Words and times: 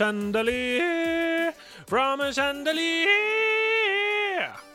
chandelier, 0.00 1.52
from 1.86 2.20
a 2.24 2.32
chandelier. 2.32 3.08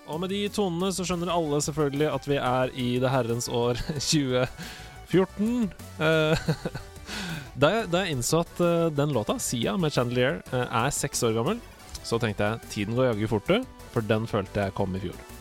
Og 0.05 0.19
med 0.21 0.29
de 0.29 0.43
tonene 0.53 0.91
så 0.93 1.05
skjønner 1.07 1.31
alle 1.33 1.57
selvfølgelig 1.65 2.09
at 2.13 2.27
vi 2.29 2.37
er 2.37 2.73
i 2.77 2.89
det 3.01 3.09
herrens 3.09 3.49
år 3.49 3.79
2014. 4.11 5.71
Eh, 6.05 6.49
da, 7.61 7.71
jeg, 7.73 7.87
da 7.89 8.03
jeg 8.03 8.13
innså 8.13 8.43
at 8.45 8.61
eh, 8.61 8.89
den 8.93 9.15
låta, 9.17 9.39
Sia 9.41 9.73
med 9.81 9.95
Chandelier, 9.95 10.43
eh, 10.53 10.65
er 10.65 10.93
seks 10.93 11.25
år 11.25 11.33
gammel, 11.39 11.63
så 12.05 12.21
tenkte 12.21 12.51
jeg 12.51 12.75
tiden 12.75 12.97
går 12.99 13.09
jaggu 13.09 13.31
fort, 13.31 13.55
for 13.95 14.05
den 14.05 14.29
følte 14.29 14.67
jeg 14.67 14.77
kom 14.77 14.93
i 14.93 15.07
fjor. 15.07 15.34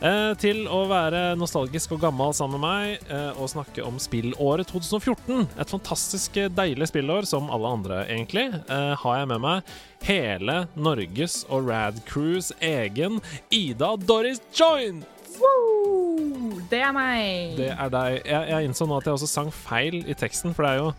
Eh, 0.00 0.30
til 0.40 0.62
å 0.64 0.86
være 0.88 1.34
nostalgisk 1.36 1.92
og 1.92 2.00
gammel 2.06 2.32
sammen 2.36 2.56
med 2.56 2.64
meg 2.64 3.10
eh, 3.12 3.36
og 3.36 3.50
snakke 3.52 3.84
om 3.84 3.98
spillåret 4.00 4.70
2014. 4.72 5.44
Et 5.60 5.72
fantastisk 5.74 6.38
eh, 6.40 6.48
deilig 6.48 6.88
spillår, 6.88 7.28
som 7.28 7.50
alle 7.52 7.72
andre, 7.76 7.98
egentlig. 8.08 8.46
Eh, 8.64 8.94
har 9.02 9.18
jeg 9.18 9.28
med 9.34 9.44
meg 9.44 9.74
hele 10.08 10.62
Norges 10.72 11.42
og 11.52 11.68
Rad 11.68 12.00
Crews 12.08 12.48
egen 12.64 13.20
Ida 13.52 13.92
Doris 14.00 14.40
Joint! 14.56 15.04
Woo! 15.36 16.62
Det 16.72 16.80
er 16.80 16.96
meg. 16.96 17.58
Det 17.60 17.68
er 17.74 17.92
deg. 17.92 18.20
Jeg, 18.24 18.52
jeg 18.54 18.70
innså 18.70 18.88
nå 18.88 19.00
at 19.00 19.08
jeg 19.08 19.18
også 19.18 19.28
sang 19.28 19.52
feil 19.52 20.00
i 20.08 20.16
teksten, 20.16 20.56
for 20.56 20.64
det 20.64 20.72
er 20.72 20.80
jo 20.80 20.94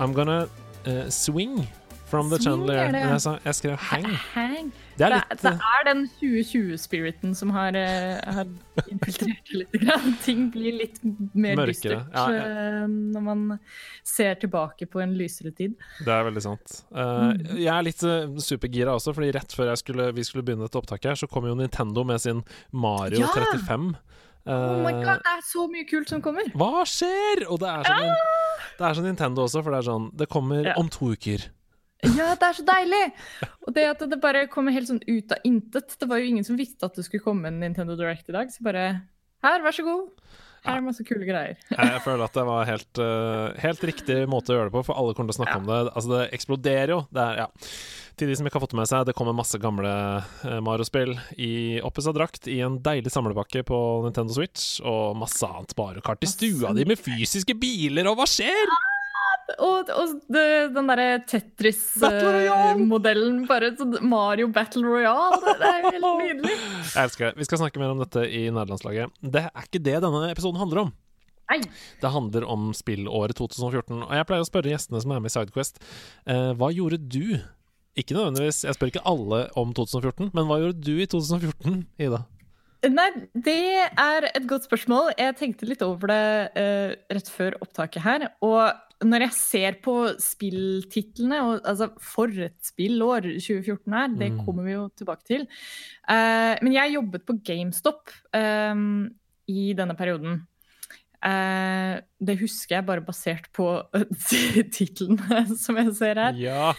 I'm 0.00 0.16
gonna 0.16 0.46
uh, 0.86 1.04
swing 1.12 1.60
from 2.06 2.28
the 2.30 2.38
Swing 2.38 2.44
chandelier. 2.62 2.84
er. 2.86 2.92
Men 2.94 3.08
jeg, 3.16 3.20
sa, 3.24 3.32
jeg 3.44 3.54
skrev 3.58 3.76
hang. 3.90 4.04
Hang. 4.34 4.68
Det 4.96 5.04
er 5.04 5.12
litt 5.12 5.32
det 5.32 5.42
det 5.42 5.52
er 5.76 5.84
den 5.88 6.02
2020-spiriten 6.20 7.34
som 7.36 7.50
har, 7.52 7.76
eh, 7.76 8.20
har 8.36 8.46
infiltrert 8.92 9.50
litt. 9.52 9.72
Grann. 9.82 10.14
Ting 10.24 10.46
blir 10.54 10.72
litt 10.78 11.00
mer 11.34 11.58
Mørkere. 11.58 11.66
dystert 11.72 12.14
Ja, 12.14 12.24
ja. 12.32 12.86
når 12.86 13.24
man 13.26 13.44
ser 14.06 14.38
tilbake 14.40 14.86
på 14.88 15.02
en 15.02 15.12
lysere 15.18 15.52
tid. 15.56 15.74
Det 16.04 16.14
er 16.14 16.24
veldig 16.30 16.42
sant. 16.46 16.78
Eh, 16.94 17.60
jeg 17.60 17.72
er 17.74 17.82
litt 17.86 18.02
supergira 18.46 18.94
også, 18.96 19.12
fordi 19.16 19.32
rett 19.36 19.52
før 19.56 19.74
skulle, 19.76 20.12
vi 20.16 20.24
skulle 20.24 20.46
begynne 20.46 20.64
dette 20.68 20.78
opptaket, 20.80 21.10
her, 21.12 21.20
så 21.20 21.28
kom 21.28 21.44
jo 21.50 21.54
Nintendo 21.58 22.04
med 22.08 22.20
sin 22.22 22.44
Mario 22.72 23.20
Ja! 23.26 23.32
35. 23.34 23.96
Oh 24.46 24.78
my 24.84 24.92
Eh, 24.92 25.02
god, 25.02 25.18
det 25.26 25.30
er 25.32 25.40
så 25.42 25.64
mye 25.66 25.82
kult 25.90 26.08
som 26.08 26.20
kommer! 26.22 26.46
hva 26.54 26.84
skjer?! 26.86 27.40
Og 27.50 27.58
det 27.58 27.66
er 27.66 27.82
sånn, 27.82 28.12
det 28.78 28.84
er 28.86 28.94
sånn 28.94 29.08
Nintendo 29.10 29.42
også, 29.42 29.62
for 29.66 29.74
det 29.74 29.80
er 29.80 29.86
sånn 29.88 30.04
Det 30.14 30.28
kommer 30.30 30.68
om 30.78 30.86
to 30.88 31.08
uker. 31.16 31.48
Ja, 32.14 32.32
det 32.38 32.46
er 32.46 32.56
så 32.56 32.64
deilig! 32.66 33.02
Og 33.66 33.74
det 33.74 33.86
at 33.90 34.02
det 34.10 34.18
bare 34.22 34.46
kommer 34.52 34.74
helt 34.74 34.88
sånn 34.90 35.02
ut 35.02 35.32
av 35.34 35.42
intet. 35.48 35.96
Det 35.98 36.08
var 36.08 36.22
jo 36.22 36.30
ingen 36.30 36.46
som 36.46 36.58
visste 36.58 36.86
at 36.86 36.94
det 36.98 37.06
skulle 37.06 37.24
komme 37.24 37.50
en 37.50 37.58
Nintendo 37.62 37.96
Direct 37.98 38.30
i 38.30 38.36
dag, 38.36 38.52
så 38.52 38.66
bare 38.66 38.86
Her, 39.44 39.62
vær 39.64 39.74
så 39.74 39.84
god. 39.86 40.10
Her 40.66 40.80
er 40.80 40.82
masse 40.82 41.04
kule 41.06 41.26
greier. 41.26 41.58
Jeg, 41.70 42.00
føler 42.02 42.24
at 42.26 42.34
det 42.34 42.44
var 42.48 42.66
helt, 42.66 42.98
uh, 42.98 43.54
helt 43.62 43.84
riktig 43.86 44.16
måte 44.30 44.50
å 44.50 44.56
gjøre 44.56 44.70
det 44.70 44.74
på, 44.74 44.82
for 44.88 44.98
alle 44.98 45.14
kommer 45.14 45.30
til 45.30 45.36
å 45.36 45.40
snakke 45.44 45.60
om 45.60 45.68
det. 45.68 45.78
Altså, 45.92 46.12
det 46.14 46.22
eksploderer 46.34 46.94
jo. 46.94 46.98
Det 47.14 47.22
er, 47.22 47.44
ja. 47.44 47.76
Til 48.18 48.32
de 48.32 48.38
som 48.38 48.48
ikke 48.48 48.58
har 48.58 48.64
fått 48.64 48.74
det 48.74 48.80
med 48.80 48.90
seg, 48.90 49.06
det 49.06 49.14
kommer 49.18 49.36
masse 49.36 49.60
gamle 49.62 49.92
eh, 49.92 50.58
Mario-spill 50.64 51.14
i 51.36 51.52
oppussa 51.84 52.14
drakt 52.16 52.48
i 52.50 52.58
en 52.64 52.80
deilig 52.82 53.12
samlepakke 53.12 53.62
på 53.68 53.80
Nintendo 54.08 54.34
Switch, 54.34 54.80
og 54.80 55.18
masse 55.20 55.46
annet 55.46 55.76
Mario 55.78 56.02
Kart 56.06 56.24
i 56.24 56.32
stua 56.32 56.72
di 56.74 56.88
med 56.88 56.98
fysiske 56.98 57.54
biler, 57.60 58.08
og 58.10 58.18
hva 58.18 58.30
skjer?! 58.30 58.76
Og, 59.62 59.90
og 59.94 60.14
det, 60.32 60.72
den 60.74 60.88
derre 60.90 61.20
Tetris-modellen. 61.30 63.46
Bare 63.46 63.70
Mario 64.02 64.48
Battle 64.50 64.82
Royale. 64.86 65.38
Det, 65.44 65.54
det 65.60 65.66
er 65.70 65.78
jo 65.78 65.84
helt 65.94 66.06
nydelig. 66.20 66.54
Jeg 66.90 67.02
elsker 67.04 67.24
det. 67.28 67.34
Vi 67.38 67.46
skal 67.46 67.58
snakke 67.62 67.78
mer 67.82 67.90
om 67.94 68.00
dette 68.02 68.22
i 68.26 68.50
nederlandslaget. 68.50 69.06
Det 69.22 69.42
er 69.46 69.62
ikke 69.62 69.84
det 69.86 70.02
denne 70.02 70.30
episoden 70.32 70.60
handler 70.60 70.78
om. 70.86 70.90
Nei. 71.46 71.60
Det 72.02 72.10
handler 72.10 72.42
om 72.50 72.74
spillåret 72.74 73.38
2014. 73.38 74.02
Og 74.02 74.14
jeg 74.18 74.26
pleier 74.26 74.42
å 74.42 74.48
spørre 74.48 74.72
gjestene 74.72 74.98
som 75.02 75.10
er 75.14 75.20
med 75.22 75.30
i 75.30 75.34
Sidequest, 75.36 75.74
eh, 76.26 76.50
hva 76.58 76.68
gjorde 76.74 76.98
du? 76.98 77.38
Ikke 77.96 78.16
nødvendigvis, 78.16 78.64
jeg 78.66 78.76
spør 78.76 78.90
ikke 78.90 79.06
alle 79.08 79.46
om 79.56 79.70
2014, 79.72 80.28
men 80.36 80.48
hva 80.50 80.58
gjorde 80.60 80.82
du 80.84 80.98
i 81.00 81.06
2014, 81.08 81.86
Ida? 82.02 82.26
Nei, 82.92 83.06
det 83.32 83.88
er 83.88 84.26
et 84.28 84.44
godt 84.46 84.66
spørsmål. 84.66 85.14
Jeg 85.16 85.32
tenkte 85.38 85.66
litt 85.66 85.80
over 85.82 86.12
det 86.12 86.26
eh, 86.60 86.92
rett 87.14 87.30
før 87.32 87.56
opptaket 87.64 88.04
her. 88.04 88.26
Og 88.44 88.68
når 89.04 89.26
jeg 89.26 89.34
ser 89.36 89.76
på 89.84 89.94
spilltitlene, 90.22 91.38
og, 91.44 91.58
altså 91.68 91.90
for 92.00 92.32
et 92.32 92.56
spillår 92.64 93.26
2014 93.36 93.92
er, 93.92 94.08
det 94.16 94.30
Mm. 94.32 94.38
kommer 94.46 94.64
vi 94.64 94.72
jo 94.72 94.88
tilbake 94.96 95.24
til. 95.28 95.46
Uh, 96.08 96.56
men 96.62 96.72
jeg 96.72 96.94
jobbet 96.94 97.26
på 97.26 97.36
GameStop 97.44 98.10
um, 98.32 99.10
i 99.48 99.72
denne 99.76 99.96
perioden. 99.98 100.46
Uh, 101.26 102.00
det 102.22 102.38
husker 102.40 102.76
jeg 102.76 102.86
bare 102.86 103.04
basert 103.04 103.50
på 103.52 103.68
titlene 104.76 105.44
som 105.56 105.76
jeg 105.76 105.92
ser 105.98 106.14
her. 106.22 106.40
Ja. 106.40 106.72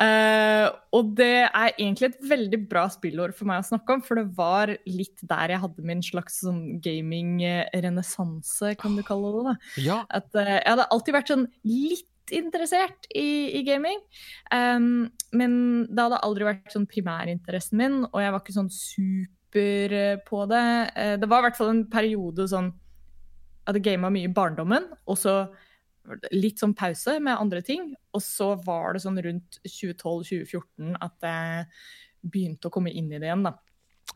Eh, 0.00 0.66
og 0.96 1.10
det 1.18 1.44
er 1.44 1.74
egentlig 1.74 2.08
et 2.08 2.22
veldig 2.30 2.60
bra 2.70 2.86
spillord 2.92 3.34
for 3.36 3.48
meg 3.50 3.60
å 3.60 3.66
snakke 3.68 3.96
om, 3.96 4.04
for 4.04 4.16
det 4.16 4.30
var 4.36 4.72
litt 4.88 5.20
der 5.28 5.52
jeg 5.52 5.62
hadde 5.64 5.84
min 5.86 6.00
slags 6.04 6.40
sånn 6.46 6.62
gaming-renessanse, 6.84 8.74
kan 8.80 8.96
du 8.96 9.04
kalle 9.06 9.34
det. 9.34 9.42
da. 9.50 9.54
ja. 9.84 9.98
At 10.08 10.32
uh, 10.32 10.54
jeg 10.56 10.64
hadde 10.70 10.88
alltid 10.96 11.16
vært 11.18 11.34
sånn 11.34 11.46
litt 11.68 12.34
interessert 12.34 13.10
i, 13.12 13.58
i 13.58 13.62
gaming, 13.66 14.00
um, 14.54 15.08
men 15.36 15.54
det 15.90 16.06
hadde 16.06 16.24
aldri 16.24 16.48
vært 16.48 16.72
sånn 16.72 16.88
primærinteressen 16.88 17.80
min, 17.80 18.02
og 18.08 18.20
jeg 18.22 18.32
var 18.32 18.40
ikke 18.44 18.56
sånn 18.56 18.72
super 18.72 19.96
eh, 20.00 20.20
på 20.24 20.46
det. 20.48 20.66
Uh, 20.96 21.16
det 21.20 21.28
var 21.28 21.42
i 21.42 21.50
hvert 21.50 21.60
fall 21.60 21.74
en 21.74 21.88
periode 21.92 22.48
sånn 22.48 22.70
Jeg 22.72 23.74
hadde 23.74 23.84
gama 23.84 24.08
mye 24.14 24.30
i 24.30 24.32
barndommen, 24.32 24.86
og 25.04 25.18
så 25.20 25.42
litt 26.34 26.60
sånn 26.60 26.74
pause 26.76 27.16
med 27.22 27.38
andre 27.38 27.62
ting. 27.64 27.90
Og 28.16 28.22
så 28.24 28.52
var 28.64 28.94
det 28.94 29.02
sånn 29.04 29.20
rundt 29.24 29.60
2012-2014 29.66 30.94
at 31.00 31.26
jeg 31.26 31.66
begynte 32.20 32.68
å 32.68 32.74
komme 32.74 32.92
inn 32.92 33.10
i 33.12 33.18
det 33.18 33.28
igjen, 33.28 33.46
da. 33.46 33.56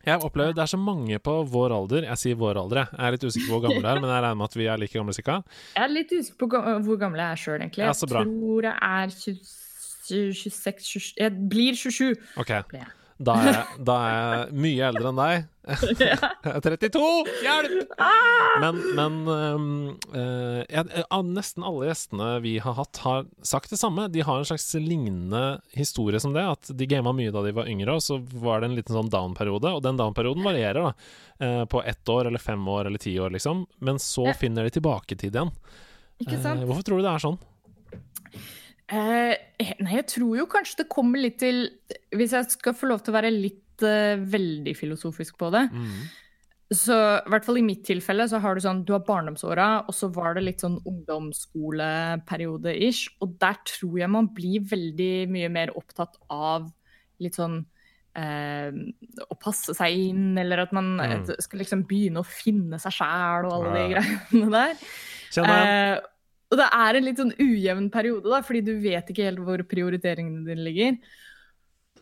Jeg 0.05 0.21
opplever 0.27 0.53
det 0.57 0.65
er 0.65 0.73
så 0.73 0.81
mange 0.81 1.17
på 1.23 1.33
vår 1.49 1.73
alder 1.73 2.07
Jeg 2.09 2.21
sier 2.21 2.39
vår 2.41 2.59
alder, 2.61 2.83
jeg. 2.83 2.99
Er 2.99 3.15
litt 3.15 3.25
usikker 3.25 3.47
på 3.47 3.55
hvor 3.55 3.63
gammel 3.65 3.85
du 3.85 3.89
er, 3.89 4.01
men 4.03 4.11
jeg 4.11 4.25
regner 4.25 4.41
med 4.41 4.49
at 4.51 4.57
vi 4.59 4.67
er 4.69 4.81
like 4.83 4.99
gamle, 4.99 5.15
cirka. 5.17 5.37
Jeg 5.77 5.85
er 5.85 5.93
litt 5.93 6.13
usikker 6.13 6.41
på 6.41 6.65
hvor 6.89 7.01
gammel 7.01 7.23
jeg 7.23 7.37
er 7.37 7.43
sjøl, 7.45 7.61
egentlig. 7.61 7.87
Jeg 7.87 8.11
tror 8.11 8.69
jeg 8.69 8.77
er 8.91 9.15
26 9.15 9.65
27, 10.05 11.15
Jeg 11.23 11.49
blir 11.49 11.79
27. 11.79 12.11
Okay. 12.43 12.67
Ble 12.69 12.83
jeg. 12.83 12.93
Da 13.23 13.35
er 13.39 13.51
jeg, 13.51 13.83
da 13.87 13.97
er 14.03 14.15
jeg 14.15 14.63
mye 14.65 14.87
eldre 14.89 15.11
enn 15.11 15.21
deg. 15.21 15.51
Jeg 16.05 16.19
er 16.45 16.59
32! 16.61 17.03
Hjelp! 17.41 17.93
Men, 18.61 18.81
men 18.99 19.15
øhm, 19.33 19.69
øh, 20.13 20.59
jeg, 20.69 21.07
nesten 21.31 21.65
alle 21.65 21.87
gjestene 21.89 22.27
vi 22.45 22.59
har 22.61 22.77
hatt, 22.77 23.01
har 23.01 23.25
sagt 23.41 23.73
det 23.73 23.79
samme. 23.81 24.11
De 24.13 24.21
har 24.27 24.43
en 24.43 24.49
slags 24.51 24.67
lignende 24.77 25.63
historie 25.73 26.21
som 26.21 26.35
det. 26.37 26.45
At 26.45 26.75
de 26.77 26.91
gama 26.91 27.15
mye 27.17 27.33
da 27.33 27.41
de 27.47 27.55
var 27.57 27.71
yngre, 27.71 27.97
og 27.97 28.05
så 28.05 28.19
var 28.21 28.61
det 28.61 28.69
en 28.69 28.77
liten 28.77 28.99
sånn 28.99 29.09
down-periode. 29.15 29.73
Og 29.79 29.81
den 29.87 30.01
down-perioden 30.01 30.45
varierer, 30.45 30.91
da. 30.91 30.93
Uh, 31.41 31.65
På 31.71 31.81
ett 31.83 32.13
år 32.13 32.29
eller 32.29 32.43
fem 32.43 32.69
år 32.69 32.91
eller 32.91 33.01
ti 33.01 33.17
år, 33.19 33.33
liksom. 33.35 33.65
Men 33.81 33.99
så 34.03 34.29
finner 34.37 34.69
de 34.69 34.77
tilbake 34.77 35.17
til 35.17 35.33
det 35.33 35.41
igjen. 35.41 35.55
Eh, 36.23 36.65
hvorfor 36.69 36.85
tror 36.87 37.01
du 37.01 37.07
det 37.09 37.15
er 37.15 37.25
sånn? 37.25 37.41
Eh, 38.93 39.33
nei, 39.81 39.95
jeg 39.97 40.05
tror 40.13 40.35
jo 40.37 40.45
kanskje 40.53 40.83
det 40.83 40.91
kommer 40.93 41.17
litt 41.19 41.39
til 41.41 41.71
Hvis 42.13 42.35
jeg 42.37 42.51
skal 42.53 42.75
få 42.77 42.85
lov 42.91 43.01
til 43.01 43.15
å 43.15 43.17
være 43.17 43.31
litt 43.33 43.81
eh, 43.83 44.17
veldig 44.21 44.75
filosofisk 44.77 45.39
på 45.41 45.49
det, 45.55 45.63
Mm. 45.73 46.03
så 46.75 46.99
i 47.25 47.29
hvert 47.33 47.45
fall 47.47 47.57
i 47.59 47.63
mitt 47.65 47.85
tilfelle 47.87 48.29
så 48.29 48.39
har 48.41 48.55
du 48.55 48.61
sånn 48.61 48.85
Du 48.85 48.93
har 48.93 49.01
barndomsåra, 49.07 49.85
og 49.89 49.95
så 49.95 50.09
var 50.13 50.35
det 50.35 50.43
litt 50.45 50.61
sånn 50.61 50.77
ungdomsskoleperiode-ish. 50.85 53.09
Og 53.23 53.39
der 53.41 53.55
tror 53.69 53.99
jeg 54.01 54.11
man 54.11 54.29
blir 54.35 54.61
veldig 54.71 55.29
mye 55.33 55.49
mer 55.53 55.69
opptatt 55.77 56.17
av 56.31 56.71
litt 57.23 57.35
sånn 57.39 57.61
eh, 58.17 58.71
å 59.27 59.35
passe 59.43 59.75
seg 59.75 59.91
inn, 60.11 60.39
eller 60.39 60.59
at 60.63 60.73
man 60.73 60.97
Mm. 60.99 61.29
eh, 61.31 61.37
skal 61.43 61.59
liksom 61.61 61.83
begynne 61.89 62.21
å 62.23 62.27
finne 62.27 62.79
seg 62.79 62.93
sjæl 62.93 63.45
og 63.49 63.53
alle 63.53 63.73
de 63.75 63.89
greiene 63.95 64.51
der. 64.59 64.75
Kjenner 65.35 65.65
jeg. 65.65 66.03
Og 66.55 66.61
det 66.61 66.71
er 66.71 66.97
en 66.97 67.07
litt 67.09 67.19
sånn 67.19 67.35
ujevn 67.35 67.91
periode, 67.91 68.31
da, 68.31 68.39
fordi 68.47 68.63
du 68.63 68.75
vet 68.79 69.09
ikke 69.11 69.27
helt 69.27 69.43
hvor 69.43 69.63
prioriteringene 69.67 70.45
dine 70.47 70.63
ligger. 70.63 70.99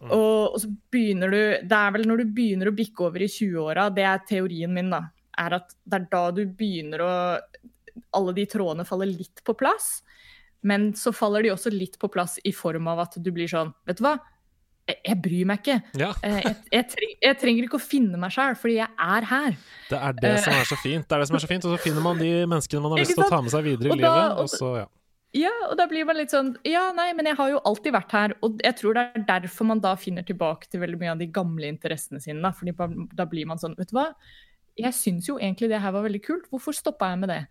Mm. 0.02 0.10
Og, 0.10 0.52
og 0.52 0.58
så 0.58 0.68
begynner 0.92 1.30
du 1.30 1.38
Det 1.70 1.78
er 1.78 1.92
vel 1.94 2.08
når 2.10 2.20
du 2.20 2.32
begynner 2.34 2.68
å 2.68 2.74
bikke 2.74 3.06
over 3.06 3.22
i 3.22 3.30
20-åra, 3.30 3.86
det 3.94 4.04
er 4.08 4.24
teorien 4.28 4.72
min, 4.74 4.90
da, 4.92 5.06
er 5.40 5.56
at 5.60 5.72
det 5.86 6.00
er 6.00 6.08
da 6.12 6.24
du 6.34 6.42
begynner 6.58 7.04
å 7.04 7.12
Alle 8.18 8.34
de 8.36 8.44
trådene 8.50 8.86
faller 8.88 9.12
litt 9.12 9.40
på 9.46 9.54
plass, 9.56 10.02
men 10.68 10.90
så 10.98 11.14
faller 11.14 11.46
de 11.46 11.52
også 11.54 11.72
litt 11.72 11.98
på 12.02 12.10
plass 12.12 12.38
i 12.44 12.52
form 12.56 12.90
av 12.92 13.06
at 13.06 13.16
du 13.16 13.30
blir 13.34 13.48
sånn 13.50 13.72
Vet 13.88 14.02
du 14.02 14.06
hva? 14.08 14.16
Jeg, 14.88 15.16
bryr 15.22 15.44
meg 15.46 15.60
ikke. 15.62 15.76
Ja, 15.96 16.08
Eh, 16.26 16.40
Jeg, 16.42 16.56
jeg, 16.72 16.86
treng, 16.90 17.12
jeg 17.22 17.36
trenger 17.38 17.66
ikke 17.68 17.78
å 17.78 17.82
finne 17.86 18.18
meg 18.18 18.32
sjøl, 18.34 18.56
fordi 18.58 18.74
jeg 18.80 18.88
er 18.98 19.24
her. 19.30 19.52
det 19.90 19.98
er 20.00 20.12
det 20.20 20.32
som 20.42 20.52
er 20.58 20.64
så 20.66 20.76
fint. 20.82 21.06
Det 21.08 21.14
er 21.16 21.20
det 21.22 21.28
som 21.28 21.36
er 21.36 21.44
så 21.44 21.50
fint, 21.52 21.64
Og 21.64 21.76
så 21.78 21.82
finner 21.84 22.02
man 22.02 22.18
de 22.18 22.30
menneskene 22.50 22.82
man 22.82 22.90
har 22.96 22.98
lyst 23.04 23.14
til 23.14 23.22
å 23.24 23.28
ta 23.30 23.40
med 23.40 23.50
seg 23.54 23.62
videre 23.64 23.88
i 23.88 23.92
Og 23.94 24.00
da- 24.00 24.10
livet. 24.16 24.38
og 24.42 24.48
så, 24.50 24.72
ja. 24.82 24.86
Ja, 25.34 25.50
og 25.70 25.78
da 25.78 25.86
blir 25.88 26.04
man 26.04 26.16
litt 26.16 26.28
sånn 26.30 26.56
Ja, 26.68 26.92
nei, 26.92 27.12
men 27.14 27.24
jeg 27.24 27.36
har 27.36 27.48
jo 27.48 27.60
alltid 27.64 27.92
vært 27.94 28.10
her. 28.12 28.34
Og 28.42 28.58
jeg 28.62 28.76
tror 28.76 28.92
det 28.98 29.04
er 29.16 29.22
derfor 29.40 29.64
man 29.64 29.80
da 29.80 29.94
finner 29.96 30.22
tilbake 30.28 30.68
til 30.68 30.80
veldig 30.82 30.98
mye 31.00 31.12
av 31.12 31.18
de 31.18 31.26
gamle 31.26 31.64
interessene 31.72 32.20
sine. 32.20 32.42
Da, 32.42 32.50
fordi 32.50 32.74
da 33.14 33.24
blir 33.24 33.46
man 33.46 33.56
sånn 33.58 33.74
Vet 33.78 33.88
du 33.88 33.96
hva, 33.96 34.12
jeg 34.76 34.92
syns 34.92 35.26
jo 35.28 35.38
egentlig 35.38 35.68
det 35.70 35.80
her 35.80 35.92
var 35.92 36.02
veldig 36.04 36.22
kult. 36.26 36.50
Hvorfor 36.50 36.74
stoppa 36.74 37.08
jeg 37.14 37.18
med 37.20 37.28
det? 37.30 37.46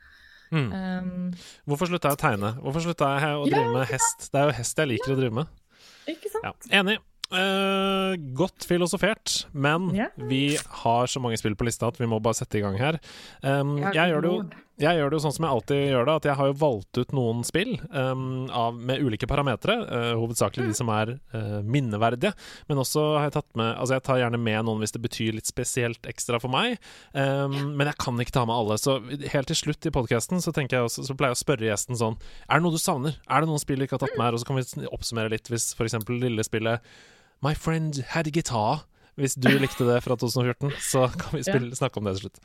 Mm. 0.52 0.70
Um, 0.74 1.32
Hvorfor 1.66 1.88
slutta 1.88 2.10
jeg 2.12 2.18
å 2.20 2.22
tegne? 2.22 2.54
Hvorfor 2.62 2.82
slutta 2.86 3.08
jeg 3.18 3.24
å 3.40 3.48
Ja, 3.48 3.56
drive 3.56 3.74
med 3.74 3.88
hest? 3.88 4.30
Det 4.32 4.42
er 4.42 4.46
jo 4.52 4.58
hest 4.60 4.78
jeg 4.78 4.88
liker 4.92 5.14
å 5.16 5.18
drive 5.18 5.34
med. 5.34 5.48
ikke 6.08 6.30
sant? 6.30 6.44
Ja, 6.70 6.80
enig. 6.82 6.98
Uh, 7.32 8.18
godt 8.36 8.66
filosofert, 8.68 9.46
men 9.56 9.88
yeah. 9.96 10.12
vi 10.28 10.58
har 10.84 11.08
så 11.08 11.22
mange 11.24 11.38
spill 11.40 11.56
på 11.56 11.64
lista 11.64 11.88
at 11.88 12.00
vi 12.02 12.10
må 12.10 12.20
bare 12.20 12.42
sette 12.42 12.60
i 12.60 12.66
gang 12.66 12.76
her. 12.80 13.00
Um, 13.40 13.78
Ja, 13.82 13.94
jeg, 13.96 14.12
gjør 14.12 14.26
det 14.26 14.32
jo, 14.32 14.40
jeg 14.82 14.98
gjør 14.98 15.12
det 15.12 15.18
jo 15.18 15.22
sånn 15.24 15.36
som 15.36 15.46
jeg 15.46 15.56
alltid 15.56 15.82
gjør 15.94 16.08
det, 16.08 16.16
at 16.20 16.28
jeg 16.28 16.38
har 16.40 16.50
jo 16.50 16.58
valgt 16.60 17.00
ut 17.00 17.14
noen 17.16 17.46
spill 17.48 17.72
um, 17.94 18.50
av, 18.52 18.76
med 18.76 19.04
ulike 19.06 19.30
parametere, 19.30 19.78
uh, 19.88 20.10
hovedsakelig 20.20 20.68
de 20.68 20.76
som 20.78 20.92
er 20.92 21.14
uh, 21.36 21.62
minneverdige, 21.64 22.34
men 22.68 22.82
også 22.84 23.06
har 23.20 23.30
jeg 23.30 23.38
tatt 23.38 23.50
med 23.60 23.70
Altså, 23.72 23.96
jeg 23.96 24.06
tar 24.10 24.20
gjerne 24.20 24.42
med 24.42 24.68
noen 24.68 24.84
hvis 24.84 24.96
det 24.96 25.04
betyr 25.06 25.38
litt 25.38 25.50
spesielt 25.50 26.10
ekstra 26.10 26.42
for 26.42 26.52
meg, 26.52 26.76
um, 27.16 27.56
men 27.78 27.88
jeg 27.88 28.00
kan 28.02 28.20
ikke 28.20 28.36
ta 28.36 28.44
med 28.50 28.58
alle. 28.58 28.80
Så 28.82 28.98
helt 29.32 29.52
til 29.54 29.62
slutt 29.62 29.88
i 29.88 29.94
podkasten 29.94 30.44
så, 30.44 30.52
også, 30.52 31.08
så 31.08 31.16
pleier 31.16 31.32
jeg 31.32 31.40
å 31.40 31.46
spørre 31.46 31.70
gjesten 31.70 32.00
sånn 32.00 32.20
Er 32.48 32.60
det 32.60 32.66
noe 32.66 32.76
du 32.76 32.82
savner? 32.82 33.16
Er 33.30 33.42
det 33.42 33.52
noen 33.52 33.64
spill 33.64 33.80
du 33.80 33.88
ikke 33.88 34.00
har 34.00 34.04
tatt 34.04 34.18
med 34.18 34.28
her? 34.28 34.36
Og 34.36 34.44
så 34.44 34.50
kan 34.50 34.60
vi 34.60 34.92
oppsummere 34.92 35.32
litt 35.32 35.50
hvis 35.52 35.72
f.eks. 35.78 35.98
lille 36.12 36.46
spillet 36.46 36.92
My 37.42 37.54
Friend 37.58 38.04
Had 38.14 38.28
a 38.28 38.34
Guitar. 38.34 38.86
Hvis 39.20 39.36
du 39.36 39.50
likte 39.60 39.86
det 39.86 40.00
fra 40.06 40.16
2014, 40.16 40.72
så 40.80 41.06
kan 41.20 41.36
vi 41.36 41.44
spille, 41.46 41.76
snakke 41.76 42.00
om 42.00 42.08
det 42.08 42.16
til 42.16 42.28
slutt. 42.28 42.42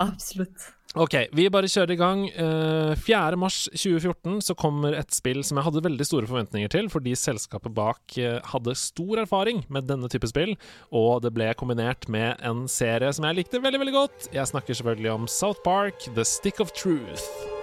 Absolutt. 0.00 0.70
Ok, 0.98 1.14
vi 1.38 1.44
bare 1.54 1.68
kjører 1.70 1.92
i 1.94 1.98
gang. 2.00 2.24
Eh, 2.34 2.96
4. 2.98 3.36
mars 3.38 3.68
2014 3.70 4.40
så 4.42 4.56
kommer 4.58 4.96
et 4.98 5.14
spill 5.14 5.44
som 5.46 5.60
jeg 5.60 5.68
hadde 5.68 5.84
veldig 5.86 6.06
store 6.08 6.26
forventninger 6.26 6.72
til, 6.72 6.88
fordi 6.90 7.14
selskapet 7.14 7.76
bak 7.76 8.18
eh, 8.18 8.40
hadde 8.50 8.74
stor 8.74 9.22
erfaring 9.22 9.62
med 9.70 9.86
denne 9.86 10.10
type 10.10 10.26
spill, 10.32 10.56
og 10.90 11.22
det 11.22 11.30
ble 11.36 11.52
kombinert 11.54 12.10
med 12.10 12.42
en 12.42 12.66
serie 12.66 13.12
som 13.14 13.28
jeg 13.28 13.38
likte 13.38 13.62
veldig, 13.62 13.84
veldig 13.84 13.96
godt. 14.00 14.28
Jeg 14.34 14.50
snakker 14.50 14.80
selvfølgelig 14.80 15.14
om 15.14 15.30
South 15.30 15.62
Park, 15.62 16.10
The 16.18 16.26
Stick 16.26 16.58
of 16.58 16.74
Truth. 16.74 17.59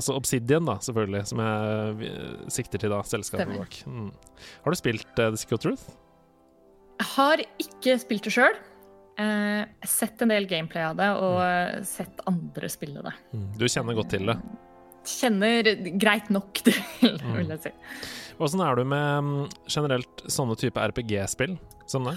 Altså 0.00 0.16
Obsidian, 0.16 0.66
da, 0.68 0.78
selvfølgelig, 0.82 1.22
som 1.30 1.42
jeg 1.44 2.10
eh, 2.10 2.48
sikter 2.52 2.82
til, 2.82 2.92
da, 2.92 3.02
selskapet 3.06 3.52
bak. 3.54 3.78
Mm. 3.86 4.08
Har 4.64 4.74
du 4.74 4.80
spilt 4.80 5.12
uh, 5.20 5.28
The 5.28 5.40
Secret 5.40 5.66
Truth? 5.66 5.86
Jeg 7.00 7.08
har 7.14 7.44
ikke 7.62 7.96
spilt 8.02 8.26
det 8.28 8.34
sjøl. 8.34 8.58
Eh, 9.20 9.62
sett 9.88 10.22
en 10.24 10.32
del 10.32 10.46
gameplay 10.48 10.84
av 10.86 10.96
det, 10.96 11.08
og 11.20 11.38
mm. 11.40 11.86
sett 11.88 12.20
andre 12.30 12.72
spille 12.72 13.04
det. 13.04 13.14
Mm. 13.36 13.46
Du 13.60 13.66
kjenner 13.68 13.96
godt 13.98 14.12
til 14.14 14.28
det. 14.30 14.36
Kjenner 15.10 15.70
greit 16.00 16.28
nok 16.32 16.60
til, 16.64 16.76
det, 17.02 17.34
vil 17.36 17.52
jeg 17.56 17.64
si. 17.66 17.72
Åssen 18.40 18.62
er 18.64 18.78
du 18.78 18.86
med 18.88 19.26
mm, 19.26 19.42
generelt 19.68 20.24
sånne 20.32 20.56
type 20.60 20.80
RPG-spill 20.92 21.58
som 21.90 22.08
det? 22.08 22.16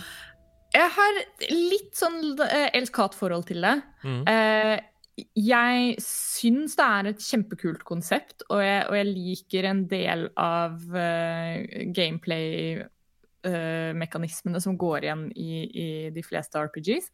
Jeg 0.74 0.90
har 0.96 1.20
litt 1.52 1.92
sånn 1.98 2.20
eh, 2.48 2.70
elsk-hat-forhold 2.80 3.46
til 3.52 3.64
det. 3.66 3.76
Mm. 4.04 4.22
Eh, 4.30 4.76
jeg 5.18 5.96
syns 6.02 6.76
det 6.80 6.86
er 6.86 7.08
et 7.12 7.22
kjempekult 7.22 7.84
konsept, 7.86 8.44
og 8.50 8.64
jeg, 8.64 8.88
og 8.90 8.96
jeg 8.98 9.06
liker 9.12 9.64
en 9.70 9.88
del 9.90 10.30
av 10.40 10.74
uh, 10.90 11.58
gameplay-mekanismene 11.94 14.62
som 14.64 14.78
går 14.80 15.04
igjen 15.06 15.32
i, 15.38 15.70
i 15.70 16.10
de 16.16 16.24
fleste 16.26 16.58
RPGs. 16.58 17.12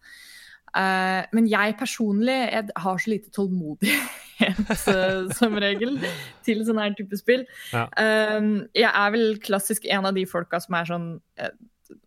Uh, 0.69 1.25
men 1.33 1.49
jeg 1.49 1.73
personlig 1.79 2.53
jeg 2.53 2.69
har 2.77 2.97
så 3.01 3.09
lite 3.09 3.31
tålmodighet 3.33 4.37
eh, 4.93 5.25
som 5.33 5.57
regel 5.57 5.97
til 6.45 6.65
sånn 6.67 6.77
her 6.79 6.93
type 6.95 7.17
spill. 7.19 7.45
Ja. 7.73 7.87
Eh, 7.97 8.41
jeg 8.77 8.91
er 8.91 9.11
vel 9.15 9.39
klassisk 9.43 9.85
en 9.89 10.05
av 10.07 10.13
de 10.15 10.25
folka 10.29 10.59
som 10.63 10.75
er 10.77 10.85
sånn 10.87 11.07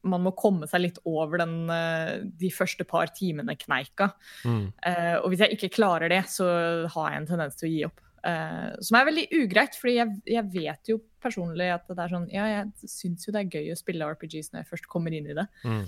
man 0.06 0.22
må 0.24 0.32
komme 0.38 0.68
seg 0.70 0.84
litt 0.84 1.00
over 1.08 1.42
den, 1.42 1.56
eh, 1.70 2.22
de 2.22 2.50
første 2.54 2.86
par 2.88 3.12
timene 3.16 3.56
kneika. 3.58 4.12
Mm. 4.44 4.64
Eh, 4.86 5.16
og 5.18 5.30
hvis 5.32 5.44
jeg 5.44 5.58
ikke 5.58 5.74
klarer 5.78 6.12
det, 6.12 6.24
så 6.30 6.48
har 6.92 7.12
jeg 7.12 7.22
en 7.22 7.30
tendens 7.32 7.58
til 7.58 7.68
å 7.68 7.72
gi 7.72 7.84
opp. 7.88 8.02
Eh, 8.22 8.68
som 8.86 8.98
er 8.98 9.08
veldig 9.08 9.24
ugreit, 9.40 9.74
fordi 9.78 9.96
jeg, 9.96 10.20
jeg 10.30 10.50
vet 10.54 10.92
jo 10.92 11.00
personlig 11.22 11.72
at 11.74 11.88
det 11.90 11.98
er 11.98 12.12
sånn 12.12 12.28
Ja, 12.30 12.44
jeg 12.50 12.90
syns 12.90 13.26
jo 13.26 13.34
det 13.34 13.40
er 13.40 13.56
gøy 13.58 13.72
å 13.74 13.78
spille 13.78 14.06
RPGs 14.14 14.52
når 14.52 14.62
jeg 14.62 14.70
først 14.70 14.88
kommer 14.90 15.14
inn 15.14 15.26
i 15.30 15.36
det. 15.38 15.46
Mm. 15.66 15.84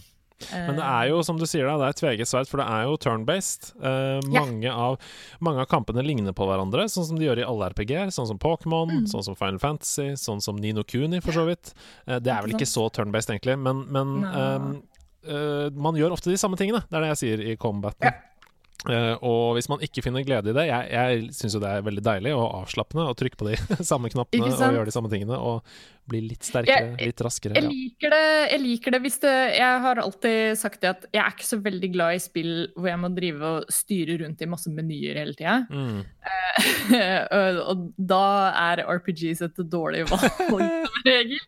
Men 0.53 0.77
det 0.77 0.85
er 0.85 1.09
jo, 1.09 1.23
som 1.23 1.39
du 1.39 1.45
sier, 1.47 1.65
da, 1.65 1.77
det 1.79 1.87
er 1.89 1.99
tveget 2.01 2.29
sverd, 2.29 2.49
for 2.51 2.59
det 2.61 2.67
er 2.67 2.83
jo 2.89 2.97
turn-based. 3.01 3.71
Eh, 3.81 4.21
Ja. 4.33 4.41
mange, 4.45 4.99
mange 5.41 5.61
av 5.63 5.69
kampene 5.71 6.03
ligner 6.05 6.33
på 6.37 6.45
hverandre, 6.49 6.85
sånn 6.91 7.07
som 7.07 7.17
de 7.19 7.25
gjør 7.27 7.39
i 7.39 7.47
alle 7.47 7.71
RPG-er. 7.71 8.11
Sånn 8.11 8.27
som 8.27 8.39
Pokémon, 8.39 8.91
Mm. 8.91 9.07
sånn 9.07 9.25
som 9.25 9.35
Final 9.37 9.59
Fantasy, 9.59 10.13
sånn 10.19 10.43
som 10.43 10.57
Nino 10.57 10.83
Kuni, 10.83 11.21
for 11.23 11.33
så 11.33 11.47
vidt. 11.47 11.73
Eh, 12.07 12.19
det 12.19 12.33
er 12.33 12.43
vel 12.43 12.51
Ikke 12.53 12.67
så 12.67 12.91
turn-based, 12.91 13.31
egentlig, 13.31 13.59
men, 13.59 13.87
men 13.91 14.25
ehm, 14.25 14.83
eh, 15.27 15.71
man 15.71 15.95
gjør 15.95 16.13
ofte 16.13 16.25
de 16.31 16.37
samme 16.37 16.57
tingene. 16.57 16.83
Det 16.91 16.95
er 16.99 17.01
det 17.07 17.17
jeg 17.17 17.39
sier 17.39 17.53
i 17.53 17.57
combaten. 17.57 18.03
Ja. 18.03 18.13
Eh, 18.91 19.15
og 19.25 19.55
hvis 19.57 19.69
man 19.73 19.81
ikke 19.81 20.03
finner 20.05 20.25
glede 20.27 20.51
i 20.53 20.55
det 20.57 20.67
Jeg, 20.69 20.89
jeg 20.93 21.21
syns 21.33 21.55
jo 21.57 21.61
det 21.63 21.71
er 21.73 21.85
veldig 21.87 22.03
deilig 22.05 22.35
og 22.37 22.43
avslappende 22.63 23.07
å 23.09 23.15
trykke 23.17 23.39
på 23.41 23.47
de 23.49 23.57
samme 23.93 24.11
knappene 24.13 24.51
og 24.53 24.61
gjøre 24.77 24.85
de 24.91 24.93
samme 24.93 25.09
tingene 25.13 25.39
og 25.41 25.65
bli 26.05 26.21
litt 26.21 26.45
sterkere, 26.45 26.91
Jeg- 26.99 27.09
litt 27.15 27.23
raskere. 27.25 27.55
Jeg 27.57 27.65
Ja. 27.65 27.71
liker, 27.71 28.11
det, 28.13 28.51
jeg 28.53 28.61
liker 28.61 28.93
det 28.93 29.01
hvis 29.07 29.17
det 29.23 29.33
Jeg 29.57 29.81
har 29.87 29.97
alltid 30.03 30.59
sagt 30.61 30.83
det 30.83 30.91
at 30.91 31.07
jeg 31.15 31.23
er 31.25 31.33
ikke 31.33 31.49
så 31.49 31.61
veldig 31.65 31.91
glad 31.95 32.15
i 32.19 32.21
spill 32.21 32.53
hvor 32.77 32.91
jeg 32.91 33.01
må 33.01 33.09
drive 33.17 33.43
og 33.55 33.73
styre 33.73 34.19
rundt 34.21 34.43
i 34.45 34.51
masse 34.53 34.69
menyer 34.69 35.17
hele 35.23 35.33
tida. 35.39 35.57
Mm. 35.73 36.05
og, 37.39 37.63
og 37.73 37.87
da 38.13 38.21
er 38.67 38.85
RPGs 38.85 39.41
et 39.49 39.63
dårlig 39.73 40.05
valg, 40.13 40.29
som 40.37 40.61
regel. 41.09 41.41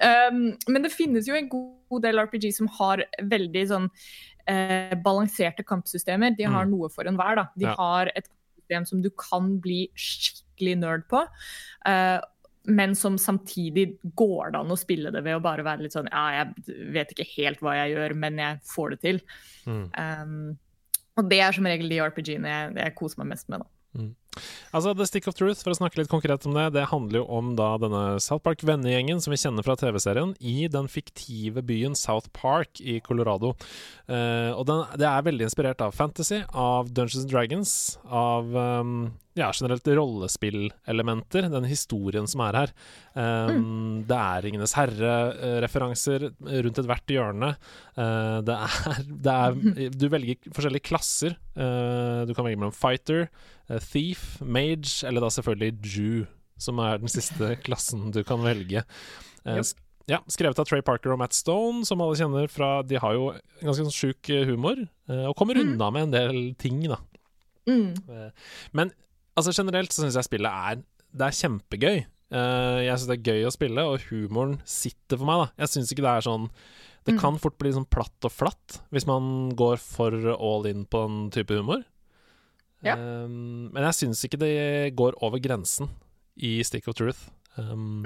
Um, 0.00 0.40
men 0.68 0.86
det 0.86 0.92
finnes 0.94 1.28
jo 1.28 1.36
en 1.36 1.50
god 1.52 2.02
del 2.06 2.20
RPG 2.24 2.52
som 2.56 2.68
har 2.80 3.04
veldig 3.20 3.66
sånn 3.68 3.88
eh, 4.50 4.96
balanserte 5.04 5.64
kampsystemer. 5.66 6.34
De 6.36 6.44
har 6.50 6.66
Mm. 6.66 6.70
noe 6.74 6.88
for 6.90 7.04
enhver, 7.06 7.36
da. 7.38 7.46
De 7.56 7.66
Ja. 7.68 7.74
har 7.78 8.10
et 8.16 8.26
kampsystem 8.28 8.86
som 8.90 9.02
du 9.02 9.10
kan 9.10 9.58
bli 9.60 9.88
skikkelig 9.94 10.76
nerd 10.82 11.06
på. 11.08 11.24
eh, 11.86 12.20
men 12.66 12.94
som 12.94 13.16
samtidig 13.16 13.96
går 14.14 14.52
det 14.52 14.58
an 14.60 14.68
å 14.74 14.76
spille 14.76 15.10
det 15.10 15.22
ved 15.24 15.34
å 15.38 15.42
bare 15.42 15.64
være 15.64 15.80
litt 15.80 15.92
sånn 15.96 16.10
Ja, 16.12 16.44
jeg 16.44 16.92
vet 16.92 17.14
ikke 17.14 17.26
helt 17.38 17.60
hva 17.64 17.72
jeg 17.74 17.94
gjør, 17.96 18.14
men 18.16 18.36
jeg 18.36 18.60
får 18.68 18.90
det 18.90 19.00
til. 19.00 19.20
Mm. 19.66 19.86
Um, 19.96 20.58
og 21.16 21.28
det 21.30 21.40
er 21.40 21.52
som 21.52 21.64
regel 21.64 21.88
de 21.88 21.98
RPG-ene 22.04 22.44
jeg, 22.52 22.74
jeg 22.76 22.94
koser 22.96 23.18
meg 23.24 23.28
mest 23.32 23.48
med. 23.48 23.60
da. 23.60 24.00
Altså, 24.70 24.92
The 24.94 25.06
Stick 25.08 25.26
of 25.30 25.36
Truth, 25.38 25.64
for 25.64 25.74
å 25.74 25.78
snakke 25.78 26.00
litt 26.00 26.10
konkret 26.10 26.46
om 26.46 26.54
det, 26.54 26.68
det 26.76 26.88
handler 26.92 27.22
jo 27.22 27.26
om 27.38 27.54
da 27.58 27.72
denne 27.82 28.02
South 28.22 28.44
Park-vennegjengen 28.46 29.22
som 29.22 29.34
vi 29.34 29.40
kjenner 29.42 29.66
fra 29.66 29.76
TV-serien, 29.80 30.36
i 30.38 30.68
den 30.70 30.90
fiktive 30.90 31.64
byen 31.66 31.96
South 31.98 32.30
Park 32.36 32.80
i 32.80 33.00
Colorado. 33.04 33.56
Uh, 34.06 34.54
og 34.54 34.66
den, 34.70 34.84
det 35.00 35.08
er 35.10 35.26
veldig 35.26 35.48
inspirert 35.48 35.82
av 35.84 35.96
fantasy, 35.96 36.44
av 36.54 36.92
Dungeons 36.94 37.24
and 37.24 37.34
Dragons, 37.34 37.74
av 38.06 38.54
um, 38.54 38.94
ja, 39.38 39.50
generelt 39.54 39.86
rollespillelementer, 39.86 41.46
den 41.52 41.66
historien 41.70 42.26
som 42.28 42.40
er 42.44 42.56
her. 42.58 42.72
Um, 43.14 44.02
Det 44.08 44.16
er 44.16 44.42
Ringenes 44.46 44.74
herre-referanser 44.74 46.28
rundt 46.64 46.80
ethvert 46.82 47.12
hjørne. 47.14 47.52
Uh, 47.96 48.40
det, 48.46 48.56
er, 48.56 49.04
det 49.26 49.36
er 49.36 49.94
Du 49.94 50.08
velger 50.12 50.50
forskjellige 50.54 50.86
klasser. 50.90 51.36
Uh, 51.56 52.26
du 52.28 52.34
kan 52.34 52.44
velge 52.46 52.58
mellom 52.60 52.74
fighter, 52.74 53.28
uh, 53.70 53.78
thief, 53.90 54.40
mage, 54.42 55.00
eller 55.06 55.22
da 55.24 55.30
selvfølgelig 55.32 55.78
Jew, 55.94 56.24
som 56.60 56.80
er 56.82 56.98
den 57.02 57.08
siste 57.12 57.54
klassen 57.66 58.10
du 58.14 58.22
kan 58.26 58.42
velge. 58.46 58.84
Uh, 59.46 59.60
Yep. 59.60 59.70
ja, 60.10 60.18
skrevet 60.28 60.58
av 60.60 60.66
Trey 60.68 60.82
Parker 60.84 61.14
og 61.14 61.20
Matt 61.22 61.32
Stone, 61.32 61.84
som 61.88 62.00
alle 62.04 62.16
kjenner 62.18 62.50
fra 62.50 62.82
De 62.84 62.98
har 63.00 63.14
jo 63.16 63.30
ganske 63.62 63.86
sånn 63.86 63.94
sjuk 63.94 64.28
humor, 64.50 64.82
og 65.08 65.36
kommer 65.38 65.56
Mm. 65.56 65.76
unna 65.78 65.88
med 65.94 66.02
en 66.08 66.10
del 66.16 66.40
ting, 66.60 66.82
da. 66.90 66.98
Mm. 67.70 67.94
Men 68.76 68.90
altså 69.36 69.52
generelt 69.56 69.92
så 69.94 70.02
syns 70.04 70.16
jeg 70.18 70.26
spillet 70.28 70.50
er 70.70 70.80
Det 71.10 71.26
er 71.26 71.36
kjempegøy. 71.40 71.98
Uh, 72.30 72.78
jeg 72.86 72.94
syns 72.98 73.08
det 73.10 73.16
er 73.18 73.32
gøy 73.32 73.46
å 73.48 73.50
spille, 73.54 73.82
og 73.90 74.04
humoren 74.10 74.60
sitter 74.64 75.18
for 75.18 75.26
meg, 75.26 75.40
da. 75.42 75.46
Jeg 75.64 75.72
syns 75.74 75.90
ikke 75.92 76.04
det 76.06 76.12
er 76.16 76.26
sånn 76.28 76.50
Det 77.06 77.14
Mm. 77.14 77.18
kan 77.18 77.38
fort 77.40 77.56
bli 77.58 77.70
sånn 77.72 77.88
platt 77.88 78.26
og 78.28 78.30
flatt 78.30 78.76
hvis 78.92 79.06
man 79.08 79.50
går 79.56 79.78
for 79.80 80.12
all 80.36 80.66
in 80.68 80.84
på 80.84 81.00
en 81.06 81.30
type 81.30 81.48
humor. 81.56 81.82
Ja. 82.84 82.94
Um, 82.94 83.70
men 83.72 83.82
jeg 83.88 83.96
syns 83.98 84.20
ikke 84.24 84.38
det 84.38 84.94
går 84.96 85.16
over 85.24 85.40
grensen 85.40 85.88
i 86.36 86.62
Stick 86.62 86.86
of 86.88 86.94
Truth. 86.94 87.30
Um, 87.58 88.04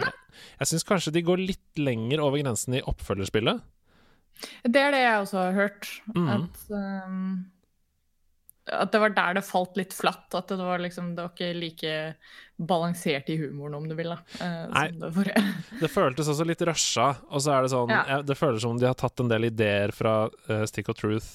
jeg 0.59 0.67
syns 0.71 0.87
kanskje 0.87 1.13
de 1.13 1.23
går 1.27 1.43
litt 1.43 1.77
lenger 1.79 2.23
over 2.23 2.39
grensen 2.41 2.75
i 2.79 2.83
oppfølgerspillet. 2.83 3.61
Det 4.67 4.81
er 4.81 4.91
det 4.95 5.03
jeg 5.05 5.21
også 5.27 5.39
har 5.43 5.53
hørt. 5.59 5.91
Mm. 6.15 6.29
At 6.39 6.65
um, 6.71 7.45
at 8.73 8.93
det 8.95 9.01
var 9.03 9.13
der 9.13 9.35
det 9.37 9.43
falt 9.45 9.77
litt 9.77 9.93
flatt. 9.93 10.33
At 10.35 10.49
det 10.49 10.57
var 10.57 10.79
liksom 10.81 11.15
Det 11.17 11.23
var 11.27 11.33
ikke 11.35 11.51
like 11.59 11.95
balansert 12.57 13.29
i 13.29 13.37
humoren, 13.37 13.75
om 13.75 13.89
du 13.89 13.95
vil, 13.99 14.13
da. 14.15 14.19
eh, 14.41 14.69
Nei. 14.71 14.87
det. 14.95 15.43
Det 15.83 15.91
føltes 15.91 16.29
også 16.31 16.47
litt 16.47 16.63
rusha, 16.65 17.09
og 17.29 17.43
så 17.43 17.51
er 17.57 17.63
det 17.67 17.73
sånn 17.75 17.91
Ja. 17.91 18.05
ja, 18.09 18.19
Det 18.23 18.37
føles 18.39 18.63
som 18.63 18.79
de 18.79 18.87
har 18.87 18.95
tatt 18.95 19.21
en 19.21 19.29
del 19.29 19.45
ideer 19.51 19.93
fra 19.93 20.29
uh, 20.49 20.65
Stick 20.71 20.89
of 20.89 20.97
Truth 20.97 21.27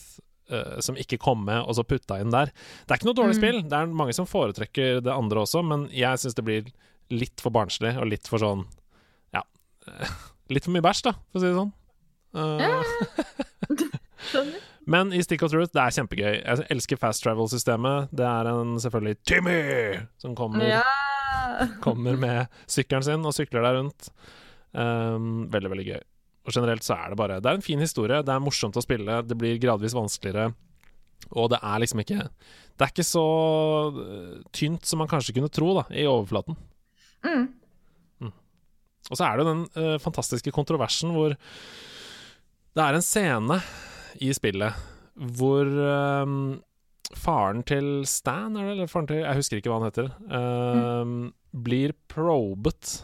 uh, 0.50 0.80
som 0.80 0.96
ikke 0.98 1.20
kom 1.22 1.44
med, 1.46 1.60
og 1.68 1.76
så 1.78 1.84
putta 1.84 2.18
inn 2.24 2.32
der. 2.34 2.50
Det 2.88 2.96
er 2.96 3.02
ikke 3.02 3.10
noe 3.12 3.20
dårlig 3.20 3.36
Mm. 3.36 3.42
spill, 3.44 3.62
det 3.70 3.78
er 3.82 3.86
mange 4.02 4.16
som 4.16 4.26
foretrekker 4.26 5.02
det 5.04 5.12
andre 5.14 5.44
også, 5.44 5.62
men 5.62 5.90
jeg 5.92 6.18
syns 6.24 6.34
det 6.40 6.46
blir 6.48 6.72
litt 7.12 7.42
for 7.44 7.52
barnslig, 7.52 7.94
og 8.00 8.08
litt 8.10 8.26
for 8.32 8.40
sånn 8.42 8.66
Ja. 9.36 9.44
litt 10.50 10.66
for 10.66 10.72
mye 10.74 10.82
bæsj, 10.88 11.04
da, 11.12 11.14
for 11.30 11.38
å 11.38 11.44
si 11.44 11.52
det 11.52 11.60
sånn. 11.60 11.74
Eh, 12.40 13.90
Skjønner. 14.32 14.69
Men 14.90 15.14
i 15.14 15.22
Stick 15.24 15.44
of 15.46 15.52
Truth, 15.54 15.74
det 15.76 15.82
er 15.84 15.96
kjempegøy. 15.96 16.36
Jeg 16.42 16.66
elsker 16.74 16.98
fast 17.00 17.22
travel-systemet. 17.26 18.10
Det 18.16 18.26
er 18.26 18.50
en 18.50 18.76
selvfølgelig 18.82 19.20
Timmy 19.30 19.60
som 20.22 20.34
kommer 20.38 20.66
Ja. 20.66 20.82
kommer 21.86 22.18
med 22.18 22.48
sykkelen 22.68 23.06
sin 23.06 23.26
og 23.26 23.36
sykler 23.36 23.66
der 23.68 23.78
rundt. 23.78 24.10
Um, 24.74 25.46
veldig, 25.52 25.70
veldig 25.74 25.86
gøy. 25.92 26.02
Og 26.46 26.56
generelt 26.56 26.86
så 26.86 26.96
er 26.96 27.12
det 27.12 27.20
bare 27.20 27.38
Det 27.42 27.50
er 27.52 27.60
en 27.60 27.66
fin 27.66 27.80
historie, 27.82 28.24
det 28.26 28.34
er 28.34 28.42
morsomt 28.42 28.78
å 28.78 28.84
spille, 28.86 29.22
det 29.26 29.38
blir 29.38 29.60
gradvis 29.62 29.94
vanskeligere. 29.98 30.54
Og 31.36 31.50
det 31.52 31.60
er 31.62 31.80
liksom 31.84 32.00
ikke 32.00 32.22
Det 32.24 32.86
er 32.86 32.94
ikke 32.94 33.04
så 33.04 33.24
øh, 33.92 34.36
tynt 34.56 34.86
som 34.88 35.02
man 35.04 35.10
kanskje 35.12 35.36
kunne 35.36 35.52
tro, 35.52 35.74
da, 35.76 35.84
i 35.92 36.08
overflaten. 36.08 36.56
Mm. 37.26 37.50
Og 39.10 39.18
så 39.18 39.26
er 39.26 39.38
det 39.38 39.46
jo 39.46 39.50
den 39.54 39.64
uh, 39.76 39.98
fantastiske 40.02 40.54
kontroversen 40.54 41.12
hvor 41.16 41.34
det 41.34 42.84
er 42.86 42.96
en 42.96 43.04
scene 43.04 43.58
i 44.22 44.32
spillet 44.34 44.74
hvor 45.20 45.68
um, 46.24 46.62
faren 47.20 47.64
til 47.68 48.06
Stan, 48.08 48.56
er 48.56 48.64
det, 48.70 48.72
eller 48.78 48.88
faren 48.88 49.08
til 49.10 49.18
Jeg 49.24 49.36
husker 49.36 49.58
ikke 49.60 49.70
hva 49.72 49.80
han 49.82 49.90
heter. 49.90 50.10
øhm, 50.32 51.34
Blir 51.52 51.92
probet 52.08 53.04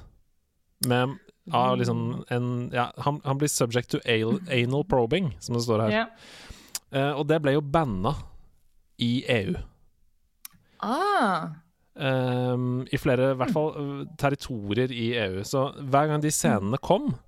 med 0.87 1.17
av 1.51 1.75
liksom 1.77 2.23
en 2.31 2.69
Ja, 2.73 2.87
han, 3.03 3.19
han 3.25 3.37
blir 3.37 3.49
subject 3.51 3.89
to 3.91 3.99
al- 4.05 4.39
anal 4.49 4.83
probing, 4.89 5.33
som 5.39 5.55
det 5.57 5.63
står 5.65 5.83
her. 5.85 5.91
Yeah. 5.91 6.07
Uh, 6.95 7.19
og 7.19 7.27
det 7.27 7.41
ble 7.43 7.51
jo 7.57 7.61
banna 7.61 8.13
i 8.97 9.25
EU. 9.27 9.55
Ah. 10.79 11.49
Um, 11.95 12.85
I 12.91 12.97
flere, 12.99 13.31
i 13.33 13.37
hvert 13.39 13.51
fall, 13.55 13.71
øh, 13.79 14.05
territorier 14.19 14.91
i 14.91 15.13
EU. 15.17 15.43
Så 15.47 15.69
hver 15.83 16.07
gang 16.07 16.21
de 16.23 16.31
scenene 16.31 16.77
kom, 16.83 17.13
eh, 17.13 17.24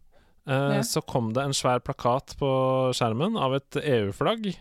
Ja. 0.47 0.83
så 0.87 1.01
kom 1.03 1.33
det 1.35 1.43
en 1.43 1.55
svær 1.55 1.81
plakat 1.83 2.37
på 2.39 2.49
skjermen 2.95 3.35
av 3.35 3.57
et 3.57 3.79
EU-flagg. 3.81 4.53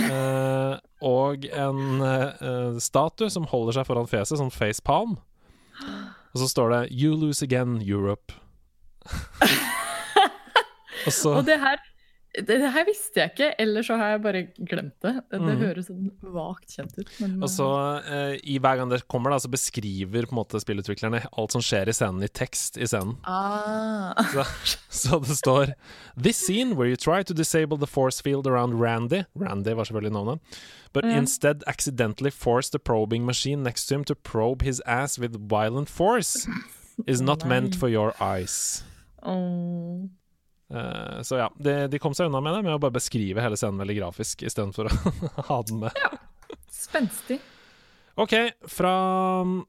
eh, 0.00 0.74
og 1.02 1.44
en 1.50 1.80
eh, 2.06 2.78
statue 2.80 3.30
som 3.32 3.48
holder 3.50 3.76
seg 3.80 3.88
foran 3.88 4.08
fjeset, 4.08 4.38
sånn 4.40 4.54
face 4.54 4.80
palm. 4.84 5.18
Og 6.30 6.40
så 6.40 6.48
står 6.48 6.70
det 6.70 6.82
'You 6.94 7.16
lose 7.18 7.42
again, 7.42 7.80
Europe'. 7.82 8.36
og 11.06 11.12
så 11.12 11.34
Og 11.40 11.44
det 11.46 11.58
her, 11.60 11.80
det, 12.34 12.46
det 12.46 12.70
her 12.72 12.84
visste 12.86 13.18
jeg 13.20 13.30
ikke, 13.32 13.48
eller 13.58 13.82
så 13.82 13.96
har 13.98 14.10
jeg 14.12 14.20
bare 14.22 14.42
glemt 14.68 14.94
det. 15.02 15.12
Det, 15.30 15.40
Mhm. 15.40 15.58
høres 15.64 15.86
sånn 15.88 16.10
vagt 16.22 16.68
kjent 16.76 16.98
ut. 16.98 17.08
Men, 17.20 17.42
Og 17.42 17.48
så 17.50 17.66
eh, 18.06 18.38
i 18.44 18.58
hver 18.58 18.76
gang 18.78 18.88
det 18.88 19.00
kommer, 19.08 19.30
da, 19.30 19.38
så 19.42 19.50
beskriver 19.50 20.26
på 20.28 20.32
en 20.32 20.38
måte 20.38 20.60
spillutviklerne 20.62 21.24
alt 21.32 21.52
som 21.52 21.60
skjer 21.60 21.88
i 21.88 21.92
scenen, 21.92 22.22
i 22.22 22.28
tekst 22.28 22.78
i 22.78 22.86
scenen. 22.86 23.16
ah. 23.24 24.14
Så, 24.30 24.44
så 24.90 25.18
det 25.20 25.36
står 25.36 25.74
This 26.16 26.36
scene 26.36 26.76
where 26.76 26.88
you 26.88 26.96
try 26.96 27.22
to 27.24 27.34
disable 27.34 27.76
the 27.78 27.86
force 27.86 28.20
field 28.20 28.46
around 28.46 28.80
Randy 28.80 29.24
Randy 29.34 29.74
var 29.74 29.84
selvfølgelig 29.84 30.12
navnet. 30.12 30.40
But 30.92 31.04
mm. 31.04 31.16
instead 31.18 31.62
accidentally 31.66 32.30
force 32.30 32.70
the 32.70 32.78
probing 32.78 33.24
machine 33.24 33.62
next 33.62 33.86
to 33.86 33.94
him 33.94 34.04
to 34.04 34.14
probe 34.14 34.62
his 34.62 34.80
ass 34.86 35.18
with 35.18 35.36
violent 35.48 35.88
force 35.88 36.48
is 37.06 37.20
not 37.20 37.44
meant 37.46 37.74
for 37.76 37.88
your 37.88 38.12
eyes. 38.20 38.84
Åh. 39.22 40.08
Eh, 40.70 41.20
så 41.26 41.40
ja, 41.40 41.48
de, 41.58 41.74
de 41.90 41.98
kom 42.02 42.14
seg 42.14 42.30
unna 42.30 42.42
med 42.44 42.54
det 42.56 42.64
med 42.66 42.76
å 42.76 42.82
bare 42.82 42.94
beskrive 42.94 43.42
hele 43.42 43.58
scenen 43.58 43.80
veldig 43.82 43.98
grafisk 43.98 44.44
istedenfor 44.46 44.90
å 44.90 45.14
ha 45.50 45.60
den 45.66 45.82
med. 45.84 45.98
Ja, 45.98 46.12
Spenstig. 46.70 47.40
Ok, 48.20 48.34
fra 48.70 48.94
um, 49.44 49.60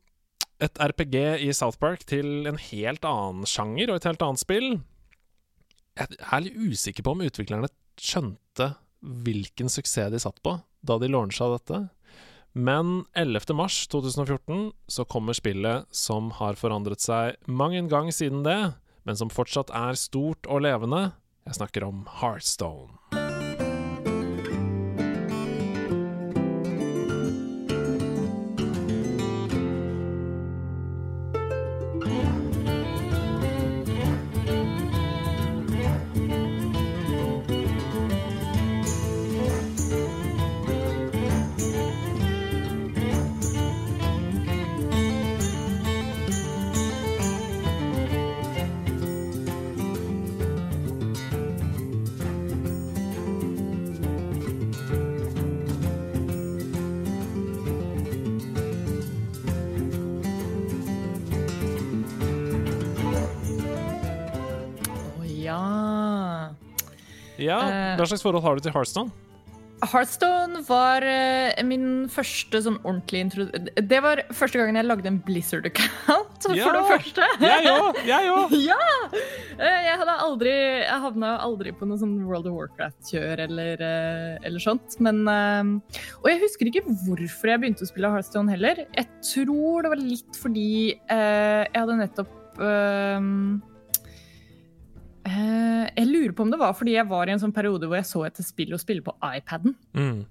et 0.61 0.77
RPG 0.81 1.17
i 1.45 1.51
South 1.55 1.79
Park 1.81 2.05
til 2.09 2.47
en 2.49 2.59
helt 2.59 3.05
annen 3.07 3.47
sjanger 3.49 3.91
og 3.91 3.99
et 3.99 4.07
helt 4.09 4.25
annet 4.25 4.41
spill. 4.41 4.69
Jeg 5.99 6.17
er 6.21 6.43
litt 6.45 6.57
usikker 6.57 7.05
på 7.05 7.15
om 7.15 7.23
utviklerne 7.25 7.69
skjønte 8.01 8.73
hvilken 9.01 9.69
suksess 9.71 10.11
de 10.13 10.21
satt 10.21 10.39
på 10.45 10.55
da 10.85 10.97
de 11.01 11.09
launcha 11.11 11.49
dette. 11.53 11.81
Men 12.51 13.05
11. 13.15 13.53
mars 13.55 13.85
2014 13.91 14.71
så 14.91 15.05
kommer 15.07 15.37
spillet 15.37 15.87
som 15.95 16.33
har 16.35 16.57
forandret 16.59 17.03
seg 17.03 17.37
mang 17.47 17.75
en 17.77 17.89
gang 17.91 18.11
siden 18.11 18.43
det, 18.43 18.73
men 19.07 19.17
som 19.17 19.31
fortsatt 19.33 19.73
er 19.75 19.97
stort 19.99 20.47
og 20.47 20.63
levende. 20.65 21.11
Jeg 21.47 21.57
snakker 21.57 21.85
om 21.87 22.05
Heartstone. 22.21 23.00
Hva 68.01 68.09
slags 68.09 68.23
forhold 68.25 68.43
har 68.43 68.57
du 68.57 68.65
til 68.65 68.73
Heartstone? 68.75 69.11
Heartstone 69.81 70.59
var 70.67 71.01
eh, 71.01 71.57
min 71.65 72.03
første 72.13 72.59
sånn 72.61 72.75
ordentlige 72.85 73.23
intro... 73.25 73.45
Det 73.81 73.99
var 74.05 74.19
første 74.37 74.59
gangen 74.59 74.77
jeg 74.77 74.85
lagde 74.85 75.09
en 75.09 75.17
Blizzard-account, 75.25 76.45
Ja! 76.53 76.67
for 76.67 76.77
det 76.77 76.83
første. 76.91 77.29
Jeg 77.41 77.63
ja, 77.65 78.19
òg! 78.29 78.53
Ja! 78.69 78.77
Eh, 79.57 79.79
Jeg 79.87 79.95
hadde 80.03 80.17
aldri 80.21 80.53
Jeg 80.53 81.01
havna 81.07 81.31
aldri 81.41 81.73
på 81.73 81.89
noe 81.89 81.97
sånn 82.01 82.13
World 82.29 82.51
of 82.51 82.59
Warcraft-kjør 82.59 83.41
eller, 83.47 83.81
eh, 83.87 84.37
eller 84.45 84.61
sånt. 84.61 84.99
Men 85.01 85.25
Og 85.25 86.29
jeg 86.29 86.43
husker 86.45 86.69
ikke 86.69 86.85
hvorfor 86.85 87.49
jeg 87.55 87.63
begynte 87.63 87.85
å 87.87 87.89
spille 87.89 88.13
Heartstone 88.13 88.53
heller. 88.53 88.85
Jeg 88.85 89.09
tror 89.33 89.81
det 89.87 89.93
var 89.95 90.03
litt 90.05 90.37
fordi 90.43 90.69
jeg 90.93 91.73
hadde 91.73 91.97
nettopp 92.03 92.37
eh, 95.25 95.85
Jeg 95.97 96.07
lurer 96.07 96.33
på 96.37 96.43
om 96.45 96.51
det 96.53 96.59
var 96.61 96.73
fordi 96.77 96.95
jeg 96.97 97.07
var 97.09 97.27
i 97.27 97.33
en 97.35 97.41
sånn 97.41 97.53
periode 97.55 97.87
hvor 97.89 97.99
jeg 97.99 98.09
så 98.09 98.25
etter 98.27 98.43
spill 98.47 98.73
og 98.73 98.81
spille 98.83 99.03
på 99.05 99.13
iPaden. 99.23 99.75
Mm. 99.97 100.21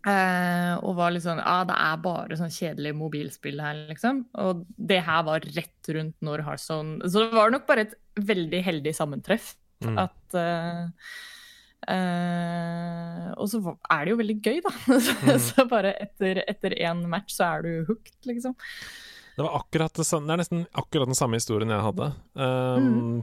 Uh, 0.00 0.78
og 0.80 0.94
var 0.96 1.10
litt 1.12 1.26
sånn 1.26 1.42
Ja, 1.42 1.58
det 1.68 1.74
er 1.76 1.98
bare 2.00 2.36
sånn 2.40 2.48
kjedelig 2.54 2.94
mobilspill 2.96 3.58
her, 3.60 3.82
liksom. 3.90 4.22
Og 4.40 4.62
det 4.80 5.02
her 5.04 5.26
var 5.26 5.44
rett 5.44 5.90
rundt 5.92 6.16
når 6.24 6.40
Hearthstone 6.46 7.04
Så 7.04 7.26
det 7.26 7.36
var 7.36 7.52
nok 7.52 7.66
bare 7.68 7.84
et 7.84 7.98
veldig 8.16 8.62
heldig 8.64 8.94
sammentreff. 8.96 9.50
Mm. 9.84 9.98
At 10.06 10.38
uh, 10.40 10.88
Uh, 11.88 13.30
Og 13.40 13.48
så 13.50 13.60
er 13.90 14.04
det 14.04 14.12
jo 14.12 14.18
veldig 14.20 14.36
gøy, 14.44 14.58
da. 14.64 14.72
så, 15.06 15.14
Mm. 15.24 15.38
så 15.46 15.64
bare 15.70 15.94
etter, 16.02 16.42
etter 16.50 16.76
én 16.76 17.00
match 17.08 17.34
så 17.36 17.46
er 17.56 17.64
du 17.64 17.70
hooked, 17.88 18.18
liksom. 18.28 18.56
Det 19.36 19.44
var 19.46 19.56
akkurat 19.62 19.94
det 19.96 20.04
Det 20.04 20.32
er 20.34 20.40
nesten 20.42 20.66
akkurat 20.76 21.08
den 21.08 21.16
samme 21.16 21.38
historien 21.40 21.70
jeg 21.72 21.80
hadde. 21.86 22.10
Um, 22.34 22.88
Mm. 22.90 23.22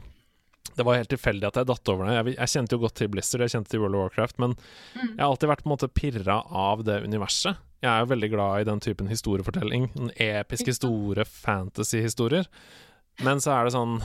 Det 0.76 0.84
var 0.86 0.98
helt 1.00 1.08
tilfeldig 1.10 1.46
at 1.48 1.56
jeg 1.58 1.66
datt 1.66 1.88
over 1.90 2.06
det. 2.06 2.14
Jeg, 2.18 2.36
jeg 2.38 2.52
kjente 2.54 2.76
jo 2.76 2.82
godt 2.84 2.94
til 3.00 3.08
Blizzard, 3.08 3.40
jeg 3.46 3.50
kjente 3.54 3.70
til 3.72 3.80
World 3.82 3.94
of 3.96 4.02
Warcraft, 4.04 4.38
men 4.38 4.54
Mm. 4.94 5.08
jeg 5.16 5.22
har 5.22 5.30
alltid 5.32 5.48
vært 5.50 5.62
på 5.64 5.68
en 5.70 5.74
måte 5.76 5.88
pirra 5.94 6.36
av 6.50 6.84
det 6.84 7.02
universet. 7.04 7.56
Jeg 7.82 7.90
er 7.90 8.00
jo 8.04 8.10
veldig 8.12 8.30
glad 8.30 8.60
i 8.60 8.64
den 8.66 8.80
typen 8.80 9.08
historiefortelling. 9.08 9.88
Den 9.94 10.10
episke, 10.18 10.74
store 10.74 11.24
fantasy-historier. 11.24 12.46
Men 13.22 13.38
så 13.42 13.50
er 13.56 13.64
det 13.66 13.74
sånn 13.74 13.98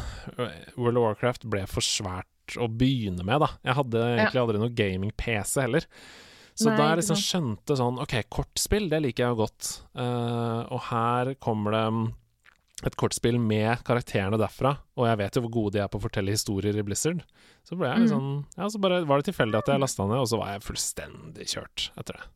World 0.77 0.97
of 0.97 1.03
Warcraft 1.07 1.45
ble 1.49 1.65
for 1.69 1.81
svært 1.85 2.57
å 2.57 2.67
begynne 2.69 3.23
med, 3.25 3.39
da. 3.41 3.49
Jeg 3.65 3.77
hadde 3.77 4.01
egentlig 4.17 4.41
aldri 4.41 4.59
noe 4.61 4.73
gaming-PC 4.77 5.61
heller. 5.61 5.85
Så 6.53 6.69
Nei, 6.69 6.77
da 6.77 6.87
jeg 6.91 6.99
liksom 7.01 7.17
skjønte 7.17 7.77
sånn 7.79 7.97
OK, 8.03 8.13
kortspill, 8.29 8.89
det 8.91 8.99
liker 9.01 9.23
jeg 9.25 9.33
jo 9.33 9.39
godt. 9.41 9.69
Uh, 9.97 10.65
og 10.69 10.81
her 10.91 11.33
kommer 11.41 11.73
det 11.73 11.85
et 12.89 12.97
kortspill 12.99 13.39
med 13.39 13.83
karakterene 13.87 14.37
derfra, 14.41 14.75
og 14.97 15.07
jeg 15.07 15.17
vet 15.21 15.35
jo 15.35 15.41
hvor 15.45 15.51
gode 15.55 15.73
de 15.77 15.83
er 15.83 15.87
på 15.91 15.99
å 15.99 16.03
fortelle 16.03 16.33
historier 16.35 16.75
i 16.77 16.83
Blizzard. 16.85 17.23
Så 17.63 17.77
ble 17.79 17.87
jeg 17.91 18.03
litt 18.03 18.11
Mm. 18.11 18.15
sånn 18.15 18.45
Ja, 18.57 18.67
så 18.69 18.79
bare 18.81 19.03
var 19.05 19.21
det 19.21 19.29
tilfeldig 19.31 19.57
at 19.61 19.67
jeg 19.71 19.79
lasta 19.79 20.07
ned, 20.07 20.17
og 20.19 20.27
så 20.27 20.39
var 20.39 20.53
jeg 20.53 20.65
fullstendig 20.67 21.47
kjørt 21.53 21.89
etter 21.97 22.19
det. 22.19 22.29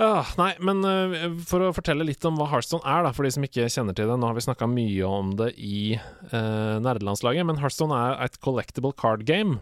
Ah, 0.00 0.22
nei, 0.38 0.52
men 0.62 0.78
uh, 0.86 1.32
for 1.42 1.58
å 1.66 1.72
fortelle 1.74 2.04
litt 2.06 2.22
om 2.28 2.36
hva 2.38 2.46
Hearthstone 2.52 2.86
er, 2.86 3.02
da, 3.02 3.10
for 3.10 3.26
de 3.26 3.32
som 3.34 3.42
ikke 3.42 3.64
kjenner 3.66 3.96
til 3.98 4.06
det. 4.06 4.14
Nå 4.22 4.28
har 4.30 4.36
vi 4.36 4.44
snakka 4.46 4.68
mye 4.70 5.02
om 5.10 5.32
det 5.40 5.48
i 5.58 5.96
uh, 5.98 6.78
nerdelandslaget, 6.78 7.42
men 7.48 7.58
Hearthstone 7.58 7.96
er 7.98 8.22
et 8.28 8.38
collectible 8.44 8.92
card 8.94 9.24
game. 9.26 9.58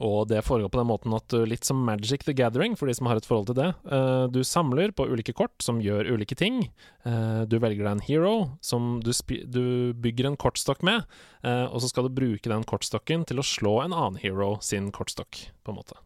Og 0.00 0.28
det 0.30 0.42
foregår 0.46 0.70
på 0.72 0.80
den 0.80 0.88
måten 0.88 1.14
at 1.16 1.26
du, 1.32 1.42
litt 1.48 1.66
som 1.66 1.80
Magic 1.86 2.24
the 2.26 2.34
Gathering, 2.36 2.76
for 2.78 2.88
de 2.88 2.94
som 2.96 3.08
har 3.10 3.18
et 3.20 3.28
forhold 3.28 3.50
til 3.50 3.58
det. 3.58 3.70
Uh, 3.86 4.26
du 4.32 4.40
samler 4.46 4.94
på 4.96 5.06
ulike 5.10 5.34
kort 5.36 5.54
som 5.64 5.82
gjør 5.82 6.10
ulike 6.14 6.38
ting. 6.38 6.64
du 7.02 7.56
velger 7.58 7.82
deg 7.82 7.90
en 7.90 8.04
hero 8.06 8.34
som 8.62 9.00
du, 9.02 9.10
du 9.50 9.64
bygger 9.98 10.28
en 10.28 10.36
kortstokk 10.38 10.84
med, 10.86 11.02
og 11.42 11.80
så 11.82 11.88
skal 11.90 12.06
du 12.06 12.14
bruke 12.14 12.46
den 12.46 12.62
kortstokken 12.68 13.24
til 13.26 13.42
å 13.42 13.44
slå 13.46 13.72
en 13.82 13.94
annen 13.96 14.20
hero 14.22 14.52
sin 14.62 14.92
kortstokk, 14.94 15.40
på 15.66 15.72
en 15.72 15.80
måte. 15.80 15.98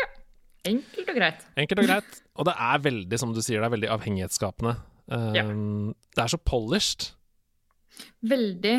Ja. 0.00 0.06
Enkelt 0.72 1.12
og 1.12 1.18
greit. 1.20 1.44
Enkelt 1.60 1.82
og 1.84 1.90
greit. 1.90 2.16
Og 2.40 2.48
det 2.48 2.54
er 2.64 2.80
veldig, 2.86 3.20
som 3.20 3.36
du 3.36 3.42
sier, 3.44 3.60
det 3.60 3.68
er 3.68 3.74
veldig 3.74 3.92
avhengighetsskapende. 3.92 4.72
Ja. 5.36 5.44
Det 5.44 6.24
er 6.24 6.32
så 6.32 6.40
polished. 6.40 7.10
Veldig. 8.24 8.76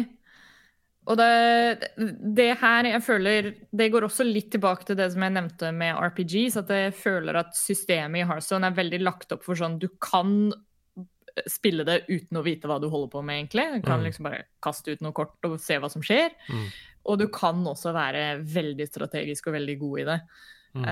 Og 1.04 1.18
det, 1.20 1.90
det, 2.38 2.50
her 2.62 2.88
jeg 2.88 3.04
føler 3.04 3.48
Det 3.76 3.90
går 3.92 4.06
også 4.08 4.24
litt 4.24 4.54
tilbake 4.54 4.88
til 4.88 4.96
det 4.96 5.10
som 5.12 5.26
jeg 5.26 5.36
nevnte 5.36 5.72
med 5.76 5.98
RPGs. 6.00 6.56
At 6.62 6.72
jeg 6.72 6.94
føler 6.96 7.42
at 7.42 7.58
systemet 7.60 8.22
i 8.22 8.28
Hearthstone 8.30 8.70
er 8.70 8.78
veldig 8.78 9.02
lagt 9.04 9.36
opp 9.36 9.44
for 9.44 9.60
sånn 9.60 9.80
Du 9.84 9.90
kan 10.04 10.54
spille 11.50 11.82
det 11.88 12.04
uten 12.08 12.38
å 12.38 12.44
vite 12.46 12.70
hva 12.70 12.78
du 12.80 12.86
holder 12.94 13.10
på 13.10 13.22
med, 13.26 13.40
egentlig. 13.40 13.66
Du 13.82 13.88
kan 13.88 14.00
mm. 14.00 14.04
liksom 14.06 14.28
bare 14.28 14.44
kaste 14.64 14.94
ut 14.94 15.02
noe 15.02 15.16
kort 15.18 15.48
og 15.48 15.56
se 15.62 15.80
hva 15.82 15.90
som 15.90 16.04
skjer. 16.06 16.30
Mm. 16.46 16.68
Og 17.10 17.20
du 17.20 17.26
kan 17.34 17.64
også 17.68 17.94
være 17.96 18.28
veldig 18.54 18.86
strategisk 18.88 19.50
og 19.50 19.58
veldig 19.58 19.78
god 19.82 20.04
i 20.04 20.06
det. 20.12 20.20
Mm. 20.78 20.86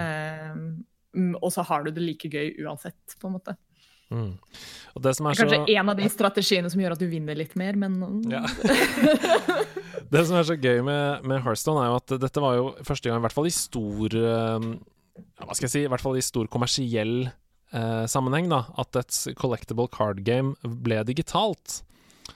Um, 1.14 1.36
og 1.38 1.52
så 1.54 1.66
har 1.70 1.86
du 1.86 1.92
det 1.94 2.04
like 2.04 2.32
gøy 2.32 2.56
uansett, 2.66 3.16
på 3.22 3.30
en 3.30 3.38
måte. 3.38 3.56
Mm. 4.12 4.32
det 5.06 5.14
som 5.16 5.28
er 5.30 5.38
så... 5.38 5.46
Kanskje 5.48 5.78
en 5.80 5.92
av 5.94 6.00
de 6.00 6.08
strategiene 6.12 6.72
som 6.72 6.82
gjør 6.84 6.98
at 6.98 7.02
du 7.02 7.08
vinner 7.08 7.38
litt 7.40 7.56
mer, 7.60 7.80
men 7.80 8.26
ja. 8.32 8.44
Det 10.12 10.26
som 10.28 10.36
er 10.36 10.48
så 10.48 10.58
gøy 10.60 10.82
med, 10.84 11.28
med 11.28 11.44
Hearthstone, 11.46 11.86
er 11.86 11.94
jo 11.94 12.00
at 12.02 12.16
dette 12.26 12.44
var 12.44 12.58
jo 12.58 12.66
første 12.84 13.08
gang, 13.08 13.22
i 13.22 13.26
hvert 13.26 13.36
fall 13.38 13.48
i 13.48 13.54
stor 13.56 14.18
uh, 14.20 14.66
Hva 15.40 15.56
skal 15.56 15.70
jeg 15.70 15.74
si, 15.74 15.84
i 15.86 15.92
hvert 15.92 16.04
fall 16.04 16.20
i 16.20 16.26
stor 16.26 16.50
kommersiell 16.52 17.16
eh, 17.72 18.04
sammenheng, 18.12 18.50
da, 18.52 18.66
at 18.82 18.98
et 19.00 19.20
collectible 19.40 19.88
card 19.92 20.22
game 20.28 20.54
ble 20.84 21.00
digitalt. 21.08 21.82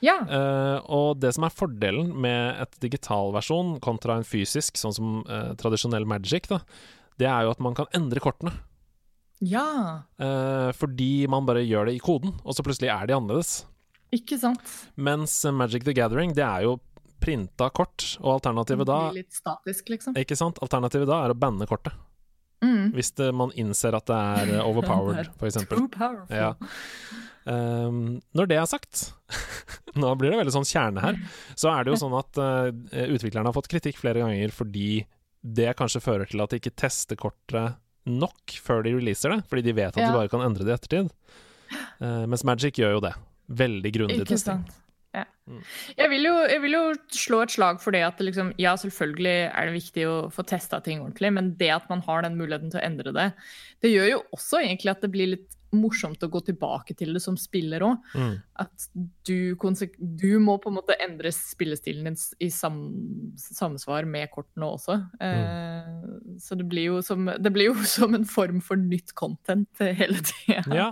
Ja. 0.03 0.17
Uh, 0.27 0.77
og 0.91 1.21
det 1.21 1.33
som 1.35 1.45
er 1.47 1.55
fordelen 1.55 2.11
med 2.21 2.61
et 2.63 2.79
digital 2.83 3.33
versjon 3.35 3.75
kontra 3.83 4.17
en 4.19 4.27
fysisk, 4.27 4.79
sånn 4.79 4.95
som 4.95 5.17
uh, 5.29 5.53
tradisjonell 5.59 6.07
Magic, 6.09 6.49
da, 6.51 6.61
det 7.21 7.29
er 7.31 7.45
jo 7.45 7.53
at 7.53 7.63
man 7.63 7.77
kan 7.77 7.89
endre 7.95 8.23
kortene. 8.23 8.55
Ja. 9.43 10.03
Eh, 10.21 10.71
fordi 10.77 11.27
man 11.31 11.47
bare 11.47 11.65
gjør 11.65 11.89
det 11.89 11.97
i 11.97 12.03
koden, 12.03 12.35
og 12.43 12.55
så 12.55 12.63
plutselig 12.65 12.91
er 12.93 13.09
de 13.09 13.17
annerledes. 13.17 13.63
Ikke 14.15 14.37
sant. 14.39 14.63
Mens 14.95 15.37
Magic 15.51 15.83
the 15.83 15.95
Gathering, 15.95 16.35
det 16.37 16.45
er 16.45 16.67
jo 16.67 16.77
printa 17.21 17.69
kort, 17.73 18.05
og 18.21 18.37
alternativet 18.37 18.87
da 18.87 18.99
Litt 19.15 19.33
statisk, 19.33 19.89
liksom. 19.91 20.17
Ikke 20.19 20.37
sant. 20.39 20.59
Alternativet 20.63 21.09
da 21.09 21.23
er 21.25 21.33
å 21.33 21.37
banne 21.37 21.67
kortet. 21.69 21.95
Mm. 22.63 22.93
Hvis 22.95 23.11
det, 23.17 23.29
man 23.35 23.51
innser 23.59 23.97
at 23.97 24.07
det 24.09 24.17
er 24.17 24.63
overpowered, 24.63 25.31
f.eks. 25.37 25.59
Ja. 26.33 26.53
Um, 27.45 28.21
når 28.33 28.47
det 28.49 28.57
er 28.57 28.69
sagt, 28.69 29.11
nå 30.01 30.13
blir 30.17 30.33
det 30.33 30.39
veldig 30.39 30.53
sånn 30.55 30.65
kjerne 30.65 31.03
her, 31.03 31.19
så 31.53 31.69
er 31.75 31.85
det 31.85 31.93
jo 31.93 31.99
sånn 32.01 32.15
at 32.17 32.39
uh, 32.41 32.71
utviklerne 33.05 33.51
har 33.51 33.57
fått 33.57 33.69
kritikk 33.69 33.99
flere 34.01 34.23
ganger 34.23 34.53
fordi 34.55 35.03
det 35.45 35.75
kanskje 35.77 36.01
fører 36.01 36.29
til 36.29 36.41
at 36.41 36.49
de 36.49 36.57
ikke 36.57 36.73
tester 36.73 37.19
kortet 37.21 37.77
nok 38.05 38.55
før 38.63 38.85
de 38.85 38.95
releaser 38.95 39.33
det, 39.33 39.41
fordi 39.49 39.65
de 39.67 39.75
vet 39.77 39.93
at 39.93 40.01
ja. 40.01 40.09
de 40.09 40.19
bare 40.19 40.31
kan 40.31 40.43
endre 40.45 40.65
det 40.65 40.73
i 40.73 40.77
ettertid. 40.77 41.13
Uh, 41.99 42.25
mens 42.29 42.45
Magic 42.47 42.79
gjør 42.79 42.97
jo 42.97 43.05
det. 43.07 43.13
Veldig 43.61 43.91
grundig 43.93 44.25
testing. 44.29 44.63
Ja. 45.15 45.23
Mm. 45.47 45.61
Jeg, 45.95 46.09
vil 46.11 46.25
jo, 46.27 46.33
jeg, 46.49 46.61
vil 46.63 46.75
jo, 46.75 46.83
slå 47.15 47.41
et 47.45 47.53
slag 47.53 47.77
for 47.83 47.95
det 47.95 48.01
at 48.03 48.19
liksom, 48.23 48.51
ja, 48.59 48.73
selvfølgelig 48.79 49.35
er 49.47 49.69
det 49.69 49.75
viktig 49.77 50.07
å 50.09 50.15
få 50.33 50.43
testa 50.47 50.81
ting 50.83 51.03
ordentlig, 51.03 51.31
men 51.37 51.53
det 51.59 51.71
at 51.77 51.85
man 51.91 52.03
har 52.07 52.25
den 52.25 52.35
muligheten 52.39 52.73
til 52.73 52.81
å 52.81 52.85
endre 52.85 53.13
det, 53.15 53.29
det 53.85 53.93
gjør 53.93 54.09
jo 54.11 54.23
også 54.35 54.59
egentlig 54.63 54.91
at 54.91 55.05
det 55.05 55.11
blir 55.13 55.31
litt 55.37 55.54
morsomt 55.77 56.23
å 56.25 56.31
gå 56.31 56.41
tilbake 56.49 56.95
til 56.97 57.15
det 57.15 57.21
som 57.23 57.37
spiller 57.39 57.83
òg. 57.85 58.09
Mm. 58.15 58.35
At 58.65 58.87
du, 59.27 59.55
du, 59.99 60.29
må 60.39 60.57
på 60.63 60.71
en 60.71 60.77
måte 60.77 60.95
endre 61.03 61.31
spillestilen 61.35 62.09
din 62.09 62.19
i 62.43 62.49
sam, 62.53 62.79
samsvar 63.35 64.07
med 64.09 64.29
kortene 64.33 64.69
også. 64.77 64.97
Mm. 65.19 65.25
Eh, 65.27 66.37
så 66.41 66.55
det 66.59 66.67
blir, 66.71 67.01
som, 67.05 67.27
det 67.39 67.51
blir, 67.55 67.71
jo 67.71 67.87
som, 67.95 68.15
en 68.15 68.27
form 68.27 68.61
for 68.63 68.79
nytt 68.79 69.15
content 69.17 69.81
hele 69.81 70.21
tida. 70.23 70.63
Ja. 70.71 70.89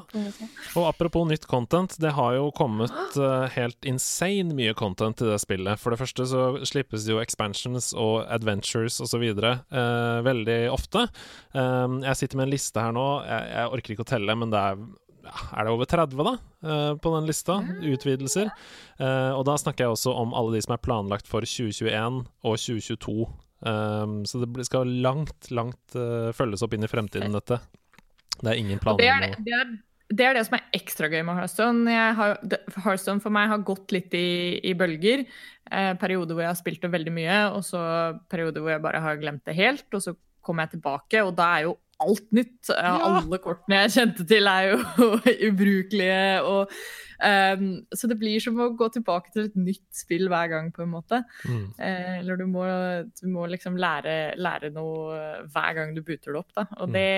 Og 0.76 0.88
apropos 0.90 1.28
nytt 1.30 1.48
content, 1.50 1.96
det 2.02 2.14
har 2.18 2.38
jo 2.38 2.50
kommet 2.56 2.94
uh, 3.18 3.48
helt 3.58 3.88
insane 3.88 4.56
mye 4.56 4.76
content 4.78 5.24
i 5.24 5.30
det 5.30 5.40
spillet. 5.44 5.80
For 5.82 5.94
det 5.94 6.02
første 6.02 6.28
så 6.30 6.46
slippes 6.68 7.08
jo 7.10 7.22
expansions 7.24 7.92
og 7.98 8.24
adventures 8.34 9.00
osv. 9.04 9.24
Uh, 9.24 10.20
veldig 10.26 10.60
ofte. 10.74 11.08
Um, 11.54 12.02
jeg 12.04 12.20
sitter 12.20 12.40
med 12.40 12.48
en 12.48 12.54
liste 12.54 12.84
her 12.84 12.94
nå, 12.96 13.08
jeg, 13.28 13.50
jeg 13.54 13.74
orker 13.78 13.96
ikke 13.96 14.06
å 14.06 14.12
telle, 14.14 14.36
men 14.40 14.54
det 14.54 14.60
er 14.60 14.73
er 14.76 15.64
det 15.64 15.72
over 15.72 15.88
30 15.90 16.26
da, 16.28 16.34
uh, 16.68 16.92
på 17.00 17.14
den 17.16 17.30
lista? 17.30 17.60
Utvidelser. 17.80 18.52
Uh, 19.00 19.32
og 19.38 19.46
da 19.48 19.56
snakker 19.60 19.86
jeg 19.86 19.96
også 19.96 20.16
om 20.24 20.36
alle 20.38 20.58
de 20.58 20.66
som 20.66 20.76
er 20.76 20.84
planlagt 20.84 21.30
for 21.32 21.48
2021 21.48 22.22
og 22.24 22.60
2022. 22.60 23.30
Um, 23.64 24.20
så 24.28 24.44
det 24.44 24.68
skal 24.68 24.92
langt, 25.06 25.50
langt 25.56 25.96
uh, 25.96 26.34
følges 26.36 26.66
opp 26.66 26.76
inn 26.76 26.84
i 26.84 26.92
fremtiden, 26.92 27.36
dette. 27.36 27.62
Det 28.42 28.52
er 28.52 28.60
ingen 28.60 28.82
planer 28.82 29.00
det 29.00 29.12
er, 29.14 29.36
det, 29.46 29.56
er, 29.56 29.74
det 30.12 30.26
er 30.28 30.36
det 30.36 30.44
som 30.50 30.58
er 30.58 30.66
ekstra 30.76 31.08
gøy 31.08 31.22
med 31.24 31.38
Hearthstone. 31.40 32.00
Har, 32.18 32.36
Hearthstone 32.84 33.24
for 33.24 33.32
meg 33.34 33.48
har 33.54 33.64
gått 33.64 33.94
litt 33.96 34.16
i, 34.18 34.60
i 34.60 34.74
bølger. 34.76 35.24
Eh, 35.72 35.94
perioder 36.02 36.36
hvor 36.36 36.44
jeg 36.44 36.52
har 36.52 36.60
spilt 36.60 36.84
det 36.84 36.92
veldig 36.94 37.14
mye, 37.16 37.38
og 37.56 37.64
så 37.66 37.80
perioder 38.30 38.62
hvor 38.62 38.74
jeg 38.76 38.84
bare 38.84 39.02
har 39.04 39.22
glemt 39.22 39.46
det 39.48 39.56
helt. 39.58 39.88
Og 39.94 40.04
så 40.04 40.16
kommer 40.44 40.68
jeg 40.68 40.76
tilbake, 40.76 41.24
og 41.24 41.32
da 41.38 41.50
er 41.56 41.70
jo 41.70 41.78
alt 42.02 42.28
nytt. 42.36 42.70
Ja. 42.70 42.98
Alle 43.20 43.40
kortene 43.44 43.84
jeg 43.84 43.96
kjente 43.96 44.26
til, 44.28 44.50
er 44.50 44.74
jo 44.74 45.10
ubrukelige. 45.50 46.26
Og, 46.50 46.74
um, 47.24 47.68
så 47.96 48.10
det 48.12 48.18
blir 48.22 48.44
som 48.44 48.60
å 48.60 48.70
gå 48.78 48.90
tilbake 48.96 49.34
til 49.36 49.48
et 49.48 49.58
nytt 49.60 49.88
spill 49.96 50.28
hver 50.32 50.52
gang, 50.54 50.72
på 50.76 50.86
en 50.86 50.94
måte. 50.94 51.24
Mm. 51.48 51.66
Uh, 51.78 52.14
eller 52.20 52.42
du 52.42 52.46
må, 52.52 52.68
du 53.22 53.26
må 53.32 53.48
liksom 53.52 53.80
lære, 53.80 54.36
lære, 54.40 54.74
noe 54.76 55.20
hver 55.54 55.80
gang 55.80 55.96
du 55.96 56.04
booter 56.04 56.34
det 56.34 56.42
opp. 56.44 56.54
Da. 56.56 56.68
Og 56.80 56.90
mm. 56.90 56.98
det, 56.98 57.10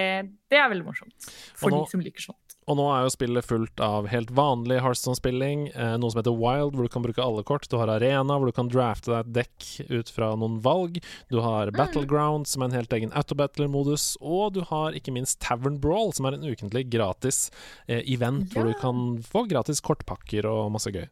det 0.54 0.62
er 0.62 0.72
veldig 0.74 0.90
morsomt. 0.90 1.32
For 1.56 1.74
nå, 1.74 1.84
de 1.86 1.96
som 1.96 2.04
liker 2.06 2.30
sånt. 2.30 2.45
Og 2.66 2.80
nå 2.80 2.86
er 2.90 3.04
jo 3.06 3.12
spillet 3.14 3.46
fullt 3.46 3.82
av 3.84 4.08
helt 4.10 4.32
vanlig 4.34 4.80
Hearthstone-spilling. 4.82 5.68
Eh, 5.70 5.92
noe 6.02 6.10
som 6.10 6.18
heter 6.18 6.34
Wild, 6.34 6.74
hvor 6.74 6.88
du 6.88 6.94
kan 6.96 7.04
bruke 7.06 7.22
alle 7.22 7.44
kort. 7.46 7.68
Du 7.70 7.78
har 7.78 7.92
Arena, 7.94 8.40
hvor 8.40 8.50
du 8.50 8.56
kan 8.58 8.72
drafte 8.74 9.12
deg 9.12 9.20
et 9.20 9.36
dekk 9.36 9.92
ut 9.94 10.10
fra 10.16 10.32
noen 10.34 10.58
valg. 10.66 10.98
Du 11.30 11.38
har 11.46 11.70
mm. 11.70 11.78
Battleground, 11.78 12.50
som 12.50 12.64
er 12.64 12.72
en 12.72 12.80
helt 12.80 12.96
egen 12.98 13.14
autobattler-modus. 13.14 14.16
Og 14.18 14.56
du 14.58 14.64
har 14.66 14.98
ikke 14.98 15.14
minst 15.14 15.38
Tavern 15.46 15.78
Brawl, 15.84 16.10
som 16.18 16.26
er 16.26 16.40
en 16.40 16.48
ukentlig 16.48 16.88
gratis 16.90 17.52
eh, 17.86 18.02
event, 18.02 18.50
ja. 18.50 18.56
hvor 18.58 18.72
du 18.72 18.82
kan 18.82 19.06
få 19.22 19.46
gratis 19.52 19.84
kortpakker 19.86 20.50
og 20.50 20.74
masse 20.74 20.90
gøy. 20.90 21.06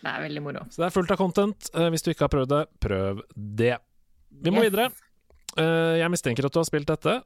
Det 0.00 0.10
er 0.10 0.24
veldig 0.24 0.42
moro. 0.42 0.64
Så 0.72 0.82
det 0.82 0.88
er 0.88 0.96
fullt 0.96 1.14
av 1.14 1.20
content. 1.20 1.70
Eh, 1.70 1.90
hvis 1.94 2.02
du 2.02 2.10
ikke 2.10 2.26
har 2.26 2.34
prøvd 2.34 2.54
det, 2.56 2.64
prøv 2.82 3.22
det. 3.36 3.76
Vi 4.42 4.50
må 4.50 4.64
yes. 4.64 4.72
videre. 4.72 4.90
Eh, 5.54 6.00
jeg 6.00 6.10
mistenker 6.10 6.50
at 6.50 6.54
du 6.54 6.60
har 6.64 6.66
spilt 6.66 6.90
dette. 6.90 7.20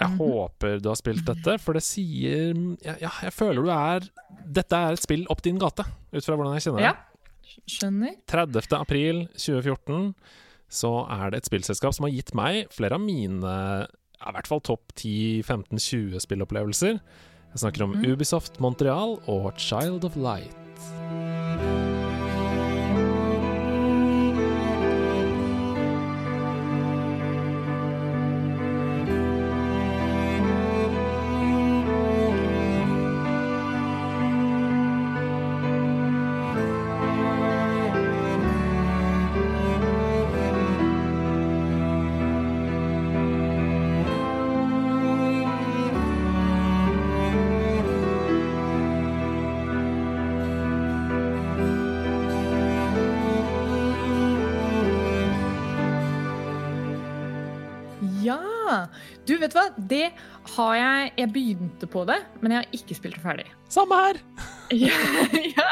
Jeg 0.00 0.08
mm 0.08 0.18
-hmm. 0.18 0.32
håper 0.32 0.80
du 0.80 0.88
har 0.88 0.96
spilt 0.96 1.24
dette, 1.26 1.58
for 1.58 1.72
det 1.74 1.82
sier 1.82 2.54
ja, 2.82 2.94
ja, 3.00 3.10
jeg 3.22 3.32
føler 3.32 3.62
du 3.62 3.70
er 3.70 4.00
Dette 4.46 4.76
er 4.76 4.92
et 4.92 5.02
spill 5.02 5.26
opp 5.28 5.42
din 5.42 5.58
gate, 5.58 5.84
ut 6.12 6.24
fra 6.24 6.36
hvordan 6.36 6.54
jeg 6.54 6.62
kjenner 6.62 6.78
deg. 6.78 6.84
Ja, 6.84 6.94
skjønner. 7.68 8.14
30. 8.26 8.80
april 8.80 9.28
2014 9.36 10.14
så 10.68 11.06
er 11.10 11.30
det 11.30 11.36
et 11.36 11.46
spillselskap 11.46 11.94
som 11.94 12.04
har 12.04 12.12
gitt 12.12 12.34
meg 12.34 12.72
flere 12.72 12.94
av 12.94 13.00
mine 13.00 13.86
i 14.22 14.32
hvert 14.32 14.46
fall 14.46 14.60
topp 14.60 14.94
10-15-20 14.96 16.18
spillopplevelser. 16.22 16.98
Jeg 17.52 17.60
snakker 17.60 17.84
om 17.84 17.96
mm. 17.98 18.06
Ubisoft 18.12 18.60
Montreal 18.60 19.18
og 19.28 19.52
Child 19.58 20.06
of 20.08 20.16
Light. 20.16 21.41
Du, 59.28 59.36
vet 59.38 59.52
du 59.52 59.58
hva? 59.58 59.68
Det 59.76 60.06
har 60.56 60.72
jeg 60.74 61.12
Jeg 61.20 61.30
begynte 61.34 61.88
på 61.90 62.02
det, 62.08 62.18
men 62.40 62.54
jeg 62.54 62.62
har 62.62 62.78
ikke 62.78 62.96
spilt 62.98 63.18
det 63.18 63.22
ferdig. 63.22 63.46
Samme 63.72 63.98
her! 64.00 64.18
ja. 64.84 64.96
ja. 65.52 65.68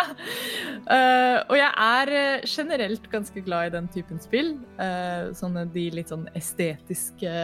Uh, 0.86 1.38
og 1.50 1.56
jeg 1.58 1.70
er 1.70 2.12
eh, 2.20 2.46
generelt 2.48 3.10
ganske 3.12 3.42
glad 3.44 3.70
i 3.70 3.74
den 3.74 3.88
typen 3.92 4.22
spill. 4.22 4.54
Uh, 4.78 5.32
sånne 5.36 5.66
de 5.74 5.88
litt 5.98 6.12
sånn 6.12 6.28
estetiske 6.38 7.34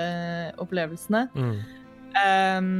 opplevelsene. 0.63 1.27
Mm. 1.35 1.59
Um, 2.17 2.73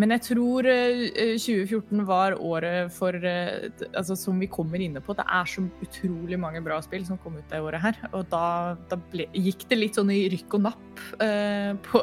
men 0.00 0.14
jeg 0.16 0.24
tror 0.28 0.66
2014 0.66 2.02
var 2.08 2.34
året 2.42 2.90
for 2.94 3.14
altså 3.14 4.16
Som 4.18 4.40
vi 4.42 4.48
kommer 4.50 4.82
inne 4.82 5.02
på, 5.04 5.14
det 5.14 5.26
er 5.26 5.46
så 5.48 5.62
utrolig 5.84 6.38
mange 6.40 6.62
bra 6.64 6.80
spill 6.82 7.04
som 7.06 7.18
kom 7.22 7.36
ut 7.38 7.46
det 7.50 7.60
året 7.62 7.82
her. 7.82 8.00
Og 8.12 8.26
da, 8.32 8.74
da 8.90 8.98
ble, 9.12 9.28
gikk 9.32 9.66
det 9.70 9.78
litt 9.78 9.98
sånn 9.98 10.10
i 10.14 10.24
rykk 10.32 10.58
og 10.58 10.64
napp 10.66 11.04
eh, 11.22 11.72
på, 11.86 12.02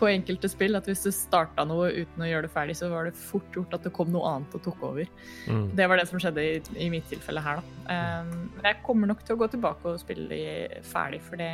på 0.00 0.08
enkelte 0.10 0.50
spill 0.50 0.78
at 0.78 0.88
hvis 0.88 1.04
du 1.06 1.10
starta 1.14 1.66
noe 1.68 1.90
uten 1.92 2.24
å 2.24 2.28
gjøre 2.28 2.48
det 2.48 2.54
ferdig, 2.54 2.76
så 2.78 2.90
var 2.92 3.08
det 3.08 3.18
fort 3.18 3.56
gjort 3.56 3.76
at 3.76 3.86
det 3.86 3.92
kom 3.96 4.10
noe 4.14 4.34
annet 4.34 4.56
og 4.56 4.64
tok 4.64 4.86
over. 4.90 5.10
Mm. 5.46 5.66
Det 5.76 5.88
var 5.90 6.00
det 6.00 6.06
som 6.10 6.22
skjedde 6.22 6.46
i, 6.46 6.56
i 6.86 6.88
mitt 6.92 7.06
tilfelle 7.12 7.44
her, 7.44 7.60
da. 7.60 7.76
Um, 7.90 8.48
jeg 8.64 8.80
kommer 8.86 9.10
nok 9.10 9.22
til 9.26 9.36
å 9.36 9.40
gå 9.40 9.50
tilbake 9.52 9.92
og 9.92 10.00
spille 10.02 10.40
ferdig, 10.86 11.20
for 11.26 11.40
det, 11.40 11.52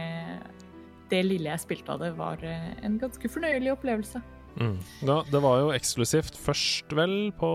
det 1.11 1.23
lille 1.27 1.53
jeg 1.53 1.65
spilte 1.65 1.97
av 1.97 2.05
det, 2.05 2.13
var 2.19 2.43
eh, 2.47 2.73
en 2.87 2.99
ganske 3.03 3.33
fornøyelig 3.33 3.75
opplevelse. 3.75 4.23
Mm. 4.57 4.79
Ja, 5.05 5.19
det 5.29 5.43
var 5.45 5.61
jo 5.61 5.75
eksklusivt 5.75 6.39
først, 6.41 6.93
vel, 6.97 7.33
på 7.37 7.51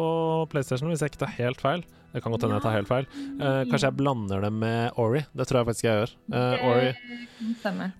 PlayStation, 0.51 0.91
hvis 0.91 1.01
jeg 1.01 1.13
ikke 1.13 1.23
tar 1.23 1.35
helt 1.39 1.63
feil. 1.63 1.85
Det 2.11 2.19
kan 2.19 2.33
godt 2.33 2.43
hende 2.43 2.57
jeg 2.57 2.65
tar 2.65 2.75
helt 2.75 2.89
feil. 2.89 3.07
Uh, 3.39 3.63
kanskje 3.69 3.87
jeg 3.87 3.97
blander 4.01 4.43
det 4.43 4.51
med 4.53 4.99
Ori. 4.99 5.23
Det 5.31 5.47
tror 5.47 5.61
jeg 5.61 5.69
faktisk 5.69 5.87
jeg 5.87 6.01
gjør. 6.01 6.13
Uh, 6.33 6.65
Ori, 6.67 6.89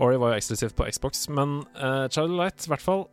Ori, 0.04 0.20
var 0.20 0.34
jo 0.34 0.42
eksklusivt 0.42 0.76
på 0.78 0.88
Xbox, 0.92 1.26
men 1.32 1.62
uh, 1.80 2.06
Child 2.12 2.36
Light 2.36 2.68
i 2.68 2.74
hvert 2.74 2.84
fall 2.84 3.06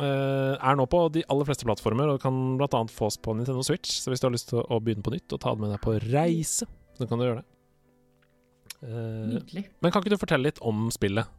uh, 0.00 0.56
er 0.58 0.80
nå 0.80 0.88
på 0.90 1.04
de 1.14 1.22
aller 1.30 1.46
fleste 1.48 1.68
plattformer 1.68 2.10
og 2.10 2.18
kan 2.24 2.42
bl.a. 2.58 2.82
fås 2.90 3.20
på 3.22 3.36
Nintendo 3.38 3.62
Switch. 3.66 4.00
Så 4.02 4.10
hvis 4.10 4.22
du 4.22 4.26
har 4.26 4.34
lyst 4.34 4.50
til 4.50 4.64
å 4.66 4.82
begynne 4.82 5.06
på 5.06 5.14
nytt 5.14 5.30
og 5.36 5.42
ta 5.44 5.54
det 5.54 5.62
med 5.62 5.74
deg 5.76 5.82
på 5.86 5.96
reise, 6.10 6.66
så 6.98 7.08
kan 7.08 7.22
du 7.22 7.28
gjøre 7.28 7.44
det. 7.44 7.48
men 8.80 9.92
kan 9.92 10.02
ikke 10.02 10.16
du 10.16 10.20
fortelle 10.20 10.50
litt 10.50 10.60
om 10.66 10.88
spillet? 10.92 11.30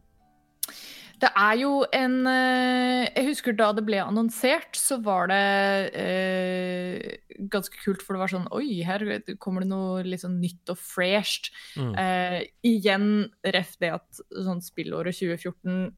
Det 1.22 1.30
er 1.38 1.58
jo 1.60 1.72
en 1.94 2.14
eh, 2.26 3.04
Jeg 3.06 3.28
husker 3.28 3.54
da 3.54 3.70
det 3.76 3.84
ble 3.86 4.00
annonsert, 4.02 4.74
så 4.78 4.98
var 5.04 5.30
det 5.30 5.42
eh, 5.98 7.36
ganske 7.52 7.78
kult, 7.84 8.02
for 8.02 8.16
det 8.16 8.22
var 8.24 8.32
sånn 8.32 8.48
Oi, 8.54 8.82
her 8.86 9.04
kommer 9.42 9.62
det 9.62 9.70
noe 9.70 10.02
litt 10.06 10.24
sånn 10.24 10.40
nytt 10.42 10.72
og 10.74 10.80
fresht. 10.80 11.52
Mm. 11.78 11.92
Eh, 12.02 12.38
igjen 12.66 13.08
ref 13.54 13.76
det 13.82 13.92
at 14.00 14.22
sånn 14.32 14.62
spillåret 14.64 15.14
2014 15.18 15.92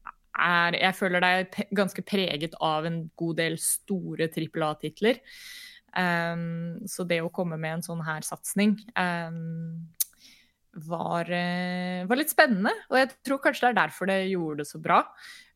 er 0.45 0.75
Jeg 0.75 0.97
føler 0.97 1.23
det 1.23 1.33
er 1.33 1.69
ganske 1.73 2.03
preget 2.05 2.57
av 2.63 2.85
en 2.85 3.05
god 3.17 3.39
del 3.39 3.55
store 3.61 4.27
trippel 4.33 4.67
A-titler. 4.67 5.21
Um, 5.95 6.81
så 6.91 7.05
det 7.07 7.21
å 7.23 7.31
komme 7.31 7.55
med 7.55 7.77
en 7.77 7.85
sånn 7.85 8.01
her 8.03 8.25
satsing 8.27 8.73
um, 8.99 9.85
var, 10.75 11.29
eh, 11.31 12.05
var, 12.07 12.19
litt 12.19 12.31
spennende. 12.33 12.73
Og 12.91 12.99
jeg 12.99 13.11
tror 13.25 13.41
kanskje 13.43 13.67
det 13.67 13.71
er 13.71 13.81
derfor 13.81 14.09
det 14.11 14.19
gjorde 14.31 14.63
det 14.63 14.69
så 14.69 14.81
bra. 14.83 15.01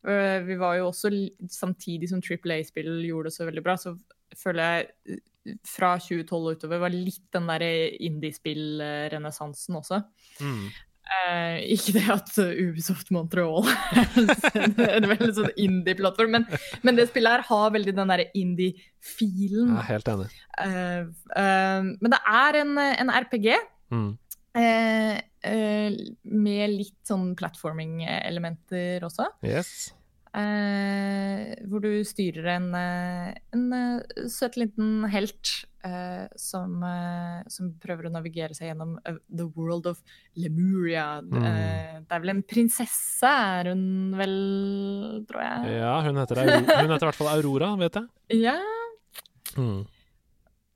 Eh, 0.06 0.40
vi 0.46 0.56
var 0.60 0.78
jo 0.78 0.88
også, 0.88 1.12
samtidig 1.50 2.08
som 2.10 2.22
Triple 2.24 2.60
A-spill 2.60 3.02
gjorde 3.04 3.28
det 3.28 3.36
så 3.36 3.48
veldig 3.48 3.64
bra, 3.64 3.76
så 3.76 3.94
føler 4.36 4.62
jeg 4.62 5.16
eh, 5.16 5.56
fra 5.66 5.94
2012 6.00 6.36
og 6.36 6.54
utover 6.56 6.84
var 6.84 6.94
litt 6.94 7.26
den 7.32 7.48
der 7.48 7.64
indiespill-renessansen 8.00 9.76
også. 9.80 10.02
Mm. 10.40 10.70
Eh, 11.10 11.56
ikke 11.74 11.94
det 11.96 12.04
at 12.12 12.36
Ubisoft 12.38 13.08
Montreal 13.10 13.66
er 14.86 15.00
en 15.00 15.08
veldig 15.10 15.32
sånn 15.34 15.50
indie-plattform, 15.58 16.36
men, 16.36 16.46
men, 16.86 16.96
det 16.96 17.08
spillet 17.10 17.34
her 17.34 17.46
har 17.48 17.72
veldig 17.74 17.96
den 17.96 18.12
derre 18.12 18.28
indie-filen. 18.38 19.74
Er 19.80 19.88
helt 19.88 20.10
enig. 20.12 20.28
Eh, 20.62 21.02
eh, 21.40 21.90
men 21.90 22.14
det 22.14 22.20
er 22.30 22.60
en, 22.62 22.76
en 22.78 23.14
RPG. 23.24 23.48
Mm. 23.90 24.10
Eh, 24.56 25.16
eh, 25.46 25.96
med 26.26 26.74
litt 26.74 26.98
sånn 27.06 27.32
platforming-elementer 27.38 29.04
også. 29.06 29.28
Yes. 29.46 29.92
Eh, 30.30 31.54
hvor 31.70 31.82
du 31.82 31.90
styrer 32.06 32.52
en, 32.52 32.68
eh, 32.78 33.30
en 33.54 33.64
uh, 33.74 34.26
søt 34.30 34.58
liten 34.60 35.08
helt 35.10 35.56
som, 36.36 36.74
som, 37.48 37.68
prøver 37.80 38.04
å 38.04 38.10
navigere 38.12 38.52
seg 38.52 38.66
gjennom 38.68 38.98
the 39.32 39.46
world 39.56 39.86
of 39.88 40.02
Lemuria. 40.36 41.22
Mm. 41.24 41.46
det 42.04 42.12
er 42.12 42.20
vel 42.20 42.32
en 42.34 42.42
prinsesse, 42.44 43.24
er 43.24 43.70
hun 43.72 44.12
vel, 44.12 44.34
tror 45.30 45.40
jeg? 45.40 45.78
Ja, 45.78 45.94
hun 46.04 46.20
heter, 46.20 46.42
hun 46.44 46.68
heter 46.68 46.84
i 46.84 47.08
hvert 47.08 47.16
fall 47.22 47.32
Aurora, 47.32 47.70
vet 47.80 47.96
jeg. 47.96 48.42
Ja. 48.42 48.58
Mm. 49.56 49.86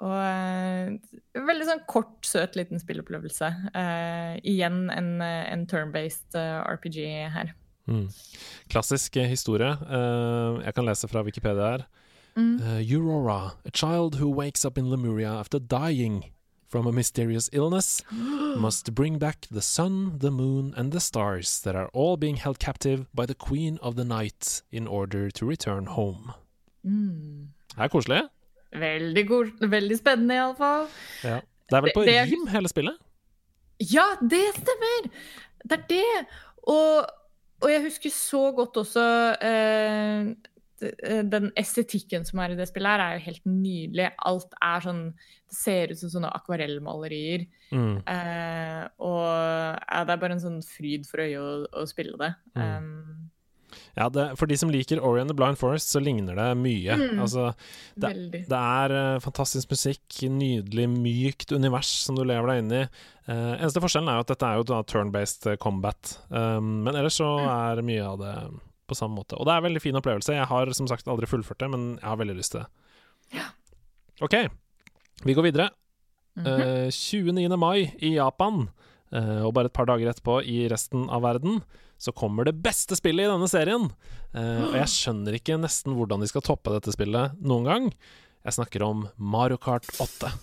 Og 0.03 0.11
uh, 0.11 1.43
veldig 1.47 1.67
sånn 1.69 1.83
kort, 1.91 2.17
søt 2.27 2.57
liten 2.59 2.81
spillopplevelse. 2.83 3.51
Uh, 3.75 4.35
igjen 4.43 4.89
en, 4.93 5.11
en 5.23 5.67
turn-based 5.71 6.35
uh, 6.35 6.43
eh, 6.43 6.73
RPG 6.75 6.99
her. 7.35 7.55
Mm. 7.87 8.09
Klassisk 8.73 9.19
historie. 9.29 9.75
jeg 10.65 10.75
kan 10.75 10.87
lese 10.89 11.09
fra 11.09 11.23
Wikipedia 11.23 11.75
her. 11.75 11.85
Mm. 12.35 12.57
Aurora, 12.81 13.55
a 13.65 13.71
child 13.71 14.17
who 14.17 14.29
wakes 14.29 14.65
up 14.65 14.79
in 14.79 14.91
Lemuria 14.91 15.31
after 15.31 15.61
dying 15.61 16.25
from 16.67 16.87
a 16.89 16.93
mysterious 16.93 17.49
illness, 17.53 18.03
must 18.57 18.95
bring 18.95 19.19
back 19.19 19.47
the 19.51 19.63
sun, 19.63 20.19
the 20.19 20.31
moon, 20.31 20.75
and 20.77 20.91
the 20.91 20.99
stars 20.99 21.61
that 21.61 21.77
are 21.77 21.89
all 21.93 22.17
being 22.17 22.37
held 22.37 22.59
captive 22.59 23.07
by 23.15 23.27
the 23.27 23.35
queen 23.35 23.79
of 23.81 23.95
the 23.95 24.05
night 24.05 24.63
in 24.73 24.89
order 24.89 25.31
to 25.31 25.47
return 25.47 25.87
home. 25.87 26.33
Mm. 26.85 27.53
Det 27.77 27.83
er 27.85 27.89
koselig. 27.89 28.23
Veldig, 28.75 29.27
god, 29.29 29.51
veldig 29.71 29.99
spennende, 29.99 30.39
iallfall. 30.41 30.89
Ja. 31.25 31.41
Det 31.71 31.77
er 31.79 31.85
vel 31.87 31.95
på 31.97 32.05
det, 32.05 32.15
det 32.15 32.25
rim, 32.33 32.47
hele 32.53 32.71
spillet? 32.71 32.97
Ja, 33.93 34.07
det 34.21 34.45
stemmer! 34.59 35.07
Det 35.65 35.79
er 35.79 35.87
det. 35.89 36.25
Og, 36.69 37.07
og 37.63 37.71
jeg 37.71 37.85
husker 37.87 38.13
så 38.13 38.43
godt 38.57 38.77
også 38.83 39.05
eh, 39.41 40.35
den 41.31 41.51
estetikken 41.57 42.27
som 42.29 42.43
er 42.43 42.53
i 42.53 42.59
det 42.59 42.67
spillet, 42.69 42.91
her 42.91 43.03
er 43.05 43.19
jo 43.19 43.27
helt 43.29 43.47
nydelig. 43.49 44.11
Alt 44.29 44.57
er 44.61 44.85
sånn 44.85 45.05
Det 45.15 45.57
ser 45.57 45.93
ut 45.93 46.01
som 46.01 46.11
sånne 46.11 46.33
akvarellmalerier. 46.35 47.47
Mm. 47.71 48.01
Eh, 48.11 48.83
og 49.07 49.25
ja, 49.25 50.01
det 50.03 50.17
er 50.17 50.23
bare 50.25 50.37
en 50.37 50.43
sånn 50.43 50.61
fryd 50.67 51.07
for 51.09 51.23
øyet 51.25 51.39
å, 51.41 51.53
å 51.81 51.87
spille 51.89 52.19
det. 52.21 52.33
Mm. 52.59 52.65
Um, 52.65 53.24
ja, 53.95 54.09
det, 54.11 54.25
for 54.39 54.51
de 54.51 54.57
som 54.59 54.71
liker 54.73 55.01
Ori 55.05 55.21
and 55.23 55.31
the 55.31 55.37
Blind 55.39 55.59
Forest, 55.59 55.93
så 55.93 56.01
ligner 56.03 56.35
det 56.39 56.49
mye. 56.59 56.97
Mm, 56.99 57.21
altså, 57.23 57.53
det, 57.95 58.11
det, 58.35 58.59
er 58.59 58.95
uh, 58.95 59.23
fantastisk 59.23 59.71
musikk, 59.71 60.05
nydelig, 60.27 60.89
mykt 60.91 61.55
univers 61.55 61.91
som 62.07 62.19
du 62.19 62.25
lever 62.27 62.51
deg 62.51 62.63
inn 62.63 62.73
i. 62.81 62.83
Uh, 63.29 63.55
eneste 63.55 63.83
forskjellen 63.85 64.11
er 64.11 64.19
jo 64.19 64.25
at 64.27 64.33
dette 64.33 64.49
er 64.49 64.59
jo 64.59 64.81
turn-based 64.91 65.47
eh, 65.53 65.59
combat, 65.63 66.17
um, 66.29 66.83
men 66.87 66.99
ellers 66.99 67.21
så 67.21 67.29
mm. 67.39 67.53
er 67.55 67.85
mye 67.87 68.09
av 68.09 68.19
det 68.21 68.35
på 68.91 68.99
samme 68.99 69.17
måte. 69.21 69.39
Og 69.39 69.47
det 69.47 69.55
er 69.55 69.63
en 69.63 69.69
veldig 69.69 69.85
fin 69.85 70.01
opplevelse. 70.01 70.35
Jeg 70.37 70.51
har 70.51 70.75
som 70.77 70.91
sagt 70.91 71.09
aldri 71.09 71.31
fullført 71.31 71.63
det, 71.63 71.71
men 71.73 71.87
jeg 71.95 72.09
har 72.11 72.21
veldig 72.21 72.37
lyst 72.41 72.57
til 72.57 72.65
det. 72.65 73.39
Ja. 73.39 73.47
OK, 74.27 74.37
vi 75.25 75.39
går 75.39 75.51
videre. 75.51 75.71
Mm 76.35 76.47
-hmm. 76.47 76.87
uh, 76.87 76.91
29. 76.91 77.57
mai 77.57 77.95
i 77.99 78.17
Japan, 78.17 78.69
og 79.15 79.55
bare 79.55 79.67
et 79.67 79.73
par 79.73 79.87
dager 79.87 80.11
etterpå 80.11 80.43
i 80.43 80.69
resten 80.69 81.09
av 81.09 81.23
verden 81.23 81.63
så 82.05 82.13
kommer 82.17 82.49
det 82.49 82.59
beste 82.65 82.99
spillet 82.99 83.27
i 83.27 83.33
denne 83.33 83.49
serien. 83.51 83.89
Uh, 84.35 84.69
og 84.69 84.77
jeg 84.83 84.93
skjønner 84.93 85.39
ikke 85.39 85.59
nesten 85.61 85.97
hvordan 85.97 86.25
de 86.25 86.29
skal 86.31 86.45
toppe 86.45 86.75
dette 86.75 86.93
spillet 86.95 87.39
noen 87.41 87.71
gang. 87.71 87.91
Jeg 88.45 88.59
snakker 88.59 88.85
om 88.85 89.07
Mario 89.17 89.57
Kart 89.57 89.89
8. 90.03 90.35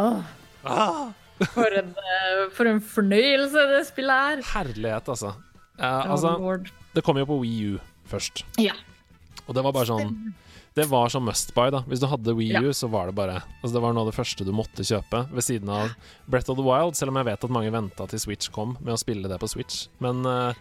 Åh, 0.00 0.22
Ah, 0.64 1.10
for, 1.52 1.66
en, 1.76 1.90
eh, 1.92 2.46
for 2.56 2.64
en 2.70 2.78
fornøyelse 2.80 3.64
det 3.68 3.82
spillet 3.90 4.38
er. 4.38 4.42
herlighet, 4.54 5.10
altså. 5.12 5.34
Eh, 5.78 6.10
altså. 6.10 6.32
Det 6.94 7.02
kom 7.04 7.18
jo 7.20 7.26
på 7.28 7.36
Wii 7.42 7.74
U 7.74 7.80
først. 8.08 8.44
Ja. 8.56 8.72
Og 9.46 9.54
det 9.54 9.62
var 9.66 9.72
bare 9.76 9.84
sånn 9.90 10.32
Det 10.74 10.86
var 10.90 11.06
sånn 11.12 11.22
must 11.26 11.52
buy, 11.54 11.68
da. 11.70 11.82
Hvis 11.86 12.00
du 12.00 12.06
hadde 12.08 12.32
Wii 12.34 12.56
U, 12.62 12.66
Ja. 12.66 12.72
så 12.72 12.88
var 12.90 13.06
det 13.06 13.14
bare 13.14 13.42
Altså 13.62 13.72
Det 13.74 13.82
var 13.82 13.92
noe 13.92 14.06
av 14.06 14.10
det 14.10 14.16
første 14.16 14.44
du 14.44 14.50
måtte 14.52 14.82
kjøpe, 14.82 15.20
ved 15.30 15.44
siden 15.44 15.68
av 15.68 15.92
Breath 16.26 16.48
of 16.50 16.56
the 16.56 16.64
Wild, 16.64 16.96
selv 16.96 17.10
om 17.12 17.16
jeg 17.20 17.26
vet 17.26 17.44
at 17.44 17.50
mange 17.50 17.70
venta 17.70 18.08
til 18.08 18.18
Switch 18.18 18.48
kom 18.50 18.78
med 18.80 18.94
å 18.94 18.98
spille 18.98 19.28
det 19.28 19.38
på 19.38 19.46
Switch. 19.52 19.88
Men, 20.00 20.24
eh, 20.26 20.54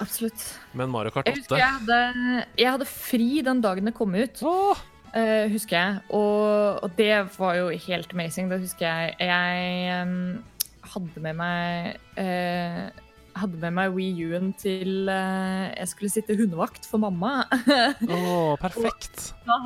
Absolutt. 0.00 0.40
men 0.74 0.88
Mario 0.90 1.10
Kart 1.10 1.26
8 1.28 1.34
jeg, 1.34 1.58
jeg 1.58 1.68
hadde, 1.68 2.46
jeg 2.56 2.70
hadde 2.70 2.86
fri 2.86 3.42
den 3.42 3.60
dagen 3.60 3.84
det 3.84 3.94
kom 3.94 4.14
ut, 4.14 4.40
Åh, 4.42 4.76
eh, 5.16 5.50
husker 5.52 5.76
jeg. 5.76 5.98
Og, 6.14 6.82
og 6.84 6.94
det 6.98 7.12
var 7.38 7.58
jo 7.58 7.68
helt 7.86 8.14
amazing. 8.14 8.50
Det 8.50 8.60
husker 8.62 8.86
jeg. 8.86 9.14
Jeg 9.20 10.02
um, 10.02 10.42
hadde 10.94 11.22
med 11.24 11.38
meg 11.38 11.98
uh, 12.18 12.88
hadde 13.38 13.60
med 13.62 13.76
meg 13.76 13.94
Wii 13.94 14.26
U-en 14.26 14.52
til 14.58 15.10
uh, 15.10 15.68
jeg 15.70 15.90
skulle 15.92 16.12
sitte 16.12 16.36
hundevakt 16.38 16.88
for 16.90 17.02
mamma. 17.02 17.44
åh, 18.08 18.56
perfekt. 18.64 19.32
da 19.46 19.58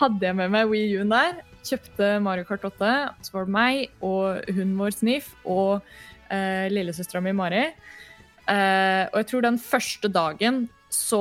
hadde 0.00 0.26
jeg 0.26 0.38
med 0.38 0.52
meg 0.54 0.70
Wii 0.70 0.98
U-en 0.98 1.12
der. 1.12 1.42
Kjøpte 1.66 2.14
Mario 2.24 2.46
Kart 2.48 2.64
8. 2.64 2.92
Så 3.26 3.36
var 3.36 3.48
det 3.48 3.56
meg 3.56 3.82
og 4.00 4.46
hunden 4.48 4.78
vår 4.80 4.96
Sniff 4.96 5.34
og 5.44 5.82
uh, 5.82 6.66
lillesøstera 6.72 7.22
mi 7.24 7.36
Mari. 7.36 7.66
Og 8.50 9.14
jeg 9.20 9.26
tror 9.30 9.44
den 9.44 9.60
første 9.62 10.08
dagen 10.10 10.64
så 10.90 11.20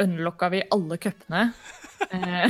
unlocka 0.00 0.48
vi 0.48 0.62
alle 0.72 0.96
cupene. 0.96 1.50
Eh, 2.10 2.48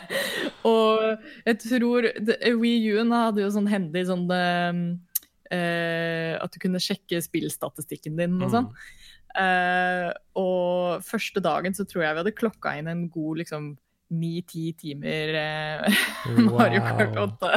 og 0.68 1.18
jeg 1.46 1.58
tror 1.62 2.08
det- 2.16 2.40
Wii 2.56 2.94
U-en 2.94 3.12
hadde 3.12 3.42
jo 3.44 3.50
sånn 3.52 3.68
handy 3.70 4.02
sånn 4.08 4.24
eh, 4.34 4.80
eh, 5.56 6.38
At 6.40 6.52
du 6.54 6.58
kunne 6.62 6.80
sjekke 6.82 7.20
spillstatistikken 7.24 8.16
din 8.18 8.38
og 8.42 8.50
sånn. 8.54 8.70
Eh, 9.38 10.08
og 10.40 11.04
første 11.06 11.42
dagen 11.44 11.76
så 11.76 11.84
tror 11.86 12.02
jeg 12.06 12.16
vi 12.16 12.22
hadde 12.24 12.34
klokka 12.40 12.72
inn 12.80 12.88
en 12.90 13.04
god 13.12 13.38
liksom 13.44 13.70
ni-ti 14.10 14.72
timer 14.74 15.36
eh, 15.38 16.00
Mario 16.50 16.80
Kart 16.82 17.14
8. 17.28 17.52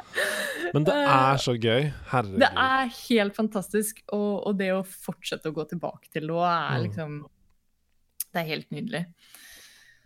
Men 0.72 0.86
det 0.88 0.94
er 0.94 1.36
så 1.42 1.52
gøy. 1.60 1.90
Herregud. 2.08 2.38
Det 2.40 2.48
er 2.48 2.88
helt 3.10 3.36
fantastisk, 3.36 3.98
og, 4.12 4.46
og 4.48 4.56
det 4.56 4.70
å 4.72 4.80
fortsette 4.88 5.50
å 5.50 5.56
gå 5.56 5.66
tilbake 5.68 6.08
til 6.14 6.30
det 6.30 6.38
er 6.48 6.78
Mm. 6.78 6.86
liksom 6.86 7.18
Det 8.32 8.40
er 8.40 8.48
helt 8.48 8.70
nydelig. 8.72 9.02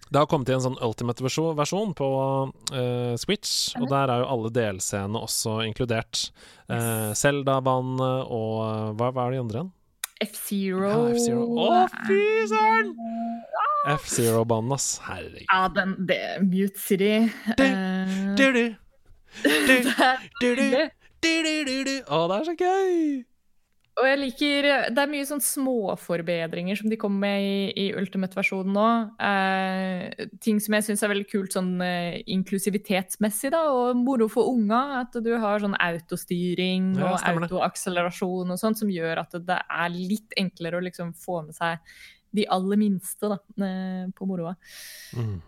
Det 0.06 0.20
har 0.20 0.28
kommet 0.30 0.48
i 0.48 0.54
en 0.54 0.62
sånn 0.62 0.78
ultimate 0.86 1.24
versjon, 1.24 1.94
på 1.98 2.08
uh, 2.46 3.14
Switch, 3.18 3.72
og 3.80 3.88
der 3.90 4.12
er 4.12 4.22
jo 4.22 4.28
alle 4.36 4.52
delscenene 4.54 5.22
også 5.26 5.60
inkludert. 5.66 6.28
Uh, 6.70 7.10
Zelda-banene 7.18 8.12
og 8.26 8.54
eh, 8.66 8.92
hva, 8.98 9.10
hva 9.14 9.26
er 9.26 9.34
de 9.36 9.42
andre 9.42 9.60
igjen? 9.60 9.72
F-Zero 10.24 10.88
Ja, 10.88 11.82
Å, 11.84 12.06
fy 12.08 12.22
søren! 12.48 12.94
F-Zero-banen, 13.98 14.72
ass. 14.72 14.86
Herregud. 15.04 15.44
Ja, 15.50 15.66
den 15.76 15.94
det, 16.08 16.20
Mute 16.42 16.80
City 16.80 17.10
eh, 17.20 18.16
Du-du, 18.38 18.64
det 19.44 19.78
du-du, 20.40 20.62
nydelig. 20.64 20.86
du-du-du-du. 21.20 21.96
Å, 22.08 22.26
det 22.30 22.38
er 22.40 22.48
så 22.48 22.56
gøy! 22.56 23.35
Og 23.96 24.04
jeg 24.04 24.18
liker 24.20 24.66
Det 24.92 25.00
er 25.00 25.08
mye 25.08 25.24
sånn 25.24 25.40
småforbedringer 25.40 26.76
som 26.76 26.90
de 26.92 26.98
kommer 27.00 27.22
med 27.24 27.44
i, 27.46 27.60
i 27.80 27.86
Ultimate-versjonen 27.96 28.74
nå. 28.76 28.88
Eh, 29.24 30.26
ting 30.44 30.60
som 30.60 30.76
jeg 30.76 30.84
syns 30.84 31.04
er 31.04 31.12
veldig 31.14 31.28
kult 31.30 31.56
sånn 31.56 31.70
eh, 31.84 32.18
inklusivitetsmessig, 32.34 33.54
da, 33.54 33.62
og 33.72 33.96
moro 33.96 34.28
for 34.32 34.52
unga. 34.52 35.00
At 35.00 35.16
du 35.24 35.30
har 35.40 35.64
sånn 35.64 35.78
autostyring 35.80 36.92
Ja, 37.00 37.14
og 37.14 37.24
autoakselerasjon 37.46 38.52
og 38.52 38.60
sånt, 38.60 38.82
som 38.82 38.92
gjør 38.92 39.22
at 39.24 39.38
det 39.48 39.58
er 39.64 39.96
litt 39.96 40.36
enklere 40.36 40.80
å 40.80 40.84
liksom 40.84 41.14
få 41.16 41.40
med 41.46 41.56
seg 41.56 41.80
de 42.36 42.44
aller 42.52 42.80
minste 42.80 43.30
da, 43.32 43.38
eh, 43.64 44.02
på 44.12 44.28
moroa. 44.28 44.52
Mm. 45.16 45.38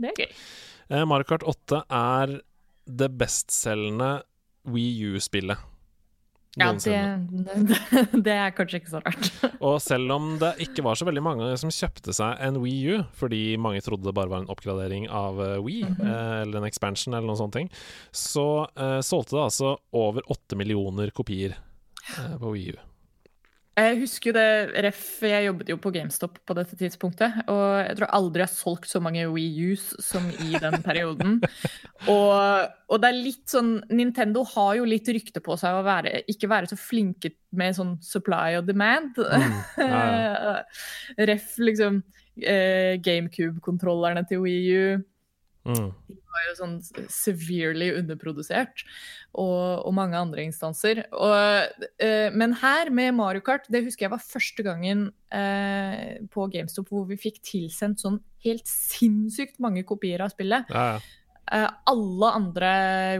Det 0.00 0.14
er 0.14 0.22
gøy. 0.24 0.38
Eh, 0.88 1.04
Mario 1.04 1.28
Kart 1.28 1.44
8 1.44 1.82
er 1.84 2.38
det 2.88 3.10
bestselgende 3.20 4.22
Wii 4.72 5.12
U-spillet. 5.12 5.68
Ja, 6.58 6.72
det, 6.74 6.96
det, 8.26 8.32
er 8.34 8.50
kanskje 8.56 8.80
ikke 8.80 8.90
så 8.90 9.00
rart. 9.04 9.28
Og 9.68 9.76
selv 9.82 10.10
om 10.16 10.32
det 10.40 10.56
ikke 10.64 10.82
var 10.82 10.98
så 10.98 11.06
veldig 11.06 11.22
mange 11.22 11.50
som 11.60 11.70
kjøpte 11.70 12.14
seg 12.16 12.42
en 12.42 12.58
Wii 12.64 12.96
U, 12.96 13.04
fordi 13.14 13.54
mange 13.60 13.82
trodde 13.86 14.08
det 14.08 14.16
bare 14.16 14.32
var 14.32 14.42
en 14.42 14.50
oppgradering 14.50 15.06
av 15.14 15.38
eh, 15.44 15.60
Wii, 15.62 15.84
mm 15.86 15.94
-hmm. 15.94 16.42
eller 16.42 16.58
en 16.58 16.66
expansion 16.66 17.14
eller 17.14 17.28
noen 17.28 17.38
sånne 17.38 17.58
ting, 17.58 17.70
så 18.10 18.66
uh, 18.80 19.00
solgte 19.00 19.36
det 19.36 19.44
altså 19.44 19.76
over 19.92 20.26
åtte 20.26 20.56
millioner 20.56 21.10
kopier 21.10 21.54
uh, 22.18 22.38
på 22.38 22.50
Wii 22.50 22.74
U. 22.74 22.89
Jeg 23.80 23.98
husker 24.02 24.30
jo 24.30 24.34
det, 24.36 24.82
ref, 24.84 25.02
jeg 25.24 25.46
jobbet 25.46 25.70
jo 25.72 25.76
på 25.80 25.92
GameStop 25.94 26.38
på 26.46 26.56
dette 26.58 26.76
tidspunktet, 26.76 27.38
og 27.50 27.62
jeg 27.80 27.96
tror 27.98 28.12
aldri 28.18 28.42
jeg 28.42 28.50
har 28.50 28.52
solgt 28.52 28.90
så 28.90 29.00
mange 29.02 29.24
Wii 29.32 29.70
Us 29.70 29.86
som 30.04 30.26
i 30.44 30.58
den 30.60 30.82
perioden. 30.88 31.38
og, 32.10 32.74
og 32.90 33.02
det 33.02 33.10
er 33.10 33.18
litt 33.18 33.44
sånn 33.50 33.76
Nintendo 33.88 34.44
har 34.52 34.74
jo 34.80 34.88
litt 34.88 35.08
rykte 35.08 35.42
på 35.44 35.56
seg 35.60 35.78
å 35.78 35.84
være, 35.86 36.24
ikke 36.30 36.50
være 36.50 36.72
så 36.72 36.78
flinke 36.80 37.32
med 37.56 37.78
sånn 37.78 37.96
supply 38.04 38.58
og 38.58 38.68
demand. 38.68 39.16
Mm, 39.16 39.56
ja, 39.80 40.02
ja. 40.10 40.56
ref 41.30 41.56
liksom 41.62 42.02
eh, 42.42 42.98
GameCube-kontrollerne 43.00 44.26
til 44.28 44.44
Wii 44.44 44.74
U 44.76 44.84
Mm. 45.68 45.90
var 46.30 46.44
jo 46.46 46.52
sånn 46.56 46.76
severely 47.12 47.90
underprodusert, 47.98 48.84
og, 49.34 49.82
og 49.84 49.92
mange 49.96 50.18
andre 50.18 50.46
instanser. 50.46 51.02
Og, 51.12 51.84
eh, 52.00 52.28
men 52.32 52.56
her, 52.62 52.90
med 52.94 53.14
Mario 53.18 53.44
Kart, 53.44 53.68
det 53.68 53.84
husker 53.84 54.06
jeg 54.06 54.14
var 54.14 54.24
første 54.24 54.64
gangen 54.66 55.08
eh, 55.34 56.20
på 56.32 56.48
GameStop 56.52 56.90
hvor 56.90 57.08
vi 57.10 57.20
fikk 57.20 57.42
tilsendt 57.46 58.02
sånn 58.02 58.20
helt 58.46 58.68
sinnssykt 58.68 59.60
mange 59.60 59.84
kopier 59.88 60.24
av 60.24 60.32
spillet. 60.32 60.70
Ja, 60.72 60.94
ja. 60.96 61.16
Eh, 61.50 61.66
alle 61.90 62.30
andre 62.38 62.72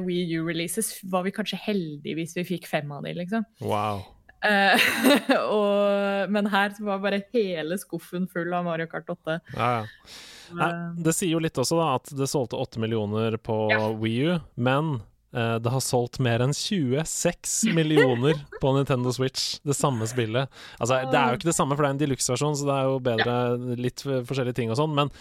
Wii 0.05 0.39
U-releases 0.39 0.95
var 1.11 1.25
vi 1.27 1.35
kanskje 1.35 1.59
heldige 1.65 2.15
hvis 2.19 2.37
vi 2.39 2.47
fikk 2.55 2.69
fem 2.71 2.91
av 2.95 3.05
de, 3.07 3.15
liksom. 3.19 3.47
Wow. 3.67 4.05
Eh, 4.47 4.91
og, 5.57 6.31
men 6.33 6.49
her 6.53 6.77
var 6.87 7.03
bare 7.03 7.25
hele 7.35 7.79
skuffen 7.81 8.29
full 8.31 8.55
av 8.55 8.69
Mario 8.69 8.87
Kart 8.91 9.11
8. 9.11 9.41
Ja, 9.57 9.73
ja. 9.81 10.13
Nei, 10.57 10.71
det 11.05 11.15
sier 11.17 11.35
jo 11.35 11.41
litt 11.43 11.59
også, 11.61 11.77
da, 11.79 11.89
at 12.01 12.11
det 12.17 12.29
solgte 12.31 12.59
8 12.61 12.81
millioner 12.83 13.37
på 13.39 13.57
Ja. 13.73 13.89
Wii 14.01 14.19
U, 14.27 14.39
men 14.57 14.93
eh, 15.35 15.57
det 15.63 15.71
har 15.75 15.81
solgt 15.85 16.19
mer 16.23 16.43
enn 16.45 16.55
26 16.57 17.75
millioner 17.77 18.41
på 18.63 18.73
Nintendo 18.77 19.13
Switch, 19.15 19.59
det 19.67 19.77
samme 19.79 20.07
spillet. 20.11 20.51
Altså, 20.79 21.01
det 21.11 21.19
er 21.21 21.33
jo 21.35 21.41
ikke 21.41 21.51
det 21.53 21.57
samme, 21.59 21.77
for 21.77 21.85
det 21.87 21.91
er 21.93 21.97
en 21.99 22.03
deluxe-versjon, 22.05 22.57
så 22.59 22.67
det 22.71 22.79
er 22.79 22.89
jo 22.91 23.03
bedre 23.11 23.37
litt 23.79 24.03
forskjellige 24.07 24.59
ting 24.63 24.73
og 24.75 24.81
sånn, 24.81 24.95
men, 24.97 25.13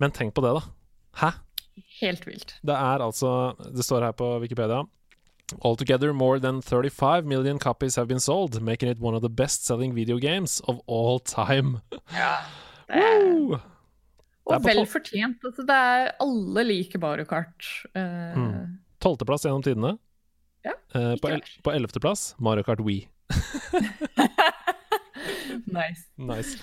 men 0.00 0.14
tenk 0.16 0.34
på 0.36 0.44
det, 0.46 0.54
da. 0.60 0.64
Hæ? 1.22 1.32
Helt 2.00 2.24
vilt. 2.26 2.56
Det 2.66 2.74
er 2.74 3.02
altså 3.04 3.28
Det 3.74 3.84
står 3.86 4.02
her 4.08 4.14
på 4.18 4.26
Wikipedia. 4.42 4.80
Altogether, 5.64 6.12
more 6.12 6.38
than 6.40 6.60
35 6.60 7.24
million 7.24 7.58
copies 7.58 7.96
have 7.96 8.06
been 8.08 8.20
sold, 8.20 8.60
making 8.60 8.88
it 8.90 9.00
one 9.00 9.14
of 9.16 9.22
the 9.22 9.30
best-selling 9.30 9.94
video 9.94 10.18
games 10.18 10.60
of 10.68 10.80
all 10.86 11.18
time. 11.20 11.80
Ja. 12.12 12.34
Det 12.88 13.00
er 13.00 13.60
og 14.48 14.62
på 14.64 14.68
vel 14.68 14.82
fortjent. 14.88 15.44
Altså, 15.44 15.64
det 15.68 15.76
er 15.92 16.12
alle 16.24 16.64
liker 16.68 17.00
Mario 17.02 17.28
Kart. 17.28 17.68
Eh, 17.94 18.36
Mm. 18.38 18.78
Gjennom 18.98 19.62
tidene. 19.62 19.98
Ja, 20.66 20.72
Eh, 20.94 21.14
på, 21.20 21.28
ikke 21.28 21.34
el 21.34 21.40
verst. 21.40 21.62
på 21.62 21.72
ellevteplass 21.76 22.22
Mario 22.42 22.64
Kart 22.66 22.80
Wii. 22.82 23.06
nice. 25.68 26.04
Nice. 26.16 26.56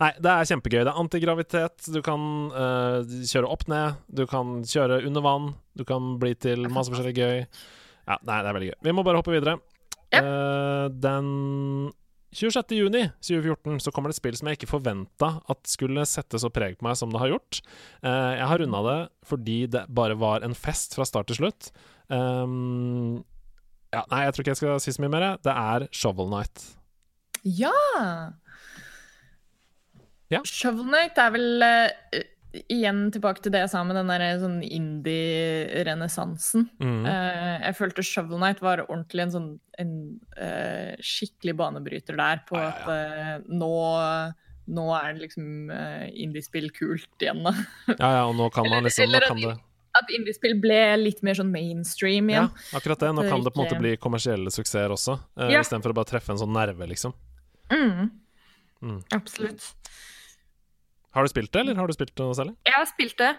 Nei, 0.00 0.10
det 0.22 0.30
er 0.32 0.48
kjempegøy. 0.48 0.82
Det 0.86 0.92
er 0.92 1.00
antigravitet. 1.02 1.88
Du 1.92 2.00
kan 2.04 2.22
uh, 2.54 3.02
kjøre 3.28 3.50
opp 3.50 3.66
ned. 3.70 3.98
Du 4.08 4.24
kan 4.30 4.62
kjøre 4.68 5.02
under 5.06 5.24
vann. 5.24 5.50
Du 5.78 5.84
kan 5.88 6.14
bli 6.22 6.34
til 6.34 6.66
masse 6.72 6.92
forskjellig 6.92 7.14
gøy. 7.18 7.42
Ja, 8.08 8.16
nei, 8.26 8.38
det 8.42 8.48
er 8.50 8.56
veldig 8.56 8.70
gøy. 8.72 8.78
Vi 8.88 8.94
må 8.96 9.04
bare 9.06 9.20
hoppe 9.20 9.34
videre. 9.34 9.58
Ja. 10.12 10.22
Uh, 10.22 10.86
den 10.92 11.28
26. 12.32 12.72
juni 12.78 13.02
2014 13.20 13.82
så 13.84 13.92
kommer 13.92 14.08
det 14.10 14.16
et 14.16 14.22
spill 14.22 14.36
som 14.38 14.48
jeg 14.48 14.58
ikke 14.58 14.70
forventa 14.70 15.34
at 15.52 15.68
skulle 15.68 16.04
sette 16.08 16.40
så 16.40 16.48
preg 16.52 16.78
på 16.78 16.86
meg 16.86 16.96
som 16.96 17.12
det 17.12 17.20
har 17.20 17.34
gjort. 17.34 17.60
Eh, 18.00 18.30
jeg 18.38 18.48
har 18.48 18.62
runda 18.62 18.80
det 18.88 19.00
fordi 19.28 19.58
det 19.72 19.84
bare 19.92 20.16
var 20.18 20.46
en 20.46 20.56
fest 20.56 20.96
fra 20.96 21.06
start 21.08 21.28
til 21.28 21.42
slutt. 21.42 21.68
Um, 22.08 23.20
ja, 23.92 24.02
nei, 24.08 24.22
jeg 24.24 24.34
tror 24.34 24.44
ikke 24.44 24.54
jeg 24.54 24.60
skal 24.62 24.80
si 24.80 24.94
så 24.96 25.04
mye 25.04 25.12
mer. 25.12 25.26
Det 25.44 25.52
er 25.52 25.86
Shovel 25.92 26.32
Night. 26.32 26.64
Ja! 27.44 27.72
Ja. 30.32 30.40
Shovel 30.48 30.88
Knight 30.88 31.18
er 31.20 31.32
vel 31.34 31.66
eh, 31.66 32.22
igjen 32.52 33.06
tilbake 33.14 33.40
til 33.42 33.52
det 33.54 33.60
jeg 33.64 33.70
sa 33.72 33.80
med 33.86 33.96
den 33.96 34.10
der 34.12 34.22
sånn 34.42 34.58
indie-renessansen. 34.62 36.62
Mm. 36.82 37.04
Uh, 37.06 37.56
jeg 37.66 37.74
følte 37.78 38.02
Shovel 38.04 38.38
Knight 38.40 38.60
var 38.64 38.78
ordentlig 38.88 39.22
en 39.26 39.32
sånn 39.34 39.50
en, 39.80 39.92
uh, 40.36 40.92
skikkelig 41.00 41.54
banebryter 41.58 42.16
der 42.20 42.36
på 42.48 42.54
Ja, 42.60 42.64
ja, 42.68 42.70
at 42.70 42.82
eh, 42.92 43.36
nå 43.48 43.74
nå 44.72 44.84
er 44.94 45.08
det 45.16 45.20
liksom 45.24 45.46
indiespill 46.14 46.68
kult 46.76 47.18
igjen, 47.24 47.40
da. 47.42 47.50
Ja, 47.98 48.08
ja, 48.14 48.20
og 48.28 48.34
nå 48.38 48.46
kan 48.54 48.64
man 48.68 48.76
Eller- 48.78 48.88
liksom 48.92 49.08
Nå 49.08 49.12
eller 49.16 49.26
kan 49.26 49.36
en- 49.36 49.42
det 49.48 49.54
At 49.98 50.06
indiespill 50.16 50.54
ble 50.62 50.78
litt 50.96 51.20
mer 51.26 51.34
sånn 51.34 51.50
mainstream 51.52 52.30
Ja, 52.30 52.44
akkurat 52.72 52.98
det. 53.02 53.10
Nå 53.12 53.22
kan 53.28 53.42
det 53.42 53.50
på 53.52 53.58
en 53.60 53.64
måte 53.66 53.78
bli 53.80 53.96
kommersielle 54.00 54.50
suksesser 54.54 54.88
også, 54.94 55.18
uh, 55.36 55.50
Ja. 55.50 55.60
istedenfor 55.60 55.90
å 55.92 55.94
bare 55.98 56.06
treffe 56.12 56.30
en 56.30 56.38
sånn 56.38 56.52
nerve, 56.54 56.86
liksom. 56.88 57.12
Mm. 57.72 58.10
Mm. 58.82 59.02
Absolutt. 59.12 59.74
Har 61.12 61.24
du 61.24 61.32
spilt 61.32 61.52
det, 61.52 61.62
eller 61.64 61.78
har 61.78 61.88
du 61.88 61.94
spilt 61.96 62.18
noe 62.20 62.36
særlig? 62.36 62.56
Jeg 62.68 62.76
har 62.78 62.88
spilt 62.90 63.16
det. 63.20 63.32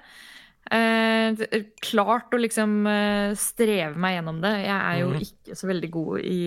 Eh, 0.72 1.64
klart 1.84 2.32
å 2.32 2.40
liksom 2.40 2.86
eh, 2.88 3.34
streve 3.40 4.00
meg 4.00 4.18
gjennom 4.18 4.40
det. 4.44 4.54
Jeg 4.64 4.78
er 4.78 5.00
jo 5.02 5.10
mm. 5.12 5.24
ikke 5.26 5.58
så 5.60 5.70
veldig 5.70 5.90
god 5.94 6.28
i, 6.30 6.42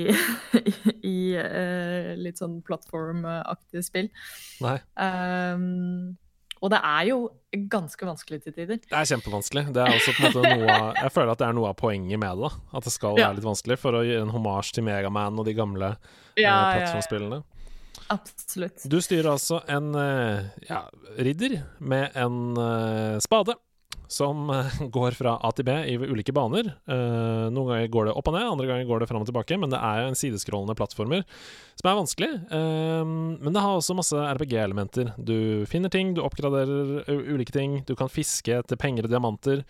i 1.14 1.18
eh, 1.40 2.12
litt 2.20 2.40
sånn 2.40 2.60
plattformaktige 2.66 3.84
spill. 3.84 4.08
Nei. 4.64 4.78
Um, 4.96 6.16
og 6.64 6.72
det 6.72 6.78
er 6.88 7.08
jo 7.10 7.18
ganske 7.70 8.08
vanskelig 8.08 8.40
til 8.46 8.54
tider. 8.56 8.78
Det 8.80 8.96
er 8.96 9.08
kjempevanskelig. 9.10 9.66
Det 9.76 9.82
er 9.82 9.92
også 9.92 10.14
måte 10.22 10.40
av, 10.48 10.96
Jeg 10.96 11.12
føler 11.12 11.32
at 11.34 11.42
det 11.42 11.48
er 11.50 11.58
noe 11.58 11.70
av 11.70 11.76
poenget 11.78 12.20
med 12.20 12.40
det. 12.40 12.48
da 12.48 12.78
At 12.78 12.88
det 12.88 12.94
skal 12.94 13.18
være 13.18 13.36
litt 13.36 13.46
vanskelig, 13.46 13.76
for 13.82 13.98
å 13.98 14.02
gi 14.06 14.16
en 14.16 14.32
homasj 14.32 14.72
til 14.78 14.86
Megaman 14.88 15.36
og 15.36 15.46
de 15.48 15.54
gamle 15.56 15.92
eh, 15.92 16.46
Ja, 16.46 16.56
ja, 16.80 16.88
ja. 16.88 17.42
Absolutt. 18.12 18.84
Du 18.84 19.00
styrer 19.02 19.32
altså 19.32 19.60
en 19.70 19.94
eh, 19.98 20.46
ja, 20.68 20.84
ridder 21.18 21.58
med 21.78 22.14
en 22.14 22.56
eh, 22.60 23.18
spade. 23.24 23.56
Som 24.08 24.50
eh, 24.50 24.78
går 24.96 25.16
fra 25.18 25.36
A 25.42 25.50
til 25.56 25.66
B 25.66 25.74
i 25.90 25.96
ulike 25.98 26.34
baner. 26.34 26.68
Uh, 26.88 27.48
noen 27.52 27.72
ganger 27.72 27.92
går 27.92 28.08
det 28.08 28.14
opp 28.18 28.30
og 28.30 28.36
ned, 28.36 28.46
andre 28.46 28.68
ganger 28.68 28.88
går 28.88 29.02
det 29.02 29.08
fram 29.10 29.24
og 29.24 29.30
tilbake. 29.30 29.58
Men 29.60 29.72
det 29.72 29.80
er 29.82 30.02
jo 30.02 30.10
en 30.10 30.18
sideskrålende 30.18 30.76
plattformer 30.78 31.24
som 31.76 31.90
er 31.90 31.98
vanskelig. 31.98 32.30
Uh, 32.52 33.02
men 33.42 33.50
det 33.52 33.62
har 33.64 33.76
også 33.76 33.96
masse 33.98 34.26
RPG-elementer. 34.38 35.12
Du 35.18 35.66
finner 35.70 35.92
ting, 35.92 36.14
du 36.14 36.22
oppgraderer 36.24 37.04
ulike 37.08 37.54
ting. 37.54 37.80
Du 37.88 37.96
kan 37.98 38.12
fiske 38.12 38.60
etter 38.60 38.78
penger 38.80 39.08
og 39.08 39.14
diamanter, 39.14 39.64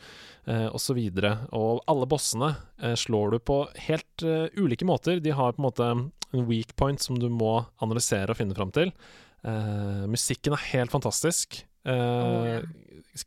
uh, 0.51 0.68
osv. 0.77 1.01
Og, 1.01 1.31
og 1.57 1.85
alle 1.88 2.11
bossene 2.11 2.53
uh, 2.85 2.94
slår 2.99 3.37
du 3.37 3.40
på 3.40 3.62
helt 3.88 4.27
ulike 4.57 4.88
måter. 4.88 5.22
De 5.22 5.33
har 5.35 5.57
på 5.57 5.62
en 5.62 5.68
måte 5.68 5.92
en 5.92 6.11
weak 6.49 6.77
point 6.77 7.01
som 7.01 7.16
du 7.20 7.31
må 7.33 7.62
analysere 7.85 8.33
og 8.33 8.38
finne 8.38 8.57
fram 8.57 8.75
til. 8.75 8.92
Musikken 10.11 10.57
er 10.57 10.62
helt 10.72 10.90
fantastisk. 10.90 11.61
Eh, 11.87 12.49
ja. 12.51 12.62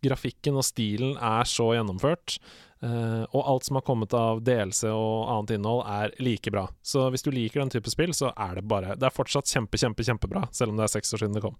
Grafikken 0.03 0.59
og 0.59 0.65
stilen 0.67 1.15
er 1.17 1.47
så 1.49 1.71
gjennomført. 1.73 2.37
eh, 2.83 3.23
og 3.35 3.41
alt 3.43 3.65
som 3.65 3.75
har 3.79 3.83
kommet 3.87 4.13
av 4.15 4.39
DLC 4.45 4.85
og 4.87 5.27
annet 5.33 5.57
innhold, 5.57 5.81
er 5.87 6.13
like 6.23 6.51
bra. 6.53 6.67
Så 6.81 7.09
hvis 7.11 7.25
du 7.25 7.31
liker 7.31 7.59
den 7.63 7.73
type 7.73 7.91
spill, 7.91 8.13
så 8.15 8.31
er 8.37 8.59
det 8.59 8.67
bare 8.67 8.95
Det 8.95 9.07
er 9.07 9.15
fortsatt 9.15 9.51
kjempe, 9.51 9.79
kjempe, 9.81 10.05
kjempebra, 10.05 10.45
selv 10.55 10.71
om 10.71 10.79
det 10.79 10.87
er 10.87 10.93
seks 10.99 11.13
år 11.13 11.23
siden 11.23 11.35
det 11.35 11.43
kom. 11.43 11.57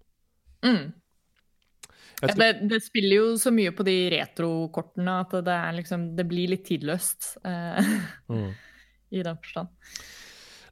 Mm. 0.64 0.94
Tror- 2.20 2.36
det, 2.36 2.70
det 2.70 2.82
spiller 2.84 3.16
jo 3.16 3.28
så 3.40 3.52
mye 3.52 3.72
på 3.72 3.84
de 3.88 3.98
retrokortene 4.12 5.20
at 5.24 5.36
det, 5.48 5.60
liksom, 5.80 6.10
det 6.18 6.26
blir 6.28 6.52
litt 6.52 6.66
tidløst 6.68 7.38
eh, 7.48 7.94
mm. 8.28 8.50
i 9.20 9.24
den 9.24 9.40
forstand. 9.40 9.72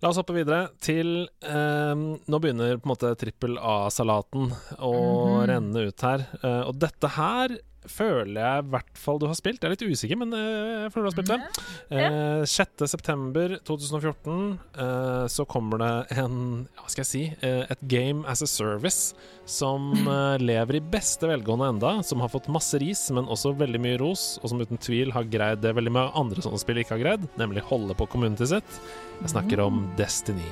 La 0.02 0.10
oss 0.12 0.18
hoppe 0.20 0.36
videre 0.36 0.68
til 0.84 1.24
eh, 1.42 1.94
Nå 1.98 2.40
begynner 2.44 2.78
på 2.78 2.86
en 2.86 2.92
måte 2.94 3.14
trippel 3.18 3.58
A-salaten 3.58 4.52
å 4.78 4.92
Mhm. 4.94 5.48
renne 5.50 5.88
ut 5.90 6.02
her. 6.06 6.28
Eh, 6.44 6.62
og 6.70 6.78
dette 6.80 7.10
her 7.16 7.58
føler 7.91 8.39
jeg 8.41 8.63
i 8.63 8.67
hvert 8.73 8.97
fall 9.00 9.19
du 9.21 9.26
har 9.30 9.38
spilt. 9.38 9.62
Jeg 9.62 9.67
er 9.69 9.73
litt 9.76 9.89
usikker, 9.97 10.17
men 10.21 10.30
eh, 10.36 10.86
jeg 10.86 10.91
føler 10.93 11.06
du 11.06 11.10
har 11.10 11.15
spilt 11.15 11.34
det. 11.34 11.39
Eh, 11.97 12.41
6.9.2014 12.47 14.38
eh, 14.86 15.26
så 15.32 15.43
kommer 15.50 15.76
det 15.84 15.93
en 16.21 16.36
Hva 16.78 16.88
skal 16.91 17.04
jeg 17.04 17.12
si? 17.12 17.23
Eh, 17.41 17.63
et 17.71 17.82
game 17.89 18.21
as 18.30 18.41
a 18.45 18.50
service 18.50 19.02
som 19.47 19.91
eh, 20.04 20.38
lever 20.43 20.76
i 20.80 20.84
beste 20.95 21.26
velgående 21.30 21.67
enda. 21.73 21.91
Som 22.08 22.21
har 22.23 22.32
fått 22.34 22.52
masse 22.52 22.76
ris, 22.84 23.02
men 23.15 23.32
også 23.32 23.50
veldig 23.58 23.82
mye 23.84 24.00
ros. 24.02 24.23
Og 24.41 24.47
som 24.54 24.63
uten 24.63 24.80
tvil 24.82 25.10
har 25.15 25.23
greid 25.32 25.60
det 25.65 25.76
veldig 25.78 25.93
mange 25.93 26.15
andre 26.19 26.41
sånne 26.45 26.62
spill 26.62 26.80
ikke 26.84 26.95
har 26.97 27.06
greid, 27.06 27.21
nemlig 27.39 27.67
holde 27.69 27.93
på 27.97 28.10
community 28.12 28.45
sitt. 28.54 28.71
Jeg 29.21 29.30
snakker 29.36 29.58
om 29.65 29.76
Destiny. 30.00 30.50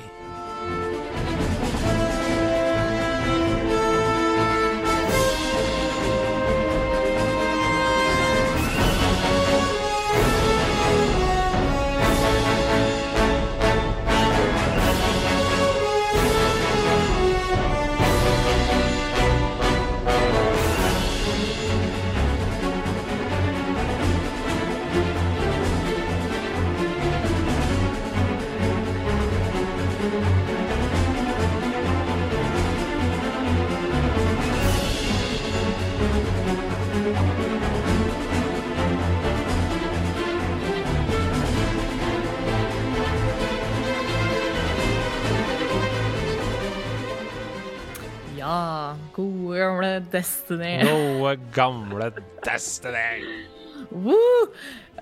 Gamle 51.56 52.10
Destiny. 52.44 53.46
Woo! 53.90 54.48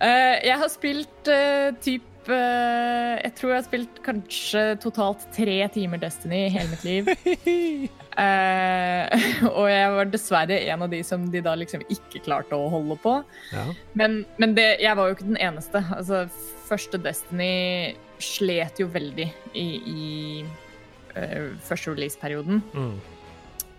Uh, 0.01 0.37
jeg 0.43 0.59
har 0.59 0.71
spilt 0.73 1.31
uh, 1.31 1.71
typ 1.79 2.27
uh, 2.27 3.15
Jeg 3.21 3.31
tror 3.39 3.53
jeg 3.53 3.59
har 3.61 3.67
spilt 3.69 4.01
kanskje 4.03 4.65
totalt 4.83 5.23
tre 5.35 5.61
timer 5.75 6.03
Destiny 6.03 6.47
i 6.49 6.55
hele 6.57 6.73
mitt 6.73 6.89
liv. 6.89 7.93
Eh, 8.15 9.25
og 9.49 9.65
jeg 9.67 9.87
var 9.91 10.07
dessverre 10.07 10.59
en 10.71 10.85
av 10.87 10.93
de 10.93 11.01
som 11.03 11.25
de 11.31 11.41
da 11.43 11.57
liksom 11.59 11.83
ikke 11.91 12.23
klarte 12.23 12.55
å 12.55 12.69
holde 12.71 12.97
på. 13.03 13.17
Ja. 13.51 13.65
Men, 13.99 14.21
men 14.39 14.55
det, 14.55 14.69
jeg 14.85 14.95
var 14.99 15.11
jo 15.11 15.17
ikke 15.17 15.27
den 15.33 15.41
eneste. 15.43 15.83
Altså, 15.97 16.21
første 16.69 17.01
Destiny 17.03 17.97
slet 18.23 18.79
jo 18.79 18.87
veldig 18.95 19.27
i, 19.59 19.67
i 19.91 20.05
eh, 21.19 21.51
første 21.67 21.97
release-perioden. 21.97 22.63
Mm. 22.75 22.95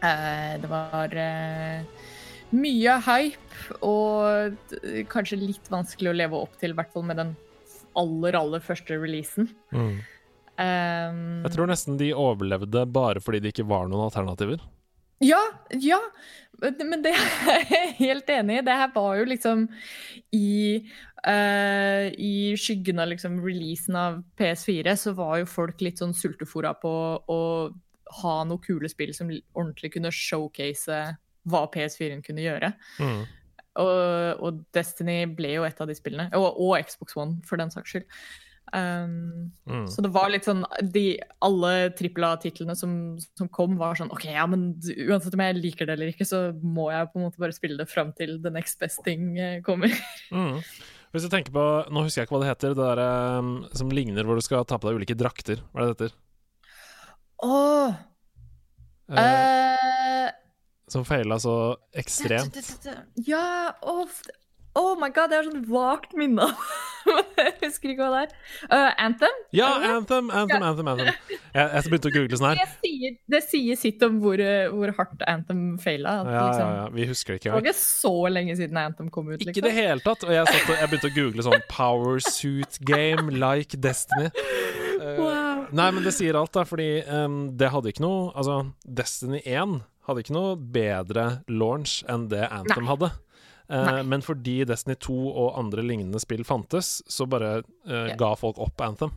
Eh, 0.04 0.54
det 0.62 0.72
var 0.72 1.16
eh, 1.16 2.12
mye 2.54 3.00
hype, 3.06 3.70
og 3.86 4.60
kanskje 5.12 5.40
litt 5.42 5.72
vanskelig 5.72 6.12
å 6.12 6.18
leve 6.18 6.44
opp 6.46 6.60
til, 6.62 6.76
i 6.76 6.78
hvert 6.78 6.94
fall 6.94 7.08
med 7.08 7.20
den 7.22 7.34
aller, 7.98 8.38
aller 8.38 8.64
første 8.64 8.98
releasen. 9.00 9.50
Mm. 9.74 9.98
Um, 10.56 11.44
Jeg 11.44 11.56
tror 11.56 11.68
nesten 11.68 11.98
de 12.00 12.14
overlevde 12.16 12.86
bare 12.88 13.20
fordi 13.24 13.42
det 13.44 13.56
ikke 13.56 13.68
var 13.68 13.90
noen 13.90 14.06
alternativer. 14.08 14.62
Ja, 15.24 15.42
ja. 15.72 16.00
Men 16.62 17.02
det 17.04 17.16
er 17.52 17.66
jeg 17.72 17.96
helt 18.00 18.30
enig 18.32 18.60
i. 18.60 18.66
Det 18.68 18.78
her 18.80 18.94
var 18.96 19.18
jo 19.20 19.28
liksom 19.28 19.66
i 20.36 20.52
uh, 21.28 22.06
I 22.12 22.36
skyggen 22.60 23.02
av 23.04 23.12
liksom 23.12 23.40
releasen 23.44 24.00
av 24.00 24.22
PS4 24.40 24.96
så 25.00 25.16
var 25.18 25.42
jo 25.42 25.50
folk 25.50 25.84
litt 25.84 26.04
sånn 26.04 26.16
sultefòra 26.16 26.76
på 26.80 26.94
å 27.20 27.42
ha 28.22 28.36
noen 28.46 28.62
kule 28.64 28.90
spill 28.92 29.12
som 29.18 29.32
ordentlig 29.32 29.96
kunne 29.96 30.14
showcase 30.14 31.00
hva 31.50 31.66
PS4-en 31.74 32.24
kunne 32.26 32.44
gjøre. 32.46 32.74
Mm. 33.00 33.22
Og, 33.76 34.42
og 34.48 34.60
Destiny 34.76 35.22
ble 35.36 35.58
jo 35.58 35.66
et 35.68 35.80
av 35.84 35.90
de 35.90 35.96
spillene. 35.98 36.30
Og, 36.40 36.60
og 36.64 36.78
Xbox 36.88 37.16
One, 37.20 37.42
for 37.48 37.60
den 37.60 37.72
saks 37.74 37.96
skyld. 37.96 38.06
Um, 38.74 39.52
Mm. 39.70 39.84
Så 39.94 40.02
det 40.02 40.10
var 40.14 40.32
litt 40.34 40.46
sånn 40.48 40.64
de, 40.94 41.20
Alle 41.46 41.92
trippel 41.98 42.26
A-titlene 42.26 42.74
som, 42.78 42.92
som 43.38 43.48
kom, 43.54 43.76
var 43.78 43.94
sånn 43.98 44.10
OK, 44.14 44.26
ja, 44.34 44.44
men 44.50 44.72
uansett 45.06 45.34
om 45.38 45.44
jeg 45.46 45.58
liker 45.60 45.86
det 45.90 45.94
eller 45.96 46.10
ikke, 46.12 46.26
så 46.28 46.40
må 46.66 46.88
jeg 46.94 47.08
på 47.14 47.20
en 47.22 47.26
måte 47.28 47.42
bare 47.42 47.54
spille 47.56 47.78
det 47.78 47.86
fram 47.92 48.10
til 48.18 48.40
the 48.44 48.52
next 48.54 48.80
best 48.82 49.04
thing 49.06 49.36
eh, 49.38 49.60
kommer. 49.66 49.94
Mm. 50.34 50.58
Hvis 51.14 51.24
du 51.24 51.30
tenker 51.32 51.54
på 51.56 51.64
Nå 51.94 52.02
husker 52.04 52.22
jeg 52.24 52.28
ikke 52.28 52.36
hva 52.36 52.42
det 52.44 52.50
heter, 52.52 52.74
det 52.76 52.88
der 52.90 53.02
um, 53.40 53.52
som 53.78 53.94
ligner 53.94 54.26
hvor 54.28 54.36
du 54.36 54.44
skal 54.44 54.66
ta 54.68 54.78
på 54.82 54.90
deg 54.90 54.98
ulike 55.00 55.16
drakter. 55.18 55.62
Hva 55.72 55.80
er 55.80 55.86
det 55.86 55.94
det 55.94 56.10
heter? 56.10 56.18
Åh, 57.46 57.96
Uh. 59.06 59.20
eh, 59.22 60.32
som 60.92 61.06
feila 61.08 61.40
så 61.42 61.76
ekstremt. 61.98 62.58
Ja, 63.28 63.74
Oh, 63.82 64.08
oh 64.76 64.94
my 65.00 65.10
god, 65.14 65.32
jeg 65.32 65.42
har 65.42 65.48
sånn 65.48 65.64
vagt 65.70 66.14
minne 66.18 66.46
av 66.46 66.74
Jeg 67.38 67.52
husker 67.62 67.92
ikke 67.92 68.02
hva 68.02 68.10
det 68.16 68.22
er. 68.24 68.32
Uh, 68.66 69.04
Anthem? 69.06 69.36
Ja, 69.54 69.68
det? 69.78 69.90
Anthem, 69.94 70.30
ja. 70.34 70.42
Anthem. 70.42 70.88
Anthem. 70.90 71.12
Jeg, 71.30 71.44
jeg 71.54 71.92
begynte 71.92 72.10
å 72.10 72.14
google 72.16 72.40
sånn 72.40 72.48
her. 72.50 72.62
Det 72.64 72.88
sier, 72.90 73.18
det 73.30 73.42
sier 73.46 73.78
sitt 73.78 74.06
om 74.08 74.18
hvor, 74.24 74.42
eh, 74.42 74.66
hvor 74.74 74.94
hardt 74.98 75.22
Anthem 75.30 75.62
faila. 75.82 76.16
Ja, 76.26 76.34
ja, 76.34 76.48
liksom, 76.50 76.74
ja, 76.80 76.88
vi 76.96 77.08
husker 77.12 77.36
det 77.36 77.44
ikke 77.44 77.52
Det 77.52 77.56
var 77.60 77.68
ikke 77.68 77.78
så 77.78 78.14
lenge 78.34 78.58
siden 78.58 78.82
Anthem 78.82 79.12
kom 79.14 79.30
ut. 79.30 79.38
Ikke 79.38 79.52
i 79.52 79.52
liksom. 79.52 79.68
det 79.68 79.76
hele 79.78 80.06
tatt. 80.08 80.26
Og 80.26 80.34
jeg, 80.34 80.50
satt, 80.50 80.74
jeg 80.82 80.92
begynte 80.96 81.12
å 81.12 81.16
google 81.20 81.46
sånn 81.46 81.68
Power 81.70 82.26
Suit 82.26 82.82
Game 82.90 83.38
like 83.38 83.82
Destiny. 83.86 84.32
Uh, 84.34 85.04
Wow. 85.06 85.68
Nei, 85.76 85.92
men 85.94 86.06
det 86.06 86.16
sier 86.16 86.38
alt, 86.38 86.50
da, 86.56 86.64
fordi 86.66 87.04
um, 87.06 87.36
det 87.58 87.70
hadde 87.70 87.92
ikke 87.92 88.02
noe 88.02 88.32
Altså, 88.38 88.56
Destiny 88.86 89.42
1 89.46 89.76
hadde 90.08 90.22
ikke 90.24 90.36
noe 90.36 90.56
bedre 90.56 91.28
launch 91.50 92.04
enn 92.12 92.28
det 92.32 92.44
Anthem 92.52 92.88
hadde. 92.92 93.12
Eh, 93.70 94.02
men 94.06 94.22
fordi 94.22 94.60
Destiny 94.70 94.96
2 95.02 95.16
og 95.32 95.56
andre 95.58 95.82
lignende 95.82 96.20
spill 96.22 96.44
fantes, 96.46 97.00
så 97.10 97.26
bare 97.30 97.64
eh, 97.88 98.12
Ja. 98.12 98.16
ga 98.16 98.34
folk 98.38 98.60
opp 98.62 98.82
Anthem. 98.86 99.12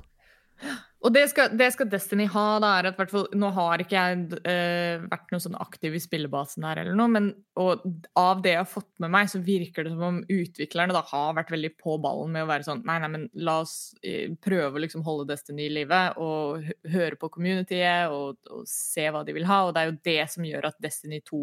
Og 0.98 1.12
det 1.14 1.28
skal, 1.30 1.52
det 1.54 1.68
skal 1.70 1.86
Destiny 1.92 2.24
ha. 2.32 2.44
Da, 2.58 2.72
er 2.80 2.88
at, 2.90 2.96
hvert 2.98 3.12
fall, 3.12 3.26
nå 3.38 3.52
har 3.54 3.82
ikke 3.84 3.94
jeg 3.94 4.38
uh, 4.42 5.04
vært 5.06 5.30
noe 5.30 5.42
sånn 5.44 5.58
aktiv 5.62 5.94
i 5.94 6.00
spillebasen 6.02 6.66
her, 6.66 6.80
eller 6.82 6.96
noe, 6.98 7.12
men 7.14 7.28
og 7.58 7.84
av 8.18 8.42
det 8.42 8.56
jeg 8.56 8.60
har 8.64 8.70
fått 8.70 8.90
med 9.04 9.12
meg, 9.14 9.30
så 9.30 9.38
virker 9.42 9.86
det 9.86 9.92
som 9.94 10.02
om 10.08 10.18
utviklerne 10.26 10.96
da 10.96 11.04
har 11.06 11.36
vært 11.38 11.52
veldig 11.54 11.70
på 11.78 11.96
ballen 12.02 12.34
med 12.34 12.46
å 12.46 12.50
være 12.50 12.66
sånn 12.66 12.82
Nei, 12.88 12.98
nei, 13.04 13.10
men 13.14 13.28
la 13.46 13.60
oss 13.62 13.76
uh, 14.02 14.34
prøve 14.42 14.74
å 14.74 14.82
liksom 14.82 15.06
holde 15.06 15.28
Destiny 15.30 15.68
i 15.68 15.72
live 15.78 16.02
og 16.18 16.66
høre 16.90 17.18
på 17.20 17.30
communityet 17.38 18.10
og, 18.14 18.42
og 18.50 18.66
se 18.70 19.06
hva 19.14 19.22
de 19.26 19.36
vil 19.38 19.46
ha. 19.46 19.62
Og 19.68 19.74
det 19.76 19.84
er 19.84 19.92
jo 19.92 19.98
det 20.10 20.20
som 20.34 20.46
gjør 20.50 20.72
at 20.72 20.82
Destiny 20.82 21.22
2 21.30 21.42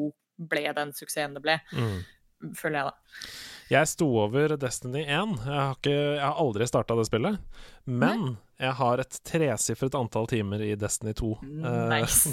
ble 0.51 0.65
den 0.75 0.91
suksessen 0.95 1.37
det 1.37 1.43
ble, 1.45 1.61
Mm. 1.71 2.01
føler 2.59 2.81
jeg, 2.81 2.91
da. 2.91 3.29
Jeg 3.71 3.87
sto 3.89 4.05
over 4.19 4.57
Destiny 4.59 5.05
1. 5.07 5.37
Jeg 5.47 5.55
har, 5.55 5.77
ikke, 5.79 5.95
jeg 5.95 6.25
har 6.25 6.41
aldri 6.43 6.67
starta 6.69 6.97
det 6.99 7.07
spillet. 7.07 7.39
Men 7.87 8.35
jeg 8.55 8.71
har 8.77 9.01
et 9.03 9.17
tresifret 9.27 9.95
antall 9.99 10.27
timer 10.31 10.61
i 10.63 10.71
Destiny 10.79 11.11
2. 11.17 11.29
Eh, 11.43 11.79
Nice. 11.91 12.31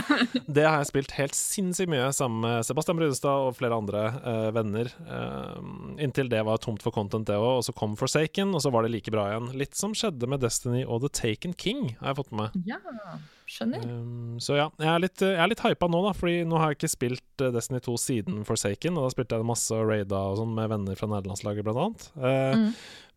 det 0.56 0.66
har 0.66 0.82
jeg 0.82 0.90
spilt 0.90 1.14
helt 1.16 1.36
sinnssykt 1.38 1.88
mye 1.92 2.10
sammen 2.12 2.42
med 2.44 2.66
Sebastian 2.68 2.98
Brunestad 3.00 3.46
og 3.48 3.56
flere 3.56 3.78
andre 3.80 4.02
uh, 4.20 4.48
venner. 4.52 4.90
Uh, 5.08 5.96
inntil 6.02 6.28
det 6.32 6.42
var 6.44 6.60
tomt 6.60 6.84
for 6.84 6.92
content, 6.94 7.24
det 7.28 7.38
òg. 7.40 7.62
Og 7.62 7.66
så 7.66 7.74
kom 7.76 7.96
Forsaken, 7.96 8.52
og 8.52 8.64
så 8.64 8.72
var 8.74 8.84
det 8.84 8.92
like 8.92 9.14
bra 9.14 9.30
igjen. 9.30 9.48
Litt 9.56 9.78
som 9.78 9.96
skjedde 9.96 10.28
med 10.28 10.44
Destiny 10.44 10.84
og 10.84 11.06
The 11.06 11.12
Taken 11.22 11.56
King, 11.56 11.94
har 12.02 12.12
jeg 12.12 12.20
fått 12.20 12.34
med 12.34 12.42
meg. 12.42 12.68
ja, 12.74 13.16
skjønner. 13.52 13.82
Um, 13.84 14.36
så 14.40 14.56
ja, 14.60 14.68
jeg 14.80 14.92
er 14.92 15.02
litt, 15.06 15.24
jeg 15.24 15.40
er 15.40 15.50
litt 15.52 15.64
hypa 15.64 15.88
nå, 15.92 16.02
da, 16.06 16.12
Fordi 16.16 16.38
nå 16.48 16.60
har 16.60 16.72
jeg 16.72 16.82
ikke 16.82 16.92
spilt 16.94 17.46
Destiny 17.56 17.80
2 17.84 17.96
siden 18.00 18.42
Forsaken. 18.48 18.96
Og 19.00 19.08
da 19.08 19.14
spilte 19.16 19.40
jeg 19.40 19.48
masse 19.48 19.80
raida 19.80 20.20
og 20.32 20.42
sånn 20.42 20.52
med 20.56 20.68
venner 20.72 21.00
fra 21.00 21.08
nederlandslaget, 21.14 21.64
blant 21.68 21.86
annet. 21.86 22.10
Uh, 22.20 22.30
Mm. 22.52 22.68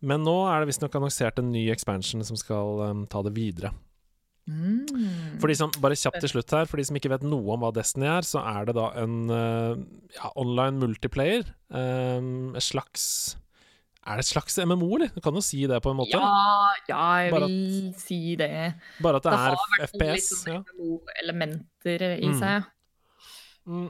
Men 0.06 0.22
nå 0.26 0.36
er 0.52 0.62
det 0.62 0.70
visstnok 0.70 0.96
annonsert 1.00 1.40
en 1.42 1.50
ny 1.54 1.66
expansion 1.74 2.22
som 2.28 2.38
skal 2.38 2.82
um, 2.92 3.04
ta 3.10 3.24
det 3.26 3.34
videre. 3.36 3.72
Mm. 4.46 5.40
For 5.42 5.50
de 5.50 5.56
som, 5.58 5.72
bare 5.82 5.98
kjapt 5.98 6.20
til 6.22 6.30
slutt 6.36 6.52
her, 6.54 6.68
for 6.70 6.78
de 6.78 6.84
som 6.86 6.98
ikke 7.00 7.10
vet 7.10 7.24
noe 7.26 7.56
om 7.56 7.64
hva 7.66 7.72
Destiny 7.74 8.06
er, 8.12 8.28
så 8.28 8.44
er 8.46 8.68
det 8.70 8.76
da 8.78 8.92
en 9.02 9.16
uh, 9.32 9.74
ja, 10.14 10.30
online 10.38 10.78
multiplayer. 10.84 11.48
Um, 11.74 12.54
et 12.54 12.62
slags 12.68 13.08
Er 14.06 14.20
det 14.20 14.28
et 14.28 14.30
slags 14.30 14.60
MMO, 14.62 14.92
eller? 15.00 15.10
Du 15.16 15.22
kan 15.26 15.34
jo 15.34 15.42
si 15.42 15.64
det 15.66 15.80
på 15.82 15.90
en 15.90 15.98
måte. 15.98 16.14
Ja, 16.14 16.76
ja, 16.92 17.02
jeg 17.26 17.32
Bare 17.34 17.48
vil 17.50 17.94
si 17.98 18.20
det. 18.38 18.52
Bare 19.02 19.18
at 19.18 19.26
det, 19.26 19.32
Det 19.34 19.40
har 19.42 19.56
er 19.58 19.80
vært 19.82 19.98
litt 20.14 20.28
sånn 20.30 20.62
MMO-elementer 20.62 22.06
i 22.22 22.30
Mm. 22.30 22.38
seg. 22.38 22.68
Mm. 23.66 23.88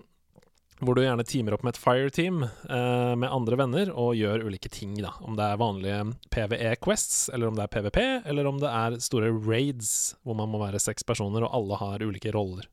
Hvor 0.86 0.98
du 0.98 1.02
gjerne 1.02 1.26
teamer 1.26 1.56
opp 1.56 1.64
med 1.66 1.74
et 1.74 1.82
fireteam 1.82 2.44
eh, 2.46 3.14
med 3.18 3.32
andre 3.32 3.58
venner 3.58 3.90
og 3.94 4.14
gjør 4.20 4.46
ulike 4.46 4.70
ting. 4.70 4.94
da 5.02 5.16
Om 5.26 5.38
det 5.40 5.48
er 5.48 5.62
vanlige 5.62 6.00
PVE-quests, 6.36 7.32
eller 7.34 7.50
om 7.50 7.58
det 7.58 7.66
er 7.66 7.74
PVP, 7.74 8.00
eller 8.30 8.50
om 8.50 8.62
det 8.62 8.70
er 8.70 9.00
store 9.04 9.32
raids 9.48 10.14
hvor 10.24 10.38
man 10.38 10.52
må 10.54 10.62
være 10.62 10.82
seks 10.84 11.04
personer 11.08 11.48
og 11.48 11.58
alle 11.58 11.82
har 11.82 12.06
ulike 12.06 12.34
roller. 12.36 12.70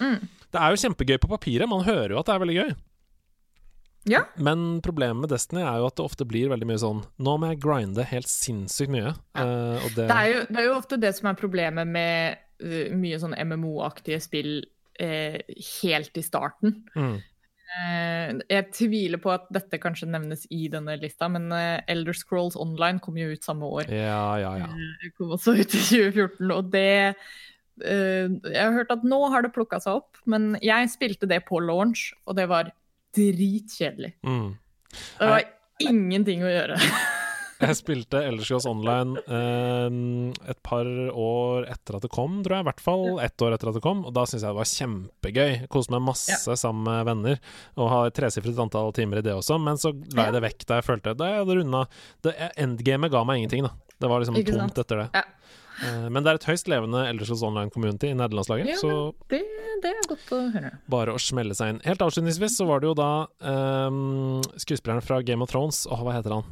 Mm. 0.00 0.26
Det 0.52 0.60
er 0.60 0.74
jo 0.74 0.82
kjempegøy 0.82 1.18
på 1.22 1.30
papiret, 1.30 1.68
man 1.70 1.86
hører 1.86 2.14
jo 2.14 2.20
at 2.20 2.28
det 2.28 2.34
er 2.34 2.42
veldig 2.44 2.58
gøy. 2.58 2.74
Ja. 4.06 4.20
Men 4.38 4.80
problemet 4.86 5.18
med 5.24 5.32
Destiny 5.34 5.64
er 5.64 5.80
jo 5.80 5.88
at 5.88 5.96
det 5.98 6.04
ofte 6.06 6.26
blir 6.28 6.52
veldig 6.52 6.68
mye 6.70 6.78
sånn 6.78 7.00
Nå 7.26 7.32
må 7.42 7.48
jeg 7.50 7.58
grinde 7.64 8.04
helt 8.06 8.30
sinnssykt 8.30 8.92
mye. 8.94 9.10
eh, 9.34 9.82
og 9.82 9.96
det, 9.96 10.06
Det 10.06 10.16
er, 10.16 10.28
jo, 10.30 10.42
det 10.46 10.60
er 10.60 10.68
jo 10.68 10.76
ofte 10.76 10.98
det 11.02 11.10
som 11.16 11.30
er 11.32 11.38
problemet 11.40 11.90
med 11.90 12.38
uh, 12.62 12.94
mye 12.94 13.18
sånn 13.18 13.34
MMO-aktige 13.34 14.20
spill 14.22 14.52
eh, 15.02 15.40
helt 15.82 16.16
i 16.16 16.24
starten. 16.24 16.84
mm, 16.94 17.16
Eh, 17.16 17.32
jeg 18.48 18.66
tviler 18.74 19.20
på 19.22 19.32
at 19.34 19.48
dette 19.54 19.78
kanskje 19.82 20.08
nevnes 20.10 20.46
i 20.54 20.66
denne 20.72 20.96
lista, 21.00 21.28
men 21.32 21.50
eh, 21.54 21.82
Elder 21.92 22.16
Scrolls 22.16 22.56
Online 22.60 23.02
kom 23.02 23.18
jo 23.20 23.28
ut 23.32 23.44
samme 23.44 23.68
år. 23.68 23.90
Ja, 23.92 24.36
ja, 24.40 24.52
ja. 24.62 24.70
Det 25.02 25.12
kom 25.18 25.34
også 25.36 25.56
ut 25.58 25.76
i 25.76 25.82
2014, 25.90 26.52
og 26.54 26.70
det 26.72 26.86
eh, 27.12 28.26
Jeg 28.30 28.62
har 28.62 28.76
hørt 28.76 28.94
at 28.94 29.04
nå 29.06 29.20
har 29.32 29.46
det 29.46 29.52
plukka 29.56 29.80
seg 29.82 30.00
opp, 30.00 30.22
men 30.24 30.54
jeg 30.64 30.92
spilte 30.92 31.28
det 31.30 31.42
på 31.48 31.60
launch, 31.64 32.10
og 32.26 32.38
det 32.40 32.48
var 32.52 32.72
dritkjedelig. 33.16 34.14
Mm. 34.26 34.56
Det 35.18 35.30
var 35.34 35.46
ingenting 35.84 36.44
å 36.44 36.52
gjøre. 36.52 36.80
Jeg 37.56 37.76
spilte 37.78 38.20
Elderscrolls 38.20 38.66
Online 38.68 39.16
eh, 39.32 40.50
et 40.52 40.58
par 40.66 40.84
år 41.16 41.64
etter 41.72 41.96
at 41.96 42.04
det 42.04 42.10
kom, 42.12 42.42
tror 42.44 42.58
jeg. 42.58 42.64
I 42.66 42.68
hvert 42.68 42.82
fall 42.84 43.04
ett 43.24 43.44
år 43.46 43.56
etter 43.56 43.70
at 43.70 43.78
det 43.78 43.82
kom. 43.86 44.02
Og 44.04 44.12
da 44.16 44.26
syns 44.28 44.44
jeg 44.44 44.50
det 44.52 44.58
var 44.58 44.68
kjempegøy. 44.72 45.54
Koste 45.72 45.94
meg 45.94 46.04
masse 46.04 46.56
sammen 46.60 46.84
med 46.84 47.06
venner. 47.08 47.40
Og 47.80 47.88
har 47.92 48.10
et 48.10 48.16
tresifret 48.18 48.60
antall 48.60 48.92
timer 48.96 49.22
i 49.22 49.24
det 49.24 49.32
også. 49.38 49.56
Men 49.62 49.80
så 49.80 49.94
la 50.12 50.28
jeg 50.28 50.36
det 50.36 50.44
vekk 50.44 50.66
da 50.68 50.80
jeg 50.82 50.88
følte 50.90 51.14
Da 51.16 51.30
jeg 51.32 51.40
hadde 51.44 51.56
runda 51.62 51.86
Endgamet 52.60 53.14
ga 53.14 53.24
meg 53.24 53.40
ingenting, 53.40 53.64
da. 53.70 53.72
Det 53.96 54.12
var 54.12 54.20
liksom 54.20 54.36
tomt 54.44 54.82
etter 54.84 55.00
det. 55.04 55.08
Ja. 55.16 55.24
Eh, 55.86 56.04
men 56.12 56.24
det 56.24 56.30
er 56.34 56.38
et 56.42 56.46
høyst 56.48 56.68
levende 56.72 57.06
Elderscrolls 57.08 57.46
Online-community 57.48 58.12
i 58.12 58.16
nederlandslaget. 58.20 58.68
Ja, 58.74 58.76
så 58.80 58.92
Det, 59.32 59.40
det 59.84 59.94
er 59.94 60.06
godt 60.12 60.30
å 60.36 60.42
høre. 60.52 60.74
bare 60.92 61.16
å 61.16 61.20
smelle 61.20 61.56
seg 61.56 61.72
inn. 61.72 61.80
Helt 61.88 62.04
avslutningsvis 62.04 62.56
så 62.60 62.68
var 62.68 62.84
det 62.84 62.90
jo 62.92 62.94
da 63.00 63.10
eh, 63.40 63.98
skuespilleren 64.60 65.04
fra 65.04 65.22
Game 65.24 65.44
of 65.44 65.52
Thrones 65.52 65.86
Åh, 65.88 66.04
hva 66.04 66.16
heter 66.16 66.36
han? 66.36 66.48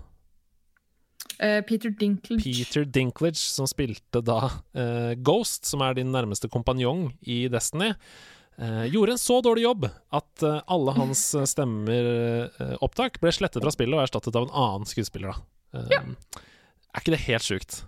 Eh, 1.38 1.60
Peter 1.66 1.90
Dinklage. 1.90 2.42
Peter 2.44 2.84
Dinklage, 2.84 3.40
som 3.40 3.66
spilte 3.70 4.22
da 4.24 4.50
eh, 4.74 5.14
Ghost, 5.18 5.64
som 5.66 5.82
er 5.82 5.94
din 5.98 6.12
nærmeste 6.14 6.48
kompanjong 6.52 7.10
i 7.26 7.44
Destiny, 7.48 7.92
Uh, 8.54 8.84
gjorde 8.86 9.16
en 9.16 9.18
så 9.18 9.40
dårlig 9.42 9.64
jobb 9.64 9.84
at 10.14 10.42
uh, 10.46 10.60
alle 10.70 10.92
hans 10.94 11.34
eh, 11.34 11.42
stemmer 11.42 12.06
eh, 12.46 12.76
opptak 12.86 13.16
ble 13.18 13.32
slettet 13.34 13.58
fra 13.64 13.72
spillet 13.74 13.96
og 13.98 14.04
erstattet 14.04 14.36
av 14.38 14.44
en 14.46 14.52
annen 14.54 14.86
skuespiller. 14.86 15.40
Eh, 15.74 15.90
Er 16.94 17.00
ikke 17.02 17.16
det 17.16 17.18
helt 17.24 17.42
sjukt? 17.42 17.80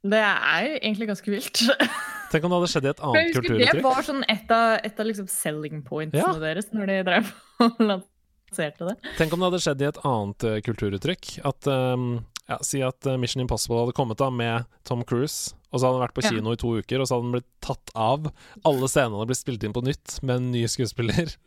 Det 0.00 0.22
er 0.24 0.70
egentlig 0.78 1.10
ganske 1.10 1.28
vilt. 1.28 1.60
Tenk 2.32 2.40
om 2.48 2.54
det 2.54 2.62
hadde 2.62 2.72
skjedd 2.72 2.88
i 2.88 2.92
et 2.94 3.04
annet 3.04 3.36
husker 3.36 3.60
det 3.76 3.84
var 3.84 4.00
sånn 4.08 4.24
et 4.32 4.56
av, 4.56 4.78
et 4.80 5.04
av 5.04 5.10
liksom 5.12 5.28
selling 5.28 5.84
pointsene 5.84 6.24
Ja. 6.24 6.40
deres 6.40 6.72
når 6.72 6.88
de 6.94 6.96
drev 7.10 7.28
og 7.66 7.84
lanserte 7.84 8.88
det. 8.94 8.96
Tenk 9.20 9.36
om 9.36 9.44
det 9.44 9.50
hadde 9.50 9.62
skjedd 9.66 9.84
i 9.84 9.90
et 9.92 10.00
annet 10.08 10.48
kulturuttrykk. 10.70 11.34
At 11.52 11.68
eh, 11.68 12.06
ja, 12.50 12.58
Si 12.62 12.80
at 12.84 13.06
eh, 13.08 13.18
Mission 13.20 13.44
Impossible 13.44 13.82
hadde 13.82 13.96
kommet 13.96 14.20
da 14.20 14.30
med 14.30 14.68
Tom 14.84 15.04
Cruise, 15.06 15.54
og 15.72 15.80
så 15.80 15.88
hadde 15.88 15.98
han 15.98 16.04
vært 16.06 16.16
på 16.16 16.24
Ja. 16.26 16.32
kino 16.36 16.54
i 16.54 16.60
to 16.60 16.74
uker, 16.78 17.00
og 17.00 17.08
så 17.08 17.16
hadde 17.16 17.28
han 17.28 17.36
blitt 17.38 17.50
tatt 17.64 17.94
av. 17.96 18.30
Alle 18.68 18.88
scenene 18.90 19.18
hadde 19.18 19.30
blitt 19.32 19.42
spilt 19.42 19.64
inn 19.66 19.74
på 19.76 19.84
nytt 19.84 20.18
med 20.22 20.36
en 20.36 20.50
ny 20.54 20.64
skuespiller. 20.70 21.34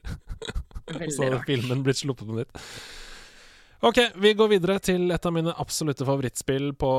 Og 0.87 1.09
så 1.11 1.25
hadde 1.25 1.41
filmen 1.43 1.81
blitt 1.83 1.99
sluppet 1.99 2.29
på 2.29 2.37
nytt. 2.37 2.61
Ok, 3.85 3.99
vi 4.17 4.31
går 4.33 4.49
videre 4.55 4.79
til 4.81 5.11
et 5.13 5.25
av 5.27 5.33
mine 5.35 5.51
absolutte 5.61 6.05
favorittspill 6.07 6.71
på 6.81 6.91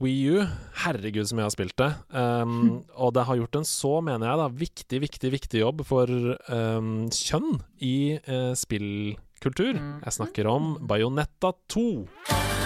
Wii 0.00 0.20
U. 0.32 0.46
Herregud, 0.84 1.26
som 1.28 1.42
jeg 1.42 1.44
har 1.48 1.52
spilt 1.52 1.74
det. 1.82 1.90
Um, 2.14 2.78
og 2.96 3.12
det 3.18 3.26
har 3.28 3.36
gjort 3.36 3.58
en 3.60 3.68
så, 3.68 3.98
mener 4.00 4.30
jeg, 4.30 4.40
da, 4.40 4.46
viktig, 4.62 5.02
viktig, 5.04 5.32
viktig 5.34 5.60
jobb 5.60 5.84
for 5.84 6.08
um, 6.48 6.94
kjønn 7.12 7.58
i 7.84 7.94
uh, 8.30 8.54
spillkultur. 8.56 9.74
Jeg 10.06 10.16
snakker 10.22 10.48
om 10.54 10.76
Bajonetta 10.88 11.52
2. 11.74 12.61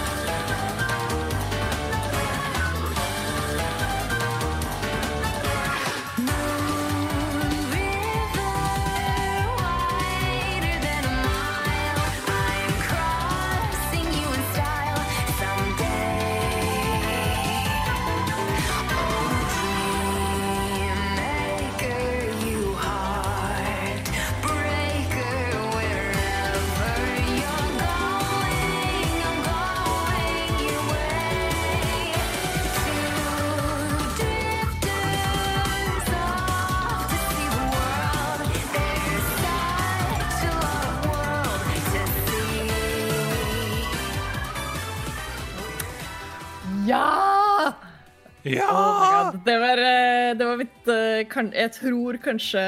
Ja! 48.51 48.67
Oh. 48.71 49.35
Det 49.45 49.55
var, 49.61 49.81
eh, 49.81 50.31
det 50.37 50.47
var 50.47 50.59
mitt 50.59 50.89
eh, 50.91 51.21
kan, 51.29 51.51
Jeg 51.55 51.73
tror 51.75 52.17
kanskje 52.23 52.63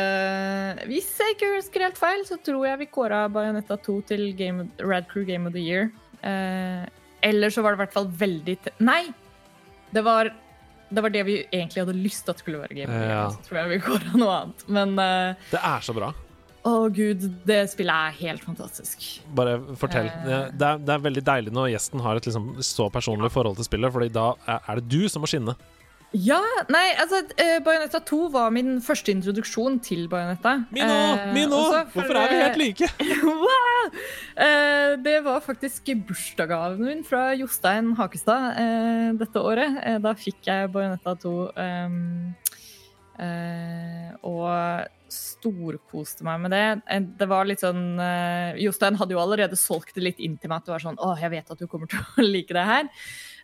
Hvis 0.89 1.09
jeg 1.21 1.35
ikke 1.35 1.53
husker 1.55 1.85
helt 1.87 1.99
feil, 1.99 2.23
så 2.27 2.39
tror 2.43 2.67
jeg 2.67 2.81
vi 2.83 2.89
kåra 2.91 3.23
Bajonetta 3.31 3.79
2 3.85 3.97
til 4.11 4.29
Game, 4.39 4.69
Rad 4.81 5.09
Crew 5.11 5.25
Game 5.27 5.47
of 5.49 5.55
the 5.55 5.63
Year. 5.63 5.89
Eh, 6.21 6.85
eller 7.21 7.51
så 7.53 7.63
var 7.63 7.73
det 7.73 7.79
i 7.79 7.83
hvert 7.85 7.95
fall 7.95 8.07
veldig 8.19 8.57
Nei! 8.83 9.03
Det 9.89 10.03
var, 10.05 10.29
det 10.89 11.03
var 11.03 11.13
det 11.13 11.25
vi 11.25 11.37
egentlig 11.47 11.81
hadde 11.81 11.97
lyst 11.97 12.27
til 12.27 12.35
at 12.35 12.41
skulle 12.43 12.61
være 12.61 12.75
Game 12.77 12.91
of 12.91 12.97
the 12.99 13.05
Year. 13.07 13.15
Ja. 13.17 13.29
Så 13.33 13.47
tror 13.47 13.61
jeg 13.61 13.71
vi 13.73 13.83
kåra 13.89 14.17
noe 14.19 14.39
annet. 14.41 14.65
Men 14.67 14.97
eh, 15.01 15.51
Det 15.51 15.63
er 15.63 15.85
så 15.85 15.95
bra. 15.97 16.13
Å 16.67 16.89
gud, 16.91 17.23
det 17.47 17.61
spillet 17.71 18.09
er 18.09 18.15
helt 18.19 18.43
fantastisk. 18.43 19.05
Bare 19.35 19.57
fortell. 19.79 20.09
Eh. 20.11 20.49
Det, 20.51 20.67
er, 20.67 20.81
det 20.83 20.95
er 20.95 21.03
veldig 21.05 21.23
deilig 21.23 21.53
når 21.55 21.69
gjesten 21.71 22.03
har 22.03 22.19
et 22.19 22.27
liksom 22.27 22.51
så 22.65 22.89
personlig 22.91 23.31
forhold 23.31 23.55
til 23.59 23.67
spillet, 23.69 23.93
Fordi 23.95 24.09
da 24.11 24.33
er 24.59 24.81
det 24.81 24.89
du 24.91 25.07
som 25.09 25.23
må 25.23 25.29
skinne. 25.31 25.55
Ja, 26.09 26.39
nei, 26.73 26.87
altså 26.97 27.19
uh, 27.21 27.59
Bayonetta 27.61 27.99
2 28.01 28.17
var 28.33 28.49
min 28.49 28.79
første 28.81 29.13
introduksjon 29.13 29.75
til 29.85 30.07
Bajonetta. 30.09 30.55
Min 30.73 30.89
òg! 30.89 31.19
Eh, 31.21 31.33
Min 31.35 31.53
òg! 31.53 31.75
Hvorfor 31.93 32.17
er 32.17 32.31
vi 32.31 32.39
helt 32.39 32.55
eh, 32.55 32.61
like? 32.63 32.89
wow! 33.43 33.99
Eh, 34.41 34.95
det 35.05 35.19
var 35.27 35.43
faktisk 35.45 35.91
bursdagsgaven 36.09 36.81
min 36.81 37.05
fra 37.05 37.27
Jostein 37.37 37.93
Hakestad 37.99 38.57
eh, 38.57 39.11
dette 39.21 39.43
året. 39.45 39.77
Eh, 39.85 39.99
da 40.01 40.15
fikk 40.17 40.49
jeg 40.49 40.71
Bajonetta 40.73 41.13
2. 41.21 41.35
ehm, 41.61 41.99
eh, 42.33 42.48
og 43.19 44.87
storkoste 45.09 46.25
meg 46.25 46.43
med 46.43 46.53
det. 46.53 46.65
Eh, 46.89 47.01
Det 47.19 47.27
var 47.29 47.47
litt 47.49 47.63
sånn 47.63 47.99
eh, 47.99 48.59
Jostein 48.61 48.97
hadde 48.99 49.15
jo 49.15 49.21
allerede 49.21 49.57
solgt 49.59 49.95
det 49.97 50.03
litt 50.05 50.21
inn 50.23 50.37
til 50.37 50.51
meg. 50.51 50.61
At 50.61 50.69
det 50.69 50.75
var 50.75 50.83
sånn 50.85 50.99
Å, 51.01 51.15
jeg 51.19 51.33
vet 51.33 51.51
at 51.51 51.59
du 51.59 51.67
kommer 51.67 51.89
til 51.89 51.99
å 51.99 52.25
like 52.33 52.53
det 52.55 52.65
her. 52.69 52.89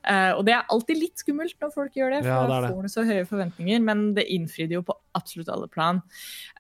Eh, 0.06 0.32
og 0.38 0.44
det 0.46 0.54
er 0.54 0.70
alltid 0.70 1.02
litt 1.02 1.24
skummelt 1.24 1.58
når 1.62 1.74
folk 1.74 1.98
gjør 1.98 2.14
det, 2.14 2.22
for 2.22 2.30
Ja, 2.30 2.44
det 2.46 2.60
da 2.68 2.72
får 2.76 2.86
du 2.86 2.94
så 2.94 3.06
høye 3.08 3.26
forventninger. 3.30 3.82
Men 3.88 4.06
det 4.18 4.28
innfridde 4.36 4.78
jo 4.78 4.84
på 4.86 4.98
absolutt 5.18 5.50
alle 5.54 5.70
plan. 5.72 6.04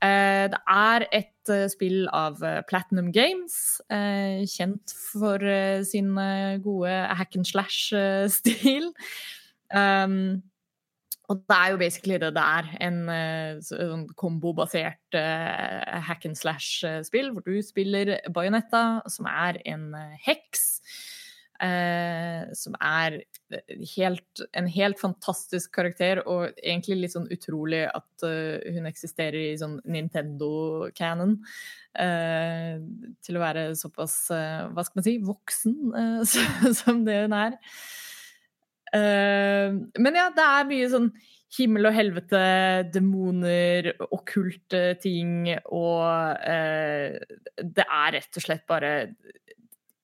Eh, 0.02 0.46
det 0.54 0.62
er 0.76 1.08
et 1.22 1.54
eh, 1.54 1.68
spill 1.72 2.06
av 2.16 2.42
eh, 2.44 2.62
Platinum 2.70 3.12
Games, 3.16 3.80
eh, 3.94 4.42
kjent 4.50 4.96
for 5.12 5.44
eh, 5.46 5.84
sin 5.88 6.16
eh, 6.18 6.58
gode 6.66 6.98
hack 7.22 7.38
and 7.38 7.48
slash-stil. 7.54 8.92
Um, 9.76 10.44
og 11.30 11.42
det 11.50 11.58
er 11.58 11.74
jo 11.74 11.82
basically 11.82 12.18
det 12.22 12.32
det 12.36 12.46
er. 12.60 12.70
En 12.86 13.02
uh, 13.10 13.64
sånn 13.66 14.06
kombobasert 14.20 15.18
uh, 15.18 16.00
hack 16.08 16.28
and 16.30 16.38
slash-spill, 16.40 17.32
hvor 17.34 17.46
du 17.46 17.60
spiller 17.66 18.18
Bajonetta, 18.34 18.86
som 19.12 19.30
er 19.32 19.62
en 19.66 19.92
eh, 19.98 20.16
heks. 20.28 20.66
Uh, 21.56 22.52
som 22.52 22.74
er 22.84 23.22
helt, 23.96 24.42
en 24.58 24.68
helt 24.68 25.00
fantastisk 25.00 25.72
karakter, 25.78 26.20
og 26.28 26.50
egentlig 26.58 26.98
litt 27.00 27.14
sånn 27.14 27.30
utrolig 27.32 27.86
at 27.88 28.26
eh, 28.28 28.74
hun 28.76 28.90
eksisterer 28.90 29.38
i 29.54 29.60
sånn 29.60 29.78
Nintendo-canon. 29.86 31.38
eh, 31.96 32.82
til 33.24 33.38
å 33.38 33.44
være 33.44 33.70
såpass, 33.80 34.18
eh, 34.36 34.66
hva 34.74 34.84
skal 34.84 35.00
man 35.00 35.08
si, 35.08 35.16
voksen 35.24 35.78
eh, 36.02 36.36
som 36.82 37.06
det 37.08 37.22
hun 37.24 37.38
er. 37.38 37.56
Eh, 38.96 39.76
men 40.02 40.20
ja, 40.20 40.30
det 40.36 40.46
er 40.46 40.70
mye 40.70 40.92
sånn 40.92 41.10
himmel 41.56 41.90
og 41.90 41.96
helvete, 41.96 42.42
demoner, 42.94 43.92
okkulte 44.10 44.96
ting, 45.04 45.48
og 45.72 46.42
eh, 46.44 47.16
det 47.62 47.86
er 47.86 48.18
rett 48.18 48.40
og 48.40 48.46
slett 48.46 48.66
bare 48.70 48.92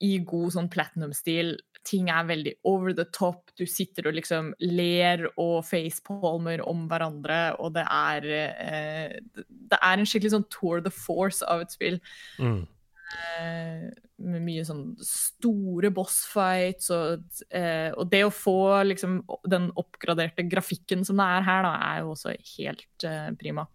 i 0.01 0.15
god 0.25 0.55
sånn 0.55 0.71
platinum-stil. 0.71 1.55
Ting 1.87 2.11
er 2.13 2.27
veldig 2.29 2.53
over 2.69 2.93
the 2.97 3.07
top. 3.13 3.49
Du 3.57 3.65
sitter 3.69 4.09
og 4.09 4.15
liksom 4.17 4.51
ler 4.61 5.25
og 5.31 5.63
facepalmer 5.65 6.61
om 6.69 6.85
hverandre, 6.89 7.41
og 7.61 7.73
det 7.77 7.85
er 7.87 8.27
eh, 8.37 9.15
Det 9.49 9.79
er 9.79 9.97
en 9.97 10.07
skikkelig 10.07 10.35
sånn 10.35 10.49
tour 10.53 10.81
the 10.83 10.93
force 10.93 11.45
av 11.45 11.65
et 11.65 11.73
spill. 11.73 11.99
Mm. 12.39 12.63
Eh, 13.11 13.87
med 14.21 14.43
mye 14.45 14.63
sånn 14.67 14.83
store 15.03 15.89
bossfights 15.95 16.91
og, 16.95 17.23
eh, 17.49 17.89
og 17.97 18.09
det 18.11 18.21
å 18.27 18.33
få 18.33 18.57
liksom 18.87 19.21
den 19.49 19.69
oppgraderte 19.81 20.45
grafikken 20.47 21.03
som 21.07 21.17
det 21.19 21.25
er 21.39 21.47
her, 21.47 21.65
da, 21.65 21.71
er 21.91 22.03
jo 22.03 22.13
også 22.13 22.35
helt 22.57 23.07
eh, 23.09 23.31
prima. 23.41 23.65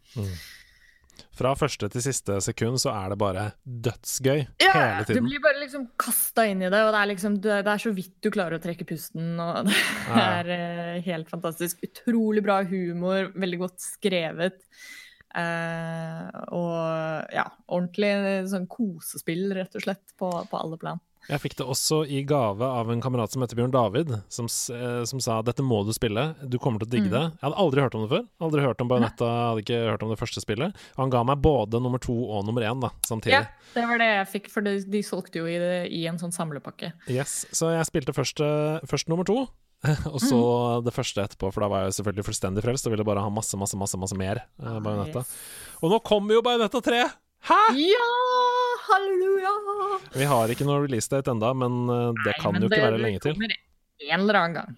Fra 1.37 1.53
første 1.57 1.89
til 1.93 2.05
siste 2.05 2.39
sekund 2.45 2.79
så 2.81 2.93
er 2.97 3.13
det 3.13 3.19
bare 3.21 3.43
dødsgøy 3.65 4.39
Ja, 4.63 4.73
hele 4.73 5.05
du 5.09 5.21
blir 5.25 5.41
bare 5.45 5.61
liksom 5.63 5.87
kasta 6.01 6.47
inn 6.49 6.63
i 6.65 6.71
det, 6.73 6.81
og 6.85 6.93
det 6.95 7.01
er 7.03 7.11
liksom 7.13 7.39
det 7.45 7.57
er 7.61 7.83
så 7.83 7.93
vidt 7.97 8.15
du 8.25 8.31
klarer 8.33 8.57
å 8.57 8.63
trekke 8.63 8.87
pusten, 8.89 9.35
og 9.41 9.65
det 9.69 9.77
Ja. 10.07 10.27
er 10.39 10.53
eh, 10.57 11.01
helt 11.09 11.29
fantastisk. 11.33 11.83
Utrolig 11.85 12.45
bra 12.47 12.63
humor, 12.69 13.33
veldig 13.37 13.61
godt 13.67 13.83
skrevet. 13.85 14.63
Eh, 15.37 16.31
og 16.57 17.35
ja, 17.35 17.45
ordentlig 17.69 18.13
sånn 18.53 18.69
kosespill, 18.71 19.51
rett 19.57 19.77
og 19.77 19.85
slett, 19.85 20.17
på, 20.19 20.31
på 20.51 20.63
alle 20.63 20.79
plan. 20.81 21.03
Jeg 21.27 21.41
fikk 21.43 21.57
det 21.59 21.65
også 21.67 22.05
i 22.07 22.21
gave 22.23 22.63
av 22.63 22.87
en 22.93 23.01
kamerat 23.03 23.33
som 23.35 23.43
heter 23.43 23.59
Bjørn 23.59 23.73
David, 23.75 24.13
som, 24.31 24.47
eh, 24.47 25.01
som 25.11 25.19
sa 25.19 25.41
dette 25.43 25.65
må 25.67 25.81
du 25.85 25.91
spille, 25.91 26.23
du 26.47 26.55
kommer 26.63 26.79
til 26.79 26.87
å 26.87 26.93
digge 26.93 27.09
Mm. 27.11 27.15
det. 27.17 27.23
Jeg 27.35 27.43
hadde 27.49 27.59
aldri 27.65 27.83
hørt 27.83 27.97
om 27.99 28.05
det 28.07 28.11
før. 28.13 28.25
Aldri 28.47 28.63
hørt 28.63 28.81
om 28.85 28.89
Bajonetta, 28.93 29.27
hadde 29.51 29.65
ikke 29.65 29.81
hørt 29.91 30.05
om 30.07 30.13
det 30.15 30.21
første 30.21 30.41
spillet. 30.45 30.79
Han 31.01 31.11
ga 31.11 31.25
meg 31.27 31.43
både 31.43 31.83
nummer 31.83 31.99
to 31.99 32.15
og 32.31 32.47
nummer 32.47 32.63
én 32.63 32.81
da, 32.81 32.93
samtidig. 33.03 33.33
Ja, 33.43 33.43
det 33.75 33.89
var 33.91 33.99
det 33.99 34.07
jeg 34.13 34.31
fikk, 34.37 34.51
for 34.55 34.63
de, 34.63 34.77
de 34.87 35.03
solgte 35.03 35.43
jo 35.43 35.51
i, 35.51 35.59
det, 35.59 35.75
i 35.91 36.05
en 36.07 36.17
sånn 36.23 36.31
samlepakke. 36.33 36.93
Yes, 37.11 37.43
Så 37.51 37.75
jeg 37.75 37.91
spilte 37.91 38.15
først, 38.15 38.39
eh, 38.47 38.79
først 38.87 39.11
nummer 39.11 39.27
to, 39.27 39.49
og 40.15 40.21
så 40.23 40.39
Mm. 40.41 40.85
det 40.87 40.95
første 40.97 41.23
etterpå, 41.23 41.51
for 41.53 41.61
da 41.63 41.69
var 41.71 41.85
jeg 41.87 41.97
selvfølgelig 41.99 42.25
fullstendig 42.27 42.63
frelst 42.65 42.87
og 42.89 42.95
ville 42.95 43.05
bare 43.07 43.23
ha 43.23 43.31
masse, 43.31 43.57
masse, 43.61 43.77
masse, 43.79 43.99
masse 44.01 44.17
mer 44.19 44.41
uh, 44.63 44.79
Bajonetta. 44.81 45.21
Ah, 45.23 45.27
Yes. 45.27 45.77
Og 45.85 45.93
nå 45.93 45.99
kommer 46.07 46.35
jo 46.39 46.43
Bajonetta 46.43 46.81
3! 46.83 47.03
Hæ?! 47.47 47.61
Ja! 47.79 48.09
Halleluja! 48.89 49.53
Vi 50.17 50.25
har 50.31 50.51
ikke 50.53 50.67
noe 50.67 50.81
release 50.87 51.11
date 51.13 51.31
enda, 51.31 51.53
men 51.55 51.85
uh, 51.91 52.11
det 52.25 52.33
Nei, 52.33 52.41
kan 52.43 52.57
men 52.57 52.65
jo 52.65 52.71
ikke 52.73 52.83
være 52.87 52.99
lenge 53.03 53.23
til. 53.27 53.37
En 54.07 54.21
eller 54.25 54.39
annen 54.41 54.57
gang. 54.61 54.75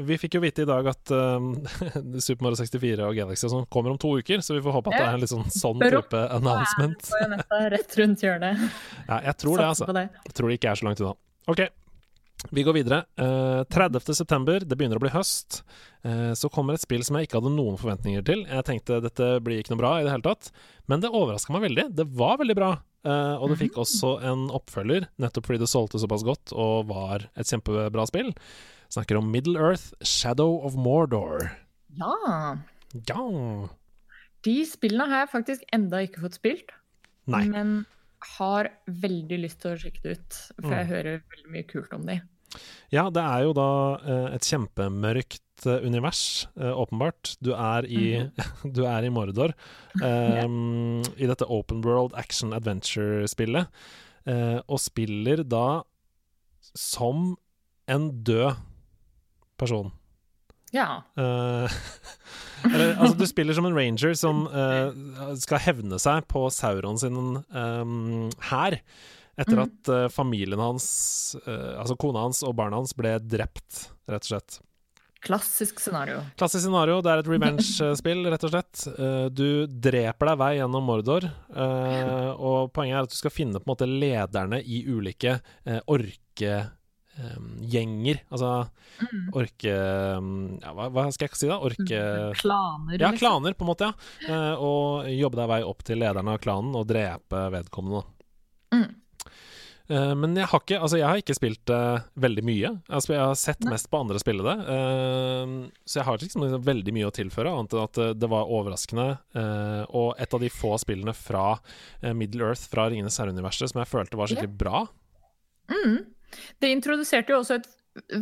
Vi 0.00 0.16
fikk 0.16 0.38
jo 0.38 0.40
vite 0.40 0.62
i 0.64 0.68
dag 0.68 0.86
at 0.88 1.10
uh, 1.12 1.36
Super 2.24 2.46
Mario 2.46 2.56
64 2.56 3.04
og 3.04 3.18
Galaxy 3.18 3.44
og 3.46 3.52
sånn 3.52 3.66
kommer 3.72 3.92
om 3.92 3.98
to 4.00 4.14
uker, 4.16 4.40
så 4.42 4.56
vi 4.56 4.62
får 4.64 4.78
håpe 4.78 4.92
at 4.94 4.96
det 4.96 5.04
er 5.04 5.18
en 5.18 5.22
litt 5.26 5.32
sånn, 5.34 5.44
sånn 5.52 5.82
type 5.84 6.22
announcement. 6.38 7.10
Bajonetta 7.12 7.60
rett 7.76 7.98
rundt 8.00 8.24
hjørnet. 8.24 8.64
Ja, 9.10 9.20
jeg 9.28 9.36
tror 9.42 9.60
det, 9.60 9.68
altså. 9.74 9.90
Jeg 9.92 10.34
tror 10.38 10.48
det 10.48 10.56
ikke 10.60 10.72
er 10.72 10.80
så 10.80 10.86
langt 10.88 11.02
unna. 11.04 11.14
OK, 11.50 11.64
vi 12.48 12.64
går 12.64 12.76
videre. 12.78 13.02
Uh, 13.20 13.62
30. 13.68 14.14
september, 14.16 14.64
det 14.64 14.76
begynner 14.78 14.98
å 14.98 15.02
bli 15.02 15.12
høst. 15.12 15.60
Uh, 16.06 16.32
så 16.38 16.48
kommer 16.52 16.76
et 16.76 16.82
spill 16.82 17.04
som 17.06 17.18
jeg 17.18 17.28
ikke 17.28 17.38
hadde 17.40 17.52
noen 17.54 17.78
forventninger 17.80 18.24
til. 18.26 18.46
Jeg 18.48 18.66
tenkte 18.66 19.02
dette 19.04 19.32
blir 19.44 19.60
ikke 19.60 19.74
noe 19.74 19.82
bra 19.82 19.92
i 19.98 20.06
det 20.06 20.14
hele 20.14 20.24
tatt, 20.24 20.50
men 20.90 21.04
det 21.04 21.12
overraska 21.12 21.54
meg 21.54 21.68
veldig. 21.68 21.90
Det 22.00 22.08
var 22.18 22.40
veldig 22.40 22.56
bra. 22.58 22.72
Uh, 23.00 23.36
og 23.40 23.52
det 23.52 23.60
fikk 23.62 23.78
også 23.80 24.18
en 24.28 24.48
oppfølger, 24.52 25.06
nettopp 25.20 25.46
fordi 25.48 25.62
det 25.62 25.70
solgte 25.72 26.00
såpass 26.02 26.24
godt 26.26 26.52
og 26.52 26.90
var 26.90 27.24
et 27.32 27.48
kjempebra 27.48 28.04
spill. 28.08 28.34
Snakker 28.92 29.20
om 29.20 29.30
Middle 29.32 29.60
Earth, 29.60 29.92
Shadow 30.04 30.58
of 30.66 30.76
Mordor. 30.76 31.52
Ja. 31.96 32.16
Ja. 33.06 33.22
De 34.44 34.56
spillene 34.68 35.06
har 35.08 35.24
jeg 35.24 35.32
faktisk 35.32 35.64
enda 35.76 36.02
ikke 36.04 36.24
fått 36.24 36.40
spilt, 36.40 36.74
Nei. 37.30 37.44
men 37.52 37.82
har 38.38 38.68
veldig 38.86 39.38
lyst 39.42 39.60
til 39.62 39.72
å 39.74 39.78
sjekke 39.80 40.02
det 40.02 40.12
ut. 40.18 40.38
For 40.60 40.70
jeg 40.74 40.86
Mm. 40.86 40.92
hører 40.92 41.22
veldig 41.32 41.50
mye 41.54 41.66
kult 41.68 41.92
om 41.94 42.06
de. 42.06 42.20
Ja, 42.90 43.08
det 43.10 43.22
er 43.22 43.42
jo 43.46 43.52
da 43.54 43.68
eh, 44.02 44.34
et 44.34 44.42
kjempemørkt 44.42 45.66
eh, 45.66 45.86
univers, 45.86 46.46
eh, 46.58 46.72
åpenbart. 46.74 47.36
Du 47.40 47.52
er 47.54 47.86
i, 47.86 48.26
du 48.76 48.84
er 48.84 49.04
i 49.06 49.10
Mordor. 49.10 49.54
eh, 50.02 50.44
I 50.44 51.26
dette 51.30 51.46
open 51.48 51.80
world 51.82 52.12
action 52.14 52.52
adventure-spillet. 52.52 53.66
eh, 54.26 54.60
og 54.68 54.78
spiller 54.80 55.42
da 55.44 55.82
som 56.74 57.36
en 57.88 58.10
død 58.22 58.56
person. 59.58 59.92
Ja. 60.74 61.02
Uh, 61.18 61.66
eller, 62.70 62.92
altså, 62.96 63.16
du 63.18 63.26
spiller 63.26 63.56
som 63.56 63.66
en 63.66 63.76
ranger 63.76 64.14
som 64.18 64.44
uh, 64.50 64.90
skal 65.40 65.62
hevne 65.64 65.98
seg 66.02 66.26
på 66.30 66.44
Sauron 66.54 67.00
sin 67.00 67.16
um, 67.42 68.30
hær. 68.50 68.78
Etter 69.40 69.56
Mhm. 69.56 69.62
at 69.64 69.88
uh, 69.88 70.08
familien 70.12 70.60
hans, 70.60 70.86
altså 71.46 71.94
kona 71.96 72.26
hans 72.26 72.42
og 72.44 72.52
barna 72.58 72.76
hans, 72.76 72.92
ble 72.98 73.14
drept, 73.22 73.86
rett 74.10 74.26
og 74.26 74.32
slett. 74.34 74.58
Klassisk 75.20 75.80
scenario. 75.80 76.22
Klassisk 76.40 76.64
scenario. 76.64 76.98
Det 77.04 77.10
er 77.12 77.20
et 77.22 77.28
revenge-spill, 77.28 78.22
rett 78.32 78.44
og 78.48 78.52
slett. 78.54 78.84
Du 79.36 79.66
dreper 79.68 80.30
deg 80.30 80.38
vei 80.40 80.50
gjennom 80.56 80.86
Mordor, 80.88 81.26
og 82.40 82.70
poenget 82.72 82.96
er 82.96 83.04
at 83.04 83.12
du 83.12 83.18
skal 83.18 83.34
finne 83.34 83.60
på 83.60 83.68
en 83.68 83.72
måte 83.74 83.88
lederne 83.88 84.62
i 84.64 84.80
ulike 84.88 85.34
uh, 87.20 87.36
orkegjenger. 87.40 88.22
altså 88.30 88.52
Mm. 89.00 89.30
orke... 89.32 89.72
Ja, 90.60 90.72
hva, 90.76 90.90
hva 90.92 91.06
skal 91.14 91.28
jeg 91.30 91.38
si 91.38 91.48
da? 91.48 91.56
Orke... 91.64 92.00
Klaner, 92.36 92.98
Ja, 93.00 93.08
liksom. 93.10 93.18
klaner, 93.22 93.54
på 93.56 93.64
en 93.64 93.70
måte, 93.70 93.86
ja. 93.88 94.28
Eh, 94.28 94.60
og 94.60 95.06
jobbe 95.08 95.38
deg 95.40 95.48
vei 95.48 95.60
opp 95.64 95.84
til 95.88 96.02
lederen 96.02 96.28
av 96.28 96.36
klanen 96.42 96.74
og 96.76 96.84
drepe 96.90 97.46
vedkommende. 97.54 98.02
Mm. 98.74 98.90
Eh, 99.90 100.12
men 100.20 100.36
jeg 100.36 100.50
har 100.52 100.60
ikke, 100.60 100.82
altså 100.84 101.00
jeg 101.00 101.08
har 101.08 101.22
ikke 101.22 101.38
spilt 101.38 101.62
det 101.70 101.80
veldig 102.26 102.44
mye. 102.44 102.74
Har, 102.92 103.06
jeg 103.08 103.22
har 103.24 103.40
sett 103.40 103.64
Nei. 103.64 103.72
mest 103.72 103.88
på 103.90 104.02
andre 104.04 104.20
spille 104.20 104.44
det. 104.44 104.56
eh, 104.76 105.56
så 105.88 106.02
jeg 106.02 106.08
har 106.10 106.20
liksom 106.26 106.44
liksom 106.44 106.68
veldig 106.68 106.96
mye 106.98 107.08
å 107.08 107.16
tilføre, 107.22 107.56
annet 107.56 107.72
enn 107.78 107.88
at 107.88 108.04
det 108.20 108.30
var 108.36 108.52
overraskende. 108.52 109.08
og 109.88 110.12
et 110.20 110.34
av 110.36 110.44
de 110.44 110.52
få 110.52 110.76
spillene 110.82 111.16
fra 111.16 111.54
Middle 112.12 112.50
Earth, 112.52 112.68
fra 112.68 112.90
Ringenes 112.92 113.16
herre-universet, 113.16 113.72
som 113.72 113.80
jeg 113.80 113.88
følte 113.96 114.20
var 114.20 114.28
skikkelig 114.28 114.58
bra. 114.60 114.84
Mm. 115.72 116.02
Det 116.60 116.70
introduserte 116.72 117.34
jo 117.34 117.42
også 117.42 117.60
et 117.60 117.70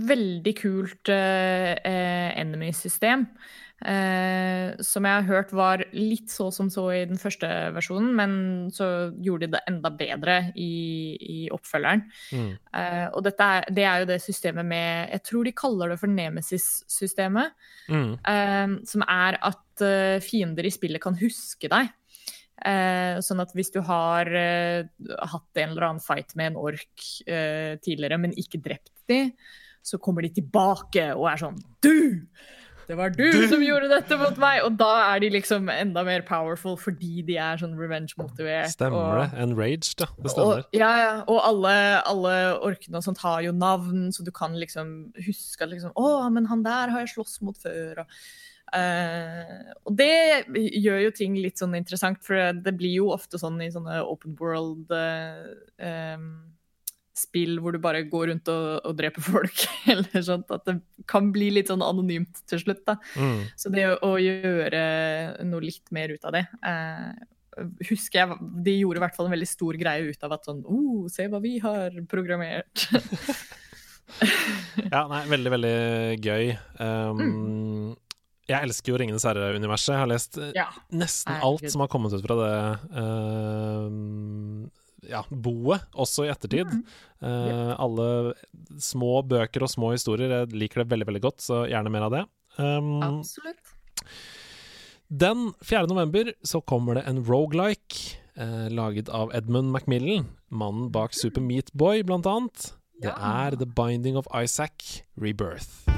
veldig 0.09 0.54
kult 0.59 1.11
uh, 1.12 1.74
enemy-system. 1.84 3.26
Eh, 3.78 4.72
som 4.82 5.06
jeg 5.06 5.14
har 5.20 5.26
hørt 5.28 5.52
var 5.54 5.84
litt 5.94 6.32
så 6.32 6.48
som 6.50 6.66
så 6.72 6.88
i 6.96 7.04
den 7.06 7.20
første 7.20 7.46
versjonen, 7.76 8.11
men 8.18 8.32
så 8.74 8.88
gjorde 9.22 9.46
de 9.46 9.52
det 9.54 9.61
enda 9.70 9.92
bedre 9.94 10.38
i, 10.59 11.14
i 11.14 11.38
oppfølgeren. 11.54 12.02
Mm. 12.34 12.48
Eh, 12.80 13.06
og 13.12 13.22
dette 13.28 13.46
er, 13.46 13.68
det 13.70 13.84
er 13.86 14.02
jo 14.02 14.11
det 14.11 14.18
systemet 14.24 14.66
med 14.66 15.14
Jeg 15.14 15.24
tror 15.30 15.46
de 15.46 15.54
kaller 15.62 15.94
det 15.94 16.00
for 16.02 16.11
Nemesis-systemet. 16.11 17.54
Mm. 17.88 18.11
eh, 18.18 18.74
som 18.88 19.06
er 19.06 19.38
at 19.46 19.86
eh, 19.86 20.18
fiender 20.20 20.66
i 20.66 20.74
spillet 20.74 21.02
kan 21.02 21.16
huske 21.20 21.70
deg. 21.70 21.94
Eh, 22.66 23.20
sånn 23.22 23.38
at 23.44 23.52
hvis 23.54 23.70
du 23.70 23.78
har 23.86 24.26
eh, 24.34 24.88
hatt 25.30 25.61
en 25.62 25.70
eller 25.74 25.84
annen 25.92 26.02
fight 26.02 26.34
med 26.38 26.52
en 26.52 26.56
ork 26.59 27.04
eh, 27.30 27.76
tidligere, 27.84 28.18
men 28.18 28.34
ikke 28.34 28.59
drept 28.64 28.90
de, 29.11 29.28
så 29.86 30.00
kommer 30.02 30.26
de 30.26 30.32
tilbake 30.40 31.12
og 31.14 31.28
er 31.30 31.38
sånn 31.44 31.61
Du! 31.84 32.24
Det 32.88 32.96
var 32.96 33.12
du, 33.12 33.20
Du! 33.30 33.42
som 33.50 33.61
gjorde 33.62 33.90
dette 33.92 34.16
mot 34.16 34.38
meg! 34.40 34.62
Og 34.64 34.74
da 34.80 34.88
er 35.12 35.20
de 35.20 35.28
liksom 35.34 35.68
enda 35.70 36.02
mer 36.09 36.22
powerful 36.26 36.74
fordi 36.80 37.20
de 37.28 37.36
er 37.36 37.61
sånn 37.61 37.76
revenge-motivert. 37.78 38.72
Stemmer 38.72 38.98
og- 38.98 39.18
det. 39.20 39.42
Enraged, 39.44 40.00
ja. 40.00 40.09
Det 40.16 40.32
stemmer. 40.32 40.62
og, 40.64 40.74
ja, 40.80 40.90
ja. 41.02 41.12
og 41.28 41.38
alle, 41.50 41.74
alle 42.09 42.34
orkene 42.64 42.98
og 42.98 43.04
sånt 43.04 43.20
har 43.22 43.44
jo 43.44 43.52
navn, 43.52 44.09
så 44.16 44.24
du 44.24 44.32
kan 44.32 44.56
liksom 44.56 45.12
huske 45.28 45.62
at 45.68 45.70
liksom, 45.76 45.92
Å, 46.00 46.09
men 46.32 46.48
han 46.48 46.64
der 46.64 46.94
har 46.94 47.04
jeg 47.04 47.12
slåss 47.14 47.38
mot 47.44 47.61
før. 47.61 48.02
Og, 48.06 48.18
eh, 48.77 49.73
og 49.87 49.97
det 49.99 50.45
gjør 50.55 51.03
jo 51.07 51.14
ting 51.16 51.39
litt 51.41 51.61
sånn 51.61 51.77
interessant, 51.79 52.21
for 52.25 52.53
det 52.57 52.75
blir 52.79 52.99
jo 52.99 53.11
ofte 53.14 53.41
sånn 53.41 53.61
i 53.64 53.71
sånne 53.73 54.01
open 54.05 54.37
world-spill 54.39 55.83
uh, 55.83 56.29
spill 57.19 57.57
hvor 57.59 57.75
du 57.75 57.81
bare 57.83 58.05
går 58.07 58.29
rundt 58.31 58.51
og, 58.53 58.66
og 58.87 58.99
dreper 58.99 59.25
folk, 59.25 59.64
eller 59.93 60.23
sånt, 60.25 60.51
at 60.55 60.69
det 60.69 60.77
kan 61.11 61.33
bli 61.35 61.51
litt 61.57 61.73
sånn 61.73 61.83
anonymt 61.83 62.45
til 62.51 62.62
slutt. 62.62 62.85
da. 62.87 62.99
Mm. 63.19 63.41
Så 63.59 63.73
det 63.75 63.89
å, 63.91 63.97
å 64.07 64.12
gjøre 64.23 64.85
noe 65.49 65.66
litt 65.66 65.91
mer 65.95 66.14
ut 66.14 66.29
av 66.29 66.39
det 66.39 66.47
uh, 66.62 67.11
Husker 67.89 68.21
jeg, 68.21 68.37
De 68.62 68.73
gjorde 68.77 69.01
i 69.01 69.03
hvert 69.03 69.16
fall 69.16 69.27
en 69.27 69.33
veldig 69.35 69.49
stor 69.51 69.75
greie 69.81 70.12
ut 70.12 70.21
av 70.23 70.37
at 70.37 70.45
sånn 70.47 70.61
oh, 70.62 71.09
Se 71.11 71.25
hva 71.27 71.41
vi 71.43 71.57
har 71.64 71.97
programmert. 72.11 72.87
Ja, 74.89 75.03
nei, 75.11 75.23
veldig, 75.29 75.51
veldig 75.53 75.79
gøy. 76.25 76.53
Um, 76.81 77.97
Jeg 78.49 78.64
elsker 78.64 78.92
jo 78.92 78.99
Ringenes 79.01 79.26
herre-universet. 79.28 79.92
Jeg 79.92 80.03
har 80.03 80.11
lest 80.11 80.38
eh, 80.40 80.53
ja. 80.57 80.68
nesten 80.94 81.34
Nei, 81.34 81.40
alt 81.51 81.66
som 81.72 81.84
har 81.84 81.90
kommet 81.92 82.14
ut 82.16 82.24
fra 82.24 82.36
det 82.38 82.53
uh, 82.96 83.88
ja, 85.09 85.20
boet, 85.28 85.84
også 85.92 86.24
i 86.24 86.32
ettertid. 86.32 86.72
Uh, 87.20 87.74
alle 87.76 88.09
små 88.80 89.20
bøker 89.28 89.66
og 89.66 89.72
små 89.72 89.92
historier. 89.92 90.32
Jeg 90.40 90.57
liker 90.57 90.82
det 90.82 90.90
veldig, 90.94 91.11
veldig 91.12 91.24
godt, 91.28 91.44
så 91.44 91.66
gjerne 91.68 91.92
mer 91.92 92.09
av 92.09 92.16
det. 92.16 92.24
Um, 92.59 92.96
Absolutt. 93.05 93.76
Den 95.09 95.53
4. 95.64 95.86
november 95.88 96.32
så 96.44 96.61
kommer 96.61 96.99
det 96.99 97.07
en 97.09 97.22
rogelike 97.24 98.18
eh, 98.36 98.68
laget 98.68 99.09
av 99.09 99.32
Edmund 99.34 99.72
Macmillan, 99.72 100.26
mannen 100.49 100.90
bak 100.92 101.16
Super 101.16 101.40
Meat 101.40 101.72
Boy, 101.72 102.03
blant 102.03 102.28
annet. 102.28 102.74
Det 103.01 103.14
er 103.14 103.57
The 103.57 103.66
Binding 103.66 104.18
of 104.20 104.28
Isaac 104.34 105.07
Rebirth. 105.16 105.88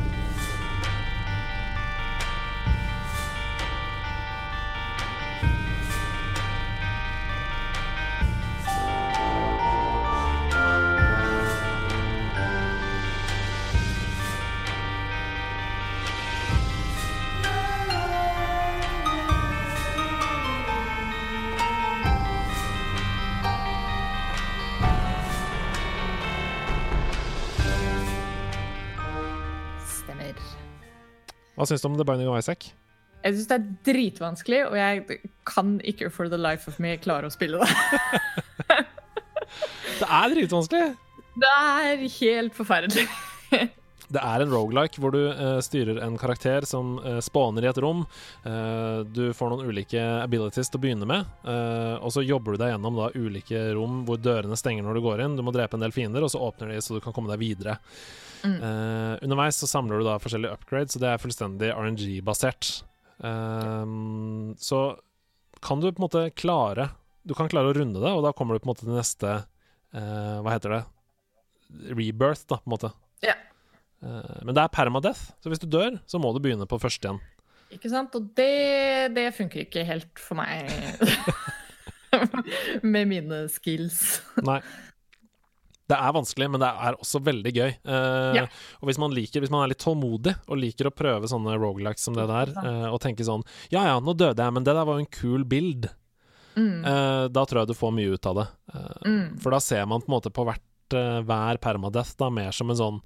Hva 31.61 31.67
syns 31.69 31.83
du 31.85 31.91
om 31.91 31.97
The 31.99 32.07
Binding 32.09 32.29
of 32.33 32.39
Isaac? 32.41 32.71
Jeg 33.21 33.35
syns 33.35 33.49
det 33.51 33.57
er 33.59 33.65
dritvanskelig, 33.85 34.61
og 34.71 34.77
jeg 34.79 35.19
kan 35.45 35.75
ikke 35.85 36.09
for 36.09 36.31
the 36.33 36.39
life 36.41 36.65
of 36.71 36.79
me 36.81 36.95
klare 36.97 37.29
å 37.29 37.35
spille 37.35 37.61
det. 37.61 38.81
Det 40.01 40.07
er 40.09 40.33
dritvanskelig! 40.33 40.87
Det 41.43 41.51
er 41.53 42.05
helt 42.15 42.57
forferdelig. 42.57 43.05
Det 44.11 44.23
er 44.25 44.43
en 44.43 44.55
rogelike 44.55 45.03
hvor 45.03 45.13
du 45.13 45.21
uh, 45.29 45.61
styrer 45.63 46.01
en 46.03 46.17
karakter 46.19 46.65
som 46.67 46.97
uh, 47.05 47.19
spawner 47.21 47.67
i 47.67 47.69
et 47.69 47.83
rom. 47.85 48.07
Uh, 48.41 49.05
du 49.05 49.29
får 49.37 49.53
noen 49.53 49.69
ulike 49.69 50.01
abilities 50.23 50.73
til 50.73 50.81
å 50.81 50.85
begynne 50.87 51.11
med, 51.11 51.29
eh, 51.45 52.01
og 52.01 52.11
så 52.15 52.25
jobber 52.25 52.57
du 52.57 52.63
deg 52.65 52.73
gjennom 52.73 52.97
da, 52.99 53.13
ulike 53.21 53.69
rom 53.77 54.01
hvor 54.09 54.19
dørene 54.19 54.57
stenger 54.59 54.87
når 54.87 54.97
du 54.97 55.05
går 55.05 55.27
inn. 55.27 55.37
Du 55.37 55.45
må 55.45 55.53
drepe 55.55 55.77
en 55.77 55.85
del 55.85 55.95
fiender, 55.95 56.25
og 56.25 56.33
så 56.33 56.41
åpner 56.49 56.73
de 56.73 56.81
så 56.81 56.97
du 56.97 57.05
kan 57.05 57.15
komme 57.15 57.31
deg 57.35 57.45
videre. 57.45 57.77
Mm. 58.45 58.57
Uh, 58.63 59.15
underveis 59.25 59.59
så 59.61 59.69
samler 59.69 60.01
du 60.01 60.07
da 60.07 60.19
forskjellige 60.23 60.57
upgrades, 60.57 60.95
så 60.95 61.03
det 61.03 61.11
er 61.11 61.21
fullstendig 61.23 61.73
RNG-basert. 61.75 62.71
Um, 63.21 64.55
så 64.61 64.95
kan 65.65 65.83
du 65.83 65.91
på 65.91 66.01
en 66.01 66.07
måte 66.07 66.23
klare 66.33 66.87
Du 67.21 67.35
kan 67.37 67.51
klare 67.53 67.69
å 67.69 67.75
runde 67.77 68.01
det, 68.01 68.13
og 68.17 68.23
da 68.25 68.31
kommer 68.33 68.57
du 68.57 68.63
på 68.63 68.65
en 68.65 68.71
måte 68.71 68.87
til 68.87 68.97
neste 68.97 69.29
uh, 69.29 70.39
Hva 70.41 70.55
heter 70.55 70.73
det? 70.73 70.79
Rebirth, 71.91 72.47
da, 72.49 72.57
på 72.57 72.71
en 72.71 72.75
måte. 72.79 72.93
Ja. 73.27 73.37
Uh, 74.01 74.41
men 74.47 74.57
det 74.57 74.65
er 74.65 74.73
permadeath, 74.73 75.35
så 75.43 75.53
hvis 75.53 75.61
du 75.61 75.69
dør, 75.71 76.01
så 76.09 76.23
må 76.23 76.33
du 76.33 76.41
begynne 76.43 76.67
på 76.71 76.81
første 76.81 77.11
igjen. 77.11 77.21
Ikke 77.71 77.93
sant? 77.93 78.17
Og 78.19 78.33
det, 78.35 79.13
det 79.15 79.29
funker 79.37 79.67
ikke 79.67 79.85
helt 79.87 80.19
for 80.19 80.41
meg. 80.41 80.73
Med 82.83 83.07
mine 83.07 83.45
skills. 83.49 84.21
Nei. 84.43 84.61
Det 85.91 85.97
er 85.99 86.13
vanskelig, 86.15 86.47
men 86.55 86.63
det 86.63 86.69
er 86.71 86.97
også 87.03 87.21
veldig 87.27 87.53
gøy. 87.57 87.71
Uh, 87.83 88.37
yeah. 88.39 88.49
Og 88.81 88.91
hvis 88.91 88.99
man 89.03 89.15
liker 89.17 89.43
Hvis 89.43 89.51
man 89.53 89.65
er 89.65 89.73
litt 89.73 89.83
tålmodig 89.83 90.37
og 90.47 90.61
liker 90.61 90.89
å 90.91 90.95
prøve 90.95 91.31
sånne 91.31 91.57
rogelikes 91.59 92.05
som 92.07 92.15
det 92.19 92.29
der, 92.31 92.53
uh, 92.57 92.89
og 92.93 93.01
tenker 93.03 93.27
sånn 93.27 93.43
Ja 93.75 93.83
ja, 93.89 93.97
nå 93.99 94.15
døde 94.15 94.39
jeg, 94.45 94.55
men 94.55 94.67
det 94.67 94.77
der 94.77 94.87
var 94.87 94.99
jo 95.01 95.05
en 95.05 95.11
kul 95.19 95.47
bild. 95.51 95.89
Mm. 96.55 96.83
Uh, 96.85 97.25
da 97.33 97.45
tror 97.47 97.63
jeg 97.63 97.71
du 97.71 97.79
får 97.79 97.93
mye 97.99 98.15
ut 98.17 98.27
av 98.31 98.41
det. 98.43 98.47
Eh, 98.75 98.87
Mm. 99.11 99.39
For 99.43 99.51
da 99.55 99.59
ser 99.65 99.87
man 99.89 100.03
på 100.03 100.11
en 100.11 100.15
måte 100.19 100.31
på 100.35 100.45
hvert, 100.47 100.95
eh, 100.95 101.21
hver 101.27 101.59
permadeath 101.63 102.15
da 102.21 102.29
mer 102.31 102.53
som 102.53 102.71
en 102.71 102.77
sånn 102.79 102.99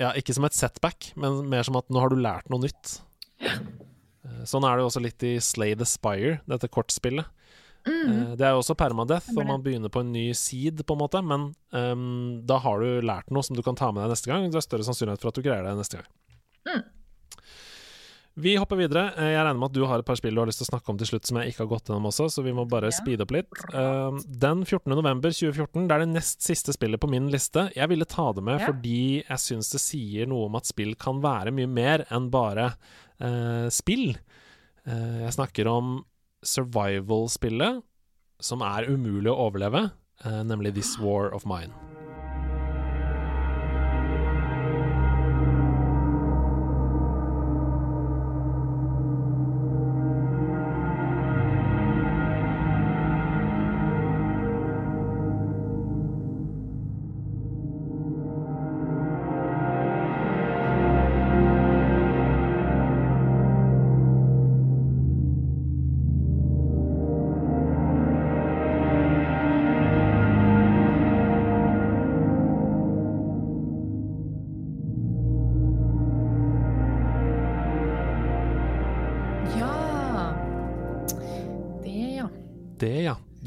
Ja, 0.00 0.12
ikke 0.18 0.34
som 0.34 0.46
et 0.48 0.56
setback, 0.56 1.12
men 1.20 1.44
mer 1.52 1.62
som 1.66 1.76
at 1.78 1.90
nå 1.92 2.00
har 2.00 2.08
du 2.10 2.16
lært 2.16 2.48
noe 2.50 2.62
nytt. 2.64 3.00
Eh, 3.42 4.44
Sånn 4.48 4.64
er 4.64 4.76
det 4.76 4.82
jo 4.84 4.88
også 4.88 5.02
litt 5.02 5.22
i 5.26 5.34
Slay 5.42 5.74
the 5.78 5.86
Spire, 5.86 6.40
dette 6.48 6.70
kortspillet. 6.72 7.26
Mm. 7.86 8.10
Eh, 8.32 8.36
Det 8.36 8.46
er 8.46 8.52
jo 8.54 8.60
også 8.62 8.76
permadeath, 8.78 9.30
og 9.36 9.46
man 9.46 9.62
begynner 9.62 9.90
på 9.90 10.00
en 10.00 10.12
ny 10.12 10.28
seed, 10.32 10.84
på 10.86 10.94
en 10.94 11.00
måte, 11.02 11.22
men 11.24 11.48
um, 11.72 12.42
da 12.46 12.58
har 12.62 12.78
du 12.80 13.00
lært 13.02 13.30
noe 13.30 13.42
som 13.42 13.56
du 13.56 13.62
kan 13.62 13.74
ta 13.74 13.90
med 13.92 14.04
deg 14.04 14.10
neste 14.14 14.30
gang. 14.30 14.48
Det 14.50 14.56
er 14.60 14.66
større 14.68 14.86
sannsynlighet 14.86 15.20
for 15.20 15.28
at 15.32 15.34
du 15.34 15.42
greier 15.42 15.62
det 15.66 15.76
neste 15.80 15.98
gang. 15.98 16.10
Mm. 16.68 16.84
Vi 18.34 18.54
hopper 18.56 18.78
videre. 18.80 19.10
Eh, 19.20 19.32
Jeg 19.34 19.44
regner 19.44 19.58
med 19.60 19.68
at 19.68 19.74
du 19.76 19.82
har 19.84 19.98
et 20.00 20.06
par 20.08 20.16
spill 20.16 20.32
du 20.34 20.40
har 20.40 20.46
lyst 20.48 20.62
til 20.62 20.64
å 20.64 20.70
snakke 20.72 20.88
om 20.88 20.96
til 20.96 21.06
slutt 21.10 21.26
som 21.28 21.36
jeg 21.36 21.50
ikke 21.52 21.66
har 21.66 21.70
gått 21.74 21.90
gjennom 21.90 22.06
også, 22.08 22.30
så 22.32 22.42
vi 22.46 22.54
må 22.56 22.64
bare 22.68 22.88
Ja. 22.88 22.96
speede 22.96 23.20
opp 23.26 23.30
litt. 23.34 23.50
Um, 23.74 24.22
Den 24.24 24.64
14. 24.64 24.88
november 24.96 25.28
2014, 25.28 25.86
det 25.86 25.92
er 25.92 25.98
det 26.06 26.14
nest 26.14 26.40
siste 26.40 26.72
spillet 26.72 26.98
på 26.98 27.10
min 27.10 27.28
liste. 27.28 27.70
Jeg 27.76 27.88
ville 27.90 28.06
ta 28.06 28.32
det 28.32 28.42
med 28.42 28.60
Ja. 28.60 28.66
fordi 28.72 29.24
jeg 29.28 29.36
syns 29.38 29.70
det 29.70 29.80
sier 29.82 30.26
noe 30.26 30.46
om 30.46 30.56
at 30.56 30.64
spill 30.64 30.94
kan 30.94 31.20
være 31.20 31.52
mye 31.52 31.68
mer 31.68 32.06
enn 32.10 32.30
bare 32.30 32.74
uh, 33.20 33.68
spill. 33.68 34.16
Uh, 34.88 35.28
jeg 35.28 35.32
snakker 35.36 35.66
om 35.68 36.04
survival-spillet 36.42 37.82
som 38.42 38.62
er 38.66 38.90
umulig 38.90 39.30
å 39.30 39.48
overleve, 39.48 39.90
eh, 40.24 40.42
nemlig 40.42 40.74
This 40.74 40.98
War 40.98 41.30
of 41.34 41.46
Mine. 41.46 41.91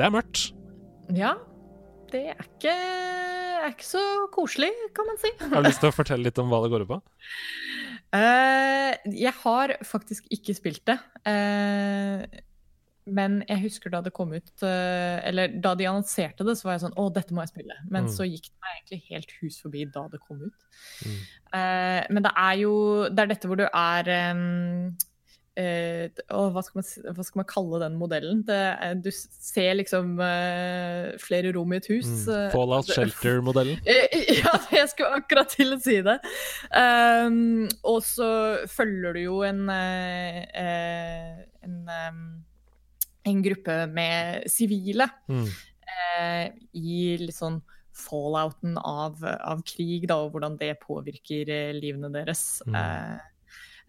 Det, 0.06 0.12
er 0.12 0.14
mørkt. 0.14 0.42
Ja. 1.18 1.32
Det 2.12 2.20
er 2.30 2.44
ikke 2.46 2.74
er 3.66 3.72
ikke 3.74 3.88
så 3.88 4.02
koselig, 4.30 4.70
kan 4.94 5.08
man 5.10 5.18
si. 5.18 5.32
Har 5.50 5.64
du 5.64 5.66
lyst 5.66 5.82
til 5.82 5.90
å 5.90 5.96
fortelle 5.96 6.28
litt 6.28 6.38
om 6.42 6.52
hva 6.52 6.60
det 6.62 6.70
går 6.70 6.84
ut 6.86 6.92
på? 6.92 7.00
Uh, 8.14 8.92
jeg 9.18 9.34
har 9.42 9.74
faktisk 9.82 10.28
ikke 10.30 10.54
spilt 10.56 10.84
det. 10.86 11.00
Uh, 11.26 12.22
men 13.18 13.40
jeg 13.50 13.64
husker 13.64 13.90
da 13.94 14.04
det 14.06 14.14
kom 14.18 14.32
ut 14.34 14.64
uh, 14.66 15.18
Eller 15.26 15.58
da 15.62 15.74
de 15.78 15.86
annonserte 15.90 16.46
det, 16.46 16.56
så 16.58 16.66
var 16.70 16.78
jeg 16.78 16.84
sånn 16.88 16.96
Å, 17.02 17.08
dette 17.18 17.34
må 17.38 17.42
jeg 17.42 17.56
spille. 17.56 17.80
Men 17.90 18.06
Mm. 18.06 18.14
så 18.14 18.30
gikk 18.30 18.48
det 18.52 18.62
meg 18.62 18.78
egentlig 18.78 19.02
helt 19.10 19.36
hus 19.42 19.60
forbi 19.66 19.88
da 19.98 20.06
det 20.14 20.22
kom 20.22 20.46
ut. 20.46 20.70
Mm. 21.02 21.20
Men 22.14 22.26
det 22.26 22.32
er 22.46 22.56
jo 22.62 22.72
Det 23.10 23.26
er 23.26 23.34
dette 23.34 23.50
hvor 23.50 23.58
du 23.58 23.66
er 23.66 24.10
um, 24.36 24.94
eh, 25.60 26.08
å, 26.30 26.50
hva, 26.54 26.62
skal 26.66 26.82
man, 26.82 26.88
hva 27.16 27.26
skal 27.26 27.40
man 27.42 27.48
kalle 27.50 27.80
den 27.84 27.98
modellen? 28.00 28.42
Det 28.48 28.62
du 29.04 29.10
ser 29.14 29.78
liksom 29.80 30.16
uh, 30.20 31.14
flere 31.22 31.52
rom 31.56 31.74
i 31.74 31.80
et 31.80 31.90
hus. 31.92 32.08
Mm. 32.08 32.32
eh, 32.36 32.50
Fallout 32.56 32.92
Shelter-modellen. 32.92 33.80
Uh, 33.86 34.24
Ja, 34.36 34.54
jeg 34.80 34.90
skulle 34.92 35.22
akkurat 35.22 35.50
til 35.54 35.76
å 35.76 35.80
si 35.82 36.00
det. 36.06 36.18
Um, 36.72 37.68
og 37.88 38.02
så 38.06 38.30
følger 38.72 39.16
du 39.16 39.22
jo 39.26 39.38
en 39.48 39.64
en, 41.66 41.78
um, 41.90 42.20
en 43.26 43.46
gruppe 43.46 43.78
med 43.92 44.50
sivile 44.52 45.08
Mm. 45.30 45.48
i 46.76 47.16
litt 47.22 47.36
sånn 47.36 47.62
fallouten 47.96 48.76
av, 48.78 49.22
av 49.24 49.62
krig, 49.68 50.08
da, 50.10 50.18
og 50.26 50.34
hvordan 50.36 50.58
det 50.60 50.74
påvirker 50.82 51.50
livene 51.78 52.10
deres. 52.14 52.62
Mm. 52.68 52.76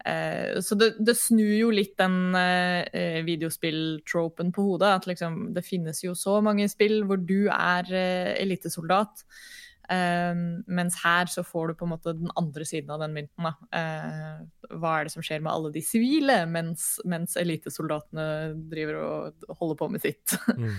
Eh, 0.05 0.59
så 0.61 0.75
det, 0.79 0.93
det 1.03 1.15
snur 1.19 1.53
jo 1.57 1.69
litt 1.73 1.95
den 1.99 2.35
eh, 2.37 3.21
videospill-tropen 3.27 4.53
på 4.55 4.65
hodet. 4.69 4.91
At 5.01 5.07
liksom, 5.09 5.53
det 5.55 5.65
finnes 5.67 6.03
jo 6.05 6.13
så 6.15 6.37
mange 6.45 6.67
spill 6.71 7.01
hvor 7.07 7.17
du 7.19 7.47
er 7.53 7.89
eh, 7.93 8.33
elitesoldat. 8.43 9.25
eh, 9.89 10.35
mens 10.67 10.99
her 11.03 11.31
så 11.31 11.43
får 11.47 11.67
du 11.67 11.73
på 11.79 11.87
en 11.87 11.93
måte 11.95 12.13
den 12.15 12.31
andre 12.39 12.65
siden 12.67 12.91
av 12.93 13.01
den 13.03 13.15
mynten. 13.17 13.49
Eh, 13.71 14.45
hva 14.77 14.93
er 14.99 15.07
det 15.07 15.13
som 15.15 15.23
skjer 15.25 15.41
med 15.43 15.51
alle 15.53 15.71
de 15.75 15.83
sivile, 15.83 16.41
mens, 16.51 16.97
mens 17.07 17.37
elitesoldatene 17.39 18.29
driver 18.71 18.97
og 19.03 19.51
holder 19.59 19.81
på 19.83 19.91
med 19.95 20.07
sitt. 20.07 20.37
Mm. 20.57 20.73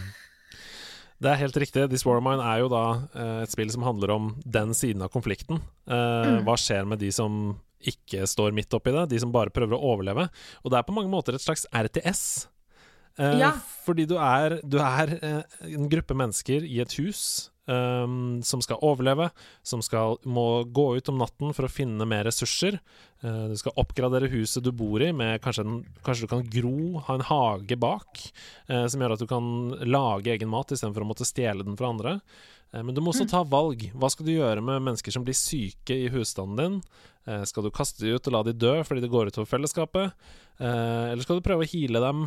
Det 1.18 1.32
er 1.32 1.40
helt 1.40 1.56
riktig. 1.58 1.82
This 1.90 2.04
War 2.06 2.20
of 2.20 2.22
Mine 2.22 2.44
er 2.46 2.60
jo 2.62 2.68
da 2.70 2.82
eh, 3.10 3.40
et 3.42 3.50
spill 3.50 3.72
som 3.74 3.82
handler 3.82 4.12
om 4.14 4.28
den 4.46 4.70
siden 4.78 5.02
av 5.02 5.10
konflikten. 5.10 5.58
Eh, 5.90 6.28
Mm. 6.28 6.44
Hva 6.46 6.54
skjer 6.54 6.86
med 6.86 7.00
de 7.02 7.08
som 7.10 7.56
ikke 7.80 8.26
står 8.26 8.54
midt 8.56 8.74
oppi 8.74 8.90
det, 8.94 9.08
de 9.10 9.18
som 9.22 9.32
bare 9.34 9.50
prøver 9.54 9.76
å 9.76 9.92
overleve. 9.94 10.28
Og 10.64 10.70
det 10.72 10.78
er 10.80 10.86
på 10.88 10.94
mange 10.96 11.10
måter 11.12 11.34
et 11.38 11.44
slags 11.44 11.66
RTS. 11.72 12.48
Eh, 13.18 13.38
Ja. 13.38 13.52
Fordi 13.84 14.06
du 14.06 14.16
er, 14.18 14.60
du 14.64 14.78
er 14.78 15.18
eh, 15.22 15.42
en 15.74 15.88
gruppe 15.90 16.14
mennesker 16.14 16.62
i 16.66 16.80
et 16.80 16.92
hus 17.00 17.50
eh, 17.68 18.06
som 18.46 18.62
skal 18.62 18.78
overleve, 18.82 19.30
som 19.66 19.82
skal, 19.82 20.18
må 20.24 20.64
gå 20.64 20.96
ut 20.98 21.08
om 21.08 21.18
natten 21.18 21.54
for 21.56 21.66
å 21.66 21.72
finne 21.72 22.06
mer 22.06 22.24
ressurser. 22.28 22.78
Eh, 23.22 23.46
du 23.50 23.56
skal 23.58 23.74
oppgradere 23.80 24.30
huset 24.30 24.62
du 24.62 24.70
bor 24.70 25.02
i, 25.02 25.10
med 25.12 25.40
kanskje, 25.42 25.64
en, 25.66 25.80
kanskje 26.06 26.28
du 26.28 26.34
kan 26.34 26.46
gro, 26.52 27.00
ha 27.08 27.16
en 27.18 27.26
hage 27.30 27.78
bak, 27.80 28.22
eh, 28.68 28.86
som 28.86 29.02
gjør 29.02 29.16
at 29.16 29.24
du 29.24 29.26
kan 29.30 29.50
lage 29.88 30.34
egen 30.36 30.50
mat 30.52 30.70
istedenfor 30.70 31.02
å 31.06 31.10
måtte 31.10 31.26
stjele 31.28 31.66
den 31.66 31.78
fra 31.80 31.90
andre. 31.94 32.18
Eh, 32.74 32.82
Men 32.82 32.94
du 32.94 33.00
må 33.00 33.12
også 33.14 33.28
ta 33.30 33.42
valg. 33.48 33.86
Hva 33.94 34.10
skal 34.12 34.26
du 34.28 34.34
gjøre 34.36 34.60
med 34.64 34.82
mennesker 34.84 35.14
som 35.14 35.24
blir 35.24 35.36
syke 35.38 35.96
i 35.96 36.08
husstanden 36.12 36.58
din? 36.58 36.82
Eh, 37.28 37.42
Skal 37.44 37.64
du 37.66 37.70
kaste 37.74 38.00
dem 38.04 38.16
ut 38.16 38.28
og 38.28 38.32
la 38.32 38.42
dem 38.46 38.58
dø 38.58 38.74
fordi 38.88 39.02
det 39.04 39.10
går 39.12 39.28
utover 39.32 39.48
fellesskapet? 39.50 40.12
Eh, 40.60 41.12
Eller 41.12 41.22
skal 41.22 41.38
du 41.38 41.44
prøve 41.46 41.64
å 41.66 41.68
heale 41.70 42.00
dem? 42.02 42.22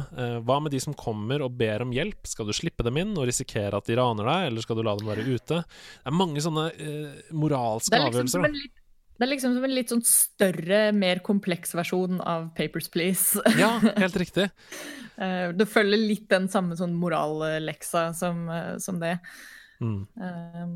Hva 0.45 0.59
med 0.61 0.71
de 0.71 0.79
som 0.79 0.93
kommer 0.97 1.41
og 1.45 1.57
ber 1.57 1.81
om 1.85 1.91
hjelp? 1.91 2.25
Skal 2.29 2.45
du 2.47 2.53
slippe 2.53 2.83
dem 2.85 2.97
inn 3.01 3.15
og 3.17 3.25
risikere 3.29 3.77
at 3.77 3.85
de 3.89 3.97
raner 3.99 4.23
deg, 4.29 4.47
eller 4.51 4.61
skal 4.65 4.77
du 4.79 4.83
la 4.87 4.95
dem 4.95 5.09
være 5.09 5.25
ute? 5.27 5.61
Det 5.65 6.07
er 6.11 6.15
mange 6.15 6.41
sånne 6.43 6.67
eh, 6.77 7.25
moralske 7.33 7.91
Det 7.93 7.99
liksom 7.99 8.13
avgjørelser. 8.13 8.37
som 8.37 8.45
en 8.45 8.57
litt, 8.61 8.77
det 9.21 9.27
er 9.27 9.31
liksom 9.35 9.53
som 9.57 9.65
en 9.67 9.75
litt 9.75 9.91
sånn 9.93 10.05
større, 10.07 10.79
mer 10.97 11.19
kompleks 11.21 11.75
versjon 11.77 12.21
av 12.25 12.47
Papers, 12.57 12.87
Please. 12.89 13.37
Ja, 13.61 13.75
helt 14.01 14.15
riktig. 14.17 14.47
Det 15.21 15.67
følger 15.69 15.99
litt 16.01 16.23
den 16.31 16.47
samme 16.49 16.73
sånn 16.79 16.95
moralleksa 16.97 18.07
som, 18.17 18.47
som 18.81 18.97
det. 19.03 19.19
Mm. 19.82 20.05
Um, 20.15 20.73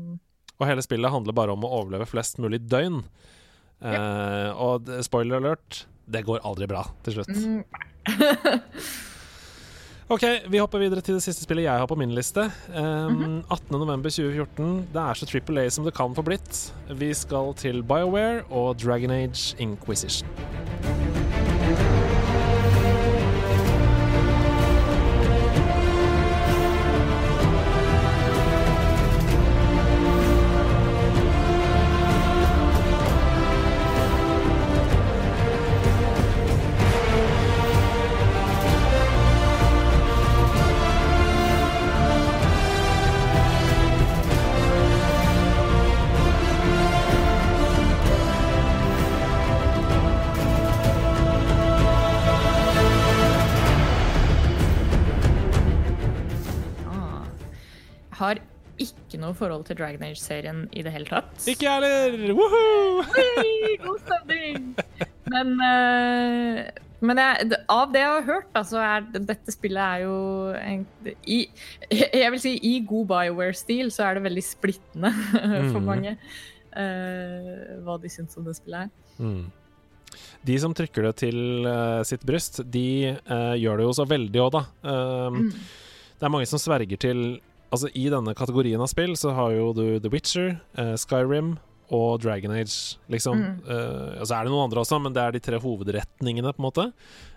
Og 0.58 0.66
hele 0.68 0.82
spillet 0.84 1.12
handler 1.12 1.36
bare 1.36 1.52
om 1.54 1.64
å 1.66 1.72
overleve 1.82 2.08
flest 2.10 2.40
mulig 2.42 2.62
døgn. 2.66 3.02
Eh, 3.84 4.50
og 4.56 4.88
spoiler 5.04 5.36
alert, 5.36 5.82
det 6.08 6.24
går 6.24 6.40
aldri 6.48 6.66
bra 6.70 6.86
til 7.04 7.18
slutt. 7.18 7.28
mm, 7.36 7.60
Ok, 10.08 10.22
vi 10.46 10.60
hopper 10.62 10.78
videre 10.78 11.02
til 11.02 11.16
det 11.18 11.24
siste 11.24 11.42
spillet 11.42 11.64
jeg 11.66 11.80
har 11.82 11.88
på 11.90 11.96
min 11.98 12.12
liste. 12.14 12.44
Um, 12.70 13.42
18.11.2014. 13.50 14.84
Det 14.94 15.02
er 15.02 15.18
så 15.18 15.26
Triple 15.26 15.64
A 15.66 15.72
som 15.74 15.84
det 15.84 15.96
kan 15.98 16.14
få 16.14 16.22
blitt. 16.22 16.60
Vi 16.94 17.10
skal 17.18 17.50
til 17.58 17.82
BioWare 17.82 18.44
og 18.54 18.78
Dragon 18.78 19.10
Age 19.10 19.58
Inquisition. 19.58 20.30
Har 58.18 58.40
ikke 58.76 59.16
noe 59.22 59.32
forhold 59.36 59.64
til 59.64 59.76
Dragon 59.78 60.02
Age-serien 60.04 60.66
i 60.76 60.82
det 60.84 60.92
hele 60.92 61.08
tatt. 61.08 61.30
Ikke 61.48 61.64
jeg 61.64 61.86
heller! 61.86 62.34
Woohoo! 62.36 63.04
God 63.84 64.02
stemning! 64.04 64.74
Men, 65.32 65.54
uh, 65.56 66.58
men 67.06 67.20
jeg, 67.22 67.48
av 67.72 67.90
det 67.94 68.02
jeg 68.02 68.12
har 68.18 68.26
hørt, 68.28 68.50
da, 68.54 68.62
så 68.68 68.78
er 68.84 69.06
dette 69.16 69.52
spillet 69.54 69.80
er 69.80 70.04
jo 70.04 70.18
en, 70.60 70.84
i, 71.24 71.38
Jeg 72.20 72.30
vil 72.34 72.42
si 72.44 72.52
i 72.68 72.74
god 72.88 73.08
Bioware-stil 73.14 73.90
så 73.94 74.06
er 74.10 74.18
det 74.20 74.26
veldig 74.28 74.44
splittende 74.44 75.12
for 75.72 75.80
Mhm. 75.80 75.88
mange. 75.88 76.16
uh, 76.76 77.80
hva 77.86 77.96
de 78.02 78.12
syns 78.12 78.36
om 78.36 78.44
det 78.44 78.56
spillet 78.58 78.86
er. 78.86 78.90
Mm. 79.18 79.46
De 80.46 80.56
som 80.62 80.74
trykker 80.76 81.08
det 81.08 81.14
til 81.24 81.66
uh, 81.66 82.04
sitt 82.06 82.22
bryst, 82.28 82.60
de 82.70 82.84
gjør 83.58 83.80
det 83.80 83.86
jo 83.88 83.96
så 83.96 84.04
veldig 84.08 84.44
òg, 84.46 84.52
da. 84.60 84.64
Um, 84.84 85.40
Mm. 85.46 85.50
Det 86.16 86.24
er 86.24 86.32
mange 86.32 86.46
som 86.48 86.60
sverger 86.60 86.96
til 86.96 87.18
Altså, 87.74 87.90
i 87.98 88.06
denne 88.12 88.34
kategorien 88.38 88.80
av 88.80 88.88
spill 88.92 89.16
så 89.18 89.32
har 89.36 89.54
jo 89.56 89.70
du 89.76 89.84
The 90.00 90.10
Witcher, 90.12 90.60
eh, 90.78 90.94
Skyrim 91.00 91.56
og 91.94 92.20
Dragon 92.22 92.54
Age, 92.54 92.96
liksom. 93.12 93.38
Mm. 93.42 93.56
Eh, 93.70 94.12
og 94.20 94.26
så 94.26 94.36
er 94.38 94.46
det 94.46 94.52
noen 94.54 94.66
andre 94.68 94.82
også, 94.82 95.00
men 95.02 95.14
det 95.14 95.22
er 95.22 95.34
de 95.34 95.42
tre 95.42 95.58
hovedretningene, 95.62 96.52
på 96.54 96.62
en 96.62 96.66
måte. 96.68 96.86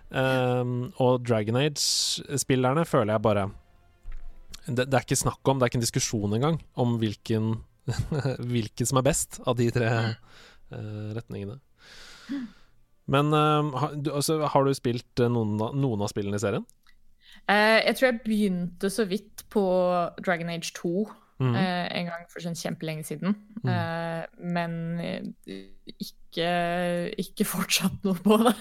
Um, 0.09 0.71
og 0.97 1.19
Dragon 1.21 1.59
Age-spillerne 1.59 2.81
føler 2.89 3.13
jeg 3.13 3.21
bare 3.21 3.43
det, 4.65 4.87
det 4.89 4.95
er 4.97 5.03
ikke 5.05 5.17
snakk 5.19 5.45
om, 5.51 5.59
det 5.59 5.67
er 5.67 5.69
ikke 5.69 5.77
en 5.77 5.83
diskusjon 5.85 6.33
engang 6.33 6.57
om 6.81 6.95
hvilken 7.01 7.51
hvilken 8.53 8.89
som 8.89 8.99
er 9.01 9.05
best 9.05 9.37
av 9.49 9.57
de 9.57 9.67
tre 9.73 9.87
eh, 9.89 11.09
retningene. 11.17 11.59
Men 13.09 13.33
eh, 13.33 13.69
har, 13.81 13.93
du, 13.97 14.11
altså, 14.13 14.39
har 14.45 14.65
du 14.65 14.73
spilt 14.77 15.21
eh, 15.23 15.29
noen, 15.31 15.55
av- 15.61 15.77
noen 15.77 16.03
av 16.05 16.11
spillene 16.11 16.37
i 16.37 16.43
serien? 16.43 16.65
Eh, 17.49 17.79
jeg 17.87 17.95
tror 17.97 18.09
jeg 18.09 18.21
begynte 18.25 18.89
så 18.93 19.05
vidt 19.09 19.45
på 19.49 19.63
Dragon 20.25 20.49
Age 20.53 20.73
2 20.77 20.91
mm. 21.39 21.55
eh, 21.55 21.87
en 21.97 22.11
gang 22.11 22.27
for 22.29 22.43
sånn 22.43 22.57
kjempelenge 22.57 23.07
siden. 23.09 23.37
Mm. 23.63 23.71
Men 24.55 24.75
ikke, 25.97 26.51
ikke 27.17 27.47
fortsatt 27.47 28.05
noe 28.05 28.19
på 28.21 28.37
det. 28.45 28.53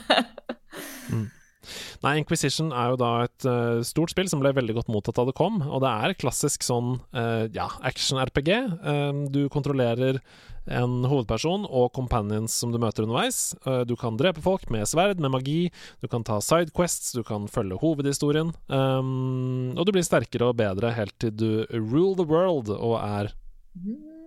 Nei, 2.04 2.16
Inquisition 2.20 2.70
er 2.72 2.92
jo 2.92 2.98
da 3.00 3.10
et 3.26 3.46
uh, 3.48 3.80
stort 3.86 4.12
spill 4.14 4.28
som 4.30 4.42
ble 4.42 4.52
veldig 4.56 4.76
godt 4.78 4.92
mottatt 4.92 5.18
da 5.18 5.26
det 5.28 5.36
kom. 5.38 5.60
Og 5.66 5.82
det 5.84 5.90
er 5.90 6.16
klassisk 6.20 6.66
sånn 6.66 6.98
uh, 7.16 7.46
ja, 7.54 7.68
action-RPG. 7.88 8.50
Eh, 8.92 9.18
du 9.32 9.40
kontrollerer 9.52 10.20
en 10.68 10.98
hovedperson 11.08 11.64
og 11.64 11.92
companions 11.96 12.52
som 12.52 12.72
du 12.74 12.76
møter 12.80 13.06
underveis. 13.06 13.54
Du 13.88 13.94
kan 13.96 14.18
drepe 14.20 14.42
folk 14.44 14.66
med 14.68 14.84
sverd, 14.90 15.16
med 15.16 15.32
magi. 15.32 15.70
Du 16.04 16.08
kan 16.12 16.26
ta 16.28 16.36
sidequests, 16.44 17.14
du 17.16 17.22
kan 17.24 17.46
følge 17.48 17.78
hovedhistorien. 17.80 18.50
um, 18.68 19.72
og 19.78 19.86
du 19.88 19.94
blir 19.96 20.04
sterkere 20.04 20.50
og 20.50 20.58
bedre 20.60 20.92
helt 20.92 21.16
til 21.24 21.32
du 21.32 21.48
rule 21.72 22.18
the 22.20 22.26
world 22.28 22.68
og 22.68 22.98
er 23.00 23.32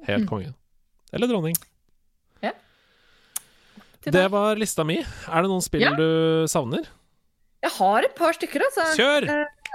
helt 0.10 0.26
konge. 0.32 0.56
Eller 1.14 1.30
dronning. 1.30 1.54
Ja. 2.42 2.56
Det 4.02 4.26
var 4.34 4.58
lista 4.58 4.84
mi. 4.88 4.98
Er 4.98 5.44
det 5.46 5.52
noen 5.52 5.62
spill 5.62 5.86
Ja. 5.86 5.94
du 5.94 6.48
savner? 6.50 6.88
Jeg 7.62 7.74
har 7.78 8.08
et 8.08 8.16
par 8.18 8.38
stykker, 8.38 8.64
altså. 8.68 8.86
Kjør! 8.98 9.28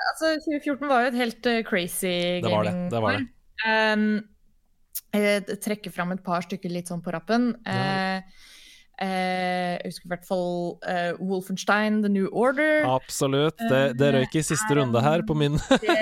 Altså, 0.07 0.33
2014 0.45 0.89
var 0.91 1.05
jo 1.05 1.13
et 1.13 1.21
helt 1.23 1.47
uh, 1.49 1.61
crazy 1.67 2.17
Det 2.43 2.51
var 2.51 2.67
det, 2.67 2.73
gaming 2.73 2.91
det 2.93 3.03
var 3.05 3.21
det. 3.21 3.29
Um, 3.67 4.09
jeg 5.17 5.59
trekker 5.65 5.93
fram 5.95 6.13
et 6.15 6.23
par 6.25 6.45
stykker 6.45 6.73
litt 6.73 6.91
sånn 6.91 7.03
på 7.05 7.13
rappen. 7.15 7.51
Ja. 7.65 7.77
Eh, 7.77 8.45
eh, 9.07 9.73
jeg 9.77 9.93
husker 9.93 10.09
i 10.09 10.13
hvert 10.15 10.29
fall 10.29 10.51
eh, 10.89 11.13
Wolfenstein, 11.21 12.03
The 12.05 12.13
New 12.13 12.29
Order. 12.33 12.85
Absolutt. 12.91 13.61
Det, 13.71 13.97
det 14.01 14.13
røyk 14.17 14.39
i 14.41 14.45
siste 14.47 14.79
runde 14.79 15.03
her 15.05 15.25
på 15.27 15.37
min. 15.39 15.61
Det, 15.87 15.99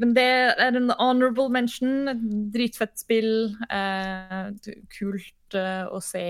men 0.00 0.12
det 0.16 0.24
er 0.24 0.76
en 0.78 0.90
honorable 0.98 1.48
mention. 1.52 2.08
Et 2.12 2.24
dritfett 2.54 2.94
spill. 3.00 3.30
Eh, 3.68 4.50
kult 4.94 5.56
eh, 5.58 5.86
å 5.86 6.00
se, 6.04 6.24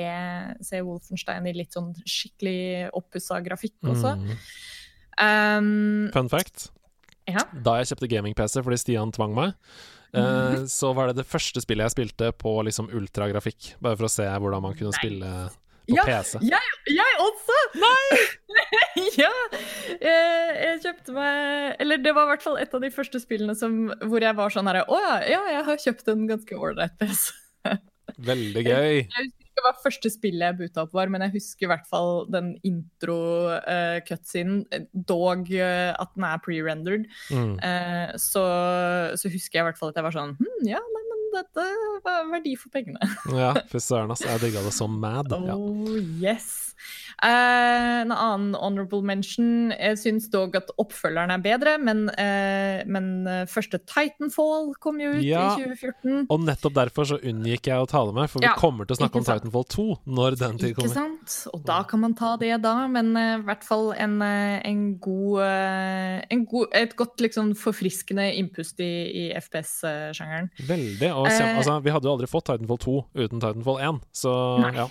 se 0.65 0.83
Wolfenstein 0.85 1.49
i 1.51 1.57
litt 1.57 1.77
sånn 1.77 1.93
skikkelig 2.05 2.91
oppussa 2.97 3.41
grafikk 3.45 3.77
også. 3.95 4.15
Mm. 4.21 4.39
Um, 5.15 5.69
Fun 6.15 6.31
fact. 6.33 6.69
ja. 7.31 7.45
Da 7.65 7.79
jeg 7.79 7.93
kjøpte 7.93 8.11
gaming-PC 8.11 8.65
fordi 8.67 8.81
Stian 8.81 9.13
tvang 9.15 9.37
meg, 9.37 9.53
eh, 10.17 10.65
så 10.71 10.91
var 10.97 11.11
det 11.11 11.21
det 11.21 11.29
første 11.31 11.63
spillet 11.63 11.87
jeg 11.87 11.97
spilte 11.97 12.33
på 12.39 12.57
liksom 12.67 12.91
ultragrafikk. 12.95 13.75
Bare 13.85 13.99
for 14.01 14.09
å 14.09 14.15
se 14.15 14.27
hvordan 14.27 14.65
man 14.65 14.75
kunne 14.79 14.95
Nei. 14.95 15.03
spille 15.03 15.35
på 15.89 15.97
Ja, 15.97 16.05
PC. 16.09 16.39
Jeg, 16.49 16.75
jeg 16.91 17.21
også! 17.25 17.59
Nei! 17.83 18.21
ja! 19.23 19.33
Eh, 19.95 20.51
jeg 20.61 20.83
kjøpte 20.85 21.15
meg 21.17 21.81
Eller 21.83 22.03
det 22.03 22.13
var 22.17 22.29
i 22.29 22.33
hvert 22.33 22.45
fall 22.45 22.61
et 22.63 22.75
av 22.77 22.85
de 22.85 22.91
første 22.95 23.21
spillene 23.23 23.57
som, 23.59 23.89
hvor 24.05 24.25
jeg 24.25 24.39
var 24.39 24.55
sånn 24.55 24.71
herre 24.71 24.85
Å 24.89 25.01
ja, 25.03 25.15
ja, 25.35 25.41
jeg 25.57 25.65
har 25.69 25.83
kjøpt 25.87 26.13
en 26.13 26.29
ganske 26.31 26.61
ålreit 26.61 26.95
PC. 27.01 27.33
Veldig 28.31 28.63
gøy. 28.63 28.95
Jeg 29.03 29.27
husker 29.27 29.45
ikke 29.55 29.65
hva 29.65 29.73
første 29.85 30.11
spillet 30.13 30.45
jeg 30.45 30.59
boota 30.59 30.83
opp 30.85 30.95
var, 30.97 31.11
men 31.13 31.23
jeg 31.27 31.35
husker 31.37 31.67
i 31.67 31.71
hvert 31.71 31.87
fall 31.91 32.27
den 32.31 32.49
intro-cutscenen, 32.67 34.65
dog 34.93 35.47
uh, 35.51 35.93
at 35.95 36.11
den 36.15 36.27
er 36.29 36.43
pre-rendered. 36.45 37.05
Mm. 37.31 37.55
Uh, 37.63 38.11
så, 38.21 38.45
så 39.19 39.31
husker 39.33 39.59
jeg 39.59 39.65
i 39.65 39.69
hvert 39.71 39.81
fall 39.81 39.91
at 39.93 39.99
jeg 40.01 40.07
var 40.07 40.17
sånn 40.17 40.35
hm, 40.41 40.61
Ja, 40.69 40.83
nei, 40.83 41.05
men 41.11 41.14
dette 41.35 41.67
var 42.05 42.29
verdi 42.33 42.55
for 42.61 42.73
pengene. 42.75 43.11
Ja, 43.35 43.53
fy 43.71 43.81
søren, 43.83 44.13
altså. 44.15 44.29
Jeg 44.33 44.47
digga 44.47 44.65
det 44.65 44.75
som 44.77 44.95
mad. 45.03 45.35
Ja. 45.45 45.57
Oh, 45.59 45.97
yes. 46.23 46.64
Eh, 47.23 48.01
en 48.05 48.11
annen 48.13 48.55
honorable 48.59 49.03
mention. 49.07 49.71
Jeg 49.73 49.99
syns 50.01 50.27
dog 50.33 50.57
at 50.59 50.71
oppfølgeren 50.83 51.31
er 51.31 51.39
bedre, 51.45 51.77
men, 51.81 52.09
eh, 52.19 52.83
men 52.91 53.27
eh, 53.31 53.45
første 53.51 53.79
Titanfall 53.87 54.73
kom 54.83 54.99
jo 55.01 55.13
ut 55.15 55.23
Ja. 55.25 55.55
i 55.55 55.63
2014. 55.63 56.27
Og 56.29 56.41
nettopp 56.45 56.75
derfor 56.75 57.05
så 57.09 57.19
unngikk 57.23 57.71
jeg 57.71 57.79
å 57.79 57.87
tale 57.89 58.13
med, 58.13 58.29
for 58.31 58.41
vi 58.41 58.47
Ja, 58.49 58.55
kommer 58.59 58.85
til 58.89 58.97
å 58.97 58.99
snakke 58.99 59.17
om 59.21 59.25
sant. 59.25 59.43
Titanfall 59.45 59.65
2 59.65 59.87
når 60.07 60.39
den 60.39 60.59
tid 60.59 60.71
Ikke 60.75 60.83
kommer. 60.83 60.95
sant? 60.95 61.37
Og 61.55 61.65
da 61.65 61.83
kan 61.85 62.01
man 62.01 62.15
ta 62.15 62.37
det 62.37 62.61
da, 62.63 62.75
men 62.89 63.15
i 63.17 63.43
hvert 63.47 63.65
fall 63.65 63.93
en, 63.97 64.21
en 64.23 64.99
god, 64.99 65.41
en 66.31 66.45
god 66.47 66.69
Et 66.75 66.97
godt 66.97 67.19
liksom 67.23 67.55
forfriskende 67.55 68.27
innpust 68.37 68.81
i, 68.81 68.91
i 69.31 69.33
FPS-sjangeren. 69.39 70.51
Veldig. 70.67 71.11
Og 71.15 71.27
altså, 71.31 71.79
vi 71.85 71.91
hadde 71.95 72.09
jo 72.09 72.13
aldri 72.17 72.27
fått 72.31 72.47
Titanfall 72.51 72.79
2 72.83 72.97
uten 73.15 73.41
Titanfall 73.41 73.81
1, 73.81 74.01
så 74.13 74.35
Nei. 74.61 74.73
ja. 74.83 74.89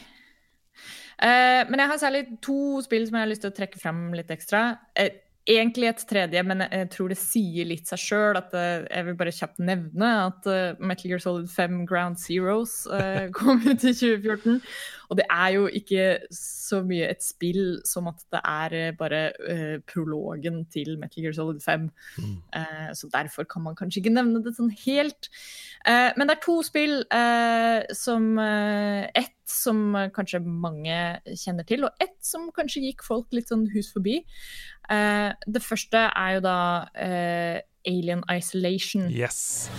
Eh, 1.23 1.61
men 1.69 1.79
jeg 1.79 1.91
har 1.91 2.01
særlig 2.01 2.23
to 2.43 2.81
spill 2.83 3.05
som 3.07 3.19
jeg 3.19 3.25
har 3.25 3.31
lyst 3.31 3.45
til 3.45 3.53
å 3.53 3.57
trekke 3.57 3.79
frem 3.79 4.09
litt 4.17 4.31
ekstra. 4.33 4.65
Uh, 4.99 5.11
egentlig 5.49 5.89
et 5.89 6.03
tredje, 6.07 6.43
men 6.47 6.63
jeg 6.63 6.89
tror 6.93 7.11
det 7.11 7.19
sier 7.19 7.67
litt 7.67 7.89
seg 7.89 8.01
sjøl. 8.01 8.39
Uh, 8.53 8.83
jeg 8.87 9.07
vil 9.07 9.17
bare 9.19 9.35
kjapt 9.35 9.63
nevne 9.63 10.11
at 10.27 10.49
eh, 10.49 10.79
Metal 10.79 11.11
Gear 11.11 11.23
Solid 11.23 11.49
5 11.51 11.83
Ground 11.89 12.19
Zeroes 12.21 12.83
eh, 12.87 13.27
kom 13.35 13.63
ut 13.65 13.83
i 13.83 13.93
2014. 13.93 14.61
Og 15.09 15.19
det 15.19 15.25
er 15.31 15.49
jo 15.55 15.67
ikke 15.67 16.05
så 16.33 16.81
mye 16.85 17.09
et 17.11 17.23
spill 17.23 17.79
som 17.87 18.09
at 18.11 18.23
det 18.33 18.41
er 18.43 18.75
eh, 18.79 18.95
bare 18.97 19.21
uh, 19.39 19.77
prologen 19.89 20.63
til 20.73 20.97
Metal 21.01 21.23
Gear 21.23 21.35
Solid 21.37 21.61
5. 21.63 21.89
Mm. 22.17 22.35
Uh, 22.55 22.89
så 22.93 23.09
derfor 23.13 23.47
kan 23.49 23.65
man 23.65 23.77
kanskje 23.79 24.03
ikke 24.03 24.15
nevne 24.15 24.43
det 24.45 24.55
sånn 24.57 24.71
helt. 24.85 25.29
Uh, 25.87 26.11
men 26.17 26.27
det 26.27 26.37
er 26.37 26.43
to 26.45 26.59
spill 26.65 27.01
som 27.97 28.25
Ett 28.39 29.31
som 29.49 29.95
kanskje 30.15 30.39
mange 30.39 30.95
kjenner 31.37 31.65
til, 31.67 31.83
og 31.85 32.01
ett 32.01 32.15
som 32.23 32.47
kanskje 32.55 32.85
gikk 32.87 33.03
folk 33.05 33.35
litt 33.35 33.51
sånn 33.51 33.65
hus 33.73 33.91
forbi. 33.93 34.21
Det 34.87 35.63
første 35.63 36.05
er 36.09 36.37
jo 36.37 36.45
da 36.47 36.57
Alien 37.85 38.23
Isolation. 38.31 39.11
Yes. 39.11 39.69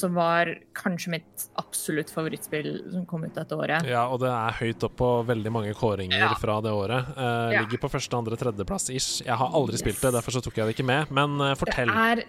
Som 0.00 0.16
var 0.16 0.48
kanskje 0.76 1.12
mitt 1.14 1.44
absolutt 1.60 2.10
favorittspill 2.14 2.70
som 2.94 3.04
kom 3.10 3.24
ut 3.28 3.34
dette 3.36 3.56
året. 3.56 3.84
Ja, 3.88 4.06
og 4.08 4.22
det 4.24 4.30
er 4.32 4.56
høyt 4.62 4.86
opp 4.88 4.96
på 5.00 5.10
veldig 5.28 5.52
mange 5.52 5.74
kåringer 5.76 6.18
Ja. 6.24 6.32
fra 6.40 6.58
det 6.64 6.72
året. 6.72 7.12
Uh, 7.16 7.52
Ja. 7.54 7.60
Ligger 7.62 7.78
på 7.84 7.90
første, 7.92 8.16
andre, 8.16 8.36
tredjeplass 8.40 8.88
ish. 8.90 9.22
Jeg 9.26 9.36
har 9.36 9.52
aldri 9.52 9.76
Yes. 9.76 9.84
spilt 9.84 10.00
det, 10.02 10.12
derfor 10.16 10.32
så 10.38 10.42
tok 10.42 10.56
jeg 10.56 10.66
det 10.70 10.74
ikke 10.78 10.86
med. 10.88 11.10
Men 11.10 11.36
uh, 11.40 11.54
fortell. 11.60 11.92
Det 11.92 12.18
er 12.18 12.24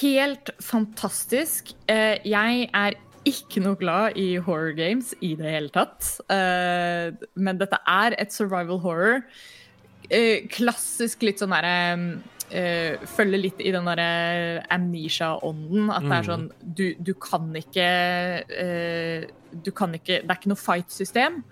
helt 0.00 0.50
fantastisk. 0.62 1.72
Uh, 1.90 2.16
jeg 2.24 2.68
er 2.72 2.94
ikke 3.28 3.60
noe 3.60 3.76
glad 3.76 4.16
i 4.16 4.36
horror 4.40 4.72
games 4.78 5.10
i 5.20 5.34
det 5.36 5.50
hele 5.50 5.68
tatt. 5.74 6.06
Uh, 6.30 7.12
men 7.36 7.58
dette 7.58 7.76
er 7.86 8.14
et 8.18 8.32
survival 8.32 8.78
horror. 8.84 9.22
Klassisk 10.54 11.22
litt 11.26 11.40
sånn 11.42 11.52
derre 11.52 12.20
eh, 12.50 12.96
Følger 13.06 13.40
litt 13.42 13.60
i 13.60 13.70
den 13.74 13.84
derre 13.88 14.62
amnesia-ånden. 14.74 15.90
At 15.92 16.02
det 16.02 16.12
er 16.18 16.22
Mm. 16.22 16.28
sånn 16.30 16.50
Du, 16.62 16.94
du 17.00 17.12
kan 17.14 17.52
ikke 17.56 17.88
uh, 18.48 19.26
Du 19.64 19.70
kan 19.72 19.94
ikke 19.94 20.20
Det 20.22 20.30
er 20.30 20.38
ikke 20.40 20.52
noe 20.52 20.62
fight-system. 20.62 21.42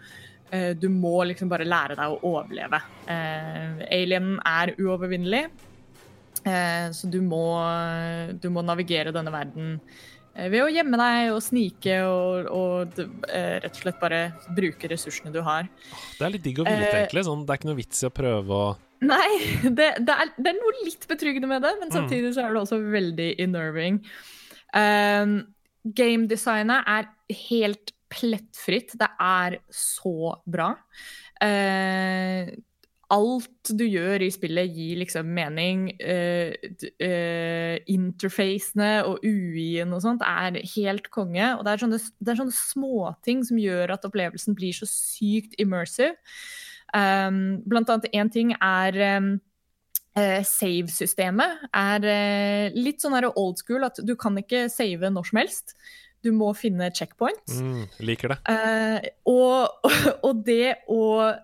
Uh, 0.53 0.72
Du 0.74 0.88
må 0.88 1.24
liksom 1.26 1.49
bare 1.49 1.64
lære 1.66 1.97
deg 1.97 2.07
å 2.12 2.20
overleve. 2.22 2.80
Eh, 3.09 3.86
Alien 3.90 4.38
er 4.47 4.74
uovervinnelig. 4.78 5.47
Eh, 6.47 6.90
Så 6.94 7.09
du 7.11 7.20
må, 7.22 7.40
du 8.40 8.49
må 8.51 8.62
navigere 8.62 9.11
denne 9.14 9.32
verden 9.34 9.80
eh, 10.36 10.49
ved 10.53 10.62
å 10.62 10.68
gjemme 10.70 10.97
deg 11.01 11.32
og 11.34 11.40
snike 11.42 11.97
og, 12.07 12.47
og 12.53 13.01
eh, 13.32 13.57
rett 13.64 13.72
og 13.72 13.80
slett 13.82 13.99
bare 14.01 14.20
bruke 14.55 14.86
ressursene 14.92 15.32
du 15.34 15.40
har. 15.42 15.66
Det 16.18 16.26
er 16.28 16.30
litt 16.36 16.44
digg 16.47 16.61
å 16.62 16.66
vite, 16.68 16.76
Eh, 16.92 17.01
egentlig. 17.03 17.24
Sånn, 17.26 17.42
det 17.47 17.51
er 17.57 17.59
ikke 17.59 17.70
noe 17.72 17.80
vits 17.80 18.03
i 18.05 18.07
å 18.07 18.14
prøve 18.14 18.61
å 18.61 18.76
Nei, 19.05 19.28
det, 19.62 19.90
det, 20.07 20.14
er, 20.14 20.30
det 20.38 20.53
er 20.53 20.57
noe 20.61 20.84
litt 20.86 21.05
betryggende 21.11 21.51
med 21.51 21.62
det, 21.66 21.74
men 21.80 21.90
Mm. 21.90 21.97
samtidig 21.99 22.34
så 22.34 22.47
er 22.47 22.55
det 22.55 22.62
også 22.62 22.78
veldig 22.80 23.28
innerving. 23.44 24.01
Um, 24.76 25.36
Gamedesignet 25.86 26.82
er 26.86 27.11
helt 27.49 27.92
plettfritt. 28.11 28.94
Det 28.99 29.09
er 29.20 29.59
så 29.70 30.34
bra. 30.47 30.72
Uh, 31.42 32.49
alt 33.14 33.70
du 33.78 33.84
gjør 33.86 34.24
i 34.26 34.30
spillet 34.34 34.72
gir 34.74 34.99
liksom 34.99 35.28
mening. 35.30 35.92
Uh, 36.03 36.51
interfacene 37.86 39.05
og 39.07 39.22
UI-en 39.22 39.94
og 39.94 40.03
sånt 40.03 40.24
er 40.26 40.59
helt 40.74 41.11
konge. 41.14 41.53
Og 41.55 41.62
det 41.66 41.74
er 41.76 41.84
sånne, 41.84 42.01
det 42.18 42.32
er 42.34 42.40
sånne 42.42 42.57
småting 42.57 43.44
som 43.47 43.61
gjør 43.62 43.94
at 43.94 44.09
opplevelsen 44.09 44.59
blir 44.59 44.74
så 44.74 44.88
sykt 44.90 45.55
immersive. 45.62 46.16
Um, 46.95 47.61
blant 47.66 47.91
annet 47.91 48.12
én 48.14 48.30
ting 48.32 48.53
er 48.55 48.99
um, 49.18 49.30
eh, 50.16 50.41
Save-systemet 50.47 51.68
er 51.74 52.09
eh, 52.11 52.76
litt 52.76 53.03
sånn 53.03 53.16
old 53.34 53.61
school 53.61 53.87
at 53.87 54.01
du 54.03 54.14
kan 54.18 54.37
ikke 54.41 54.66
save 54.72 55.11
når 55.12 55.30
som 55.30 55.41
helst. 55.43 55.76
Du 56.24 56.32
må 56.34 56.51
finne 56.59 56.89
checkpoints. 56.95 57.61
mm, 57.61 57.84
Liker 58.09 58.34
det. 58.34 58.39
Uh, 58.49 58.99
og, 59.30 59.91
og 60.26 60.43
det 60.47 60.78
å 60.91 61.03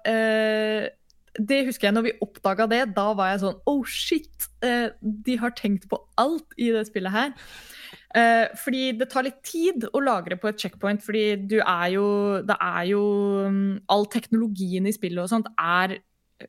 eh, 0.09 0.88
Det 1.39 1.62
husker 1.64 1.89
jeg 1.89 1.95
når 1.97 2.05
vi 2.09 2.12
oppdaga 2.24 2.66
det, 2.68 2.83
da 2.97 3.07
var 3.16 3.30
jeg 3.33 3.41
sånn 3.45 3.61
Oh 3.70 3.85
shit! 3.89 4.49
eh, 4.62 4.91
de 5.01 5.37
har 5.41 5.55
tenkt 5.57 5.87
på 5.89 5.99
alt 6.20 6.53
i 6.61 6.68
det 6.74 6.83
spillet 6.91 7.12
her. 7.14 7.33
Eh, 8.14 8.51
fordi 8.61 8.91
det 9.01 9.09
tar 9.09 9.24
litt 9.24 9.39
tid 9.47 9.87
å 9.89 10.03
lagre 10.05 10.37
på 10.37 10.51
et 10.51 10.61
checkpoint, 10.61 11.01
fordi 11.01 11.22
du 11.49 11.57
er 11.62 11.87
jo 11.95 12.05
Det 12.45 12.57
er 12.61 12.83
jo 12.91 13.01
mm, 13.49 13.78
All 13.89 14.05
teknologien 14.12 14.85
i 14.87 14.93
spillet 14.93 15.22
og 15.24 15.30
sånt 15.33 15.49
er 15.57 15.97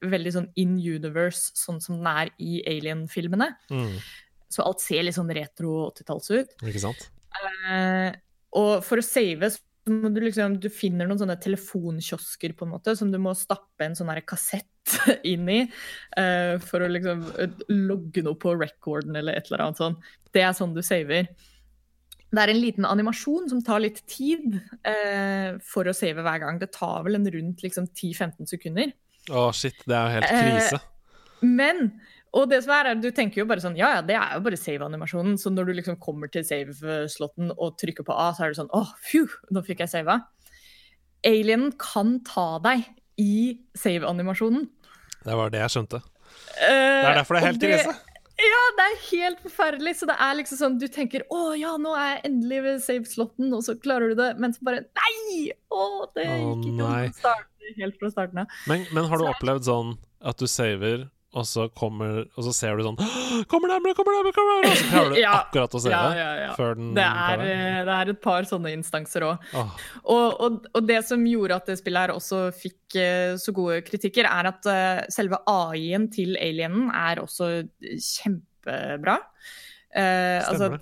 veldig 0.03 0.31
sånn 0.36 0.49
in 0.57 0.75
universe, 0.81 1.51
sånn 1.55 1.79
som 1.79 1.99
den 1.99 2.07
er 2.09 2.31
i 2.41 2.59
Alien-filmene. 2.67 3.51
Mm, 3.71 3.95
Så 4.49 4.65
alt 4.65 4.81
ser 4.81 5.03
litt 5.05 5.15
sånn 5.15 5.29
retro 5.29 5.91
80-talls 5.91 6.31
ut. 6.34 6.55
ikke 6.65 6.81
sant? 6.81 7.07
Eh, 7.69 8.09
og 8.57 8.84
for 8.86 8.97
å 8.99 9.05
save 9.05 9.51
så 9.53 9.61
du, 9.86 10.19
liksom, 10.23 10.57
du 10.63 10.69
finner 10.71 11.07
noen 11.09 11.19
sånne 11.19 11.36
telefonkiosker 11.43 12.53
på 12.55 12.67
en 12.67 12.73
måte, 12.75 12.95
som 12.95 13.09
du 13.11 13.17
må 13.21 13.34
stappe 13.36 13.84
en 13.84 13.97
sånn 13.97 14.11
kassett 14.27 14.97
inn 15.27 15.49
i 15.51 15.61
uh, 15.65 16.55
for 16.63 16.84
å 16.84 16.91
liksom 16.91 17.25
eh, 17.39 17.57
logge 17.71 18.23
noe 18.23 18.39
på 18.39 18.55
recorden 18.59 19.17
eller 19.19 19.39
et 19.39 19.49
eller 19.51 19.65
annet 19.65 19.81
sånt. 19.81 20.13
Det 20.34 20.43
er 20.43 20.55
sånn 20.55 20.75
du 20.75 20.81
saver. 20.86 21.27
Det 22.34 22.41
er 22.41 22.49
en 22.49 22.61
liten 22.63 22.88
animasjon 22.89 23.51
som 23.51 23.59
tar 23.65 23.84
litt 23.84 24.01
tid 24.09 24.55
uh, 24.88 25.59
for 25.67 25.89
å 25.89 25.95
save 25.95 26.23
hver 26.25 26.41
gang. 26.45 26.63
Det 26.63 26.71
tar 26.73 27.03
vel 27.05 27.19
en 27.19 27.29
rundt 27.36 27.63
liksom, 27.65 27.91
10-15 27.91 28.49
sekunder. 28.55 28.95
Å, 29.29 29.49
shit. 29.55 29.84
Det 29.88 29.95
er 29.99 30.07
jo 30.07 30.15
helt 30.17 30.31
krise. 30.31 30.81
Men 31.43 31.89
og 32.34 32.49
det 32.49 32.63
som 32.65 32.73
er, 32.73 32.89
er, 32.89 33.01
du 33.01 33.11
tenker 33.13 33.43
jo 33.43 33.47
bare 33.49 33.61
sånn 33.61 33.75
Ja, 33.77 33.91
ja, 33.99 34.05
det 34.05 34.15
er 34.17 34.38
jo 34.38 34.43
bare 34.47 34.57
save-animasjonen. 34.57 35.36
Så 35.38 35.51
når 35.53 35.69
du 35.69 35.75
liksom 35.77 35.99
kommer 36.01 36.31
til 36.34 36.45
save-slåtten 36.47 37.53
og 37.53 37.75
trykker 37.81 38.07
på 38.07 38.15
A, 38.17 38.31
så 38.34 38.45
er 38.45 38.53
det 38.53 38.61
sånn 38.61 38.71
Å, 38.73 38.81
oh, 38.81 38.95
phew, 39.05 39.29
nå 39.53 39.61
fikk 39.67 39.84
jeg 39.86 39.91
sava. 39.91 40.17
Alienen 41.29 41.75
kan 41.79 42.17
ta 42.27 42.57
deg 42.63 42.88
i 43.21 43.59
save-animasjonen. 43.77 44.65
Det 45.23 45.38
var 45.38 45.53
det 45.53 45.61
jeg 45.61 45.75
skjønte. 45.75 46.01
Uh, 46.57 46.65
det 46.65 47.13
er 47.13 47.21
derfor 47.21 47.38
det 47.38 47.43
er 47.43 47.47
helt 47.51 47.63
krise. 47.63 47.95
Ja, 48.43 48.61
det 48.79 48.86
er 48.89 48.95
helt 49.11 49.41
forferdelig. 49.45 49.95
Så 49.99 50.09
det 50.09 50.17
er 50.25 50.36
liksom 50.39 50.59
sånn 50.59 50.81
du 50.81 50.88
tenker 50.91 51.27
å 51.31 51.53
ja, 51.59 51.75
nå 51.79 51.93
er 51.93 52.15
jeg 52.15 52.21
endelig 52.31 52.61
ved 52.65 52.84
save-slotten, 52.88 53.53
og 53.53 53.61
så 53.65 53.77
klarer 53.79 54.11
du 54.11 54.17
det, 54.19 54.34
men 54.41 54.55
så 54.55 54.65
bare 54.65 54.88
nei! 54.89 55.51
Å, 55.69 55.86
det 56.17 56.25
gikk 56.31 56.69
ikke 56.73 56.95
starte 57.21 57.75
helt 57.77 58.01
fra 58.01 58.09
starten 58.11 58.41
av. 58.43 58.61
Men, 58.69 58.88
men 58.95 59.05
har 59.11 59.21
du 59.21 59.29
opplevd 59.29 59.69
sånn 59.69 59.93
at 60.25 60.41
du 60.41 60.49
saver 60.49 61.07
og 61.34 61.45
så, 61.49 61.65
kommer, 61.73 62.23
og 62.38 62.45
så 62.45 62.51
ser 62.53 62.77
du 62.77 62.84
sånn 62.86 62.97
'Kommer 63.49 63.71
nærmere, 63.71 63.95
kommer 63.97 64.13
nærmere!' 64.17 64.36
kommer 64.36 64.51
nærmere 64.53 64.71
Og 64.71 64.77
så 64.77 64.89
klarer 64.91 65.09
du 65.13 65.19
ja, 65.23 65.34
akkurat 65.39 65.77
å 65.77 65.81
se 65.81 65.93
ja, 65.93 66.01
det. 66.09 66.25
Ja. 66.43 66.51
Før 66.59 66.77
den 66.77 66.91
det, 66.97 67.07
er, 67.07 67.43
eh, 67.47 67.79
det 67.88 67.95
er 67.97 68.11
et 68.13 68.21
par 68.21 68.47
sånne 68.49 68.73
instanser 68.77 69.25
òg. 69.27 69.47
Oh. 69.57 69.73
Og, 70.03 70.27
og, 70.45 70.59
og, 70.73 70.81
det 70.88 70.99
som 71.07 71.25
gjorde 71.25 71.57
at 71.57 71.71
det 71.71 71.79
spillet 71.81 72.05
her 72.05 72.13
også 72.13 72.43
fikk 72.55 72.97
uh, 72.99 73.34
så 73.41 73.55
gode 73.55 73.81
kritikker, 73.88 74.29
er 74.29 74.51
at 74.51 74.69
uh, 74.69 75.03
selve 75.13 75.41
AI-en 75.49 76.09
til 76.13 76.38
alienen 76.38 76.91
er 76.93 77.23
også 77.23 77.49
kjempebra. 77.81 79.17
Uh, 79.93 80.39
altså, 80.45 80.75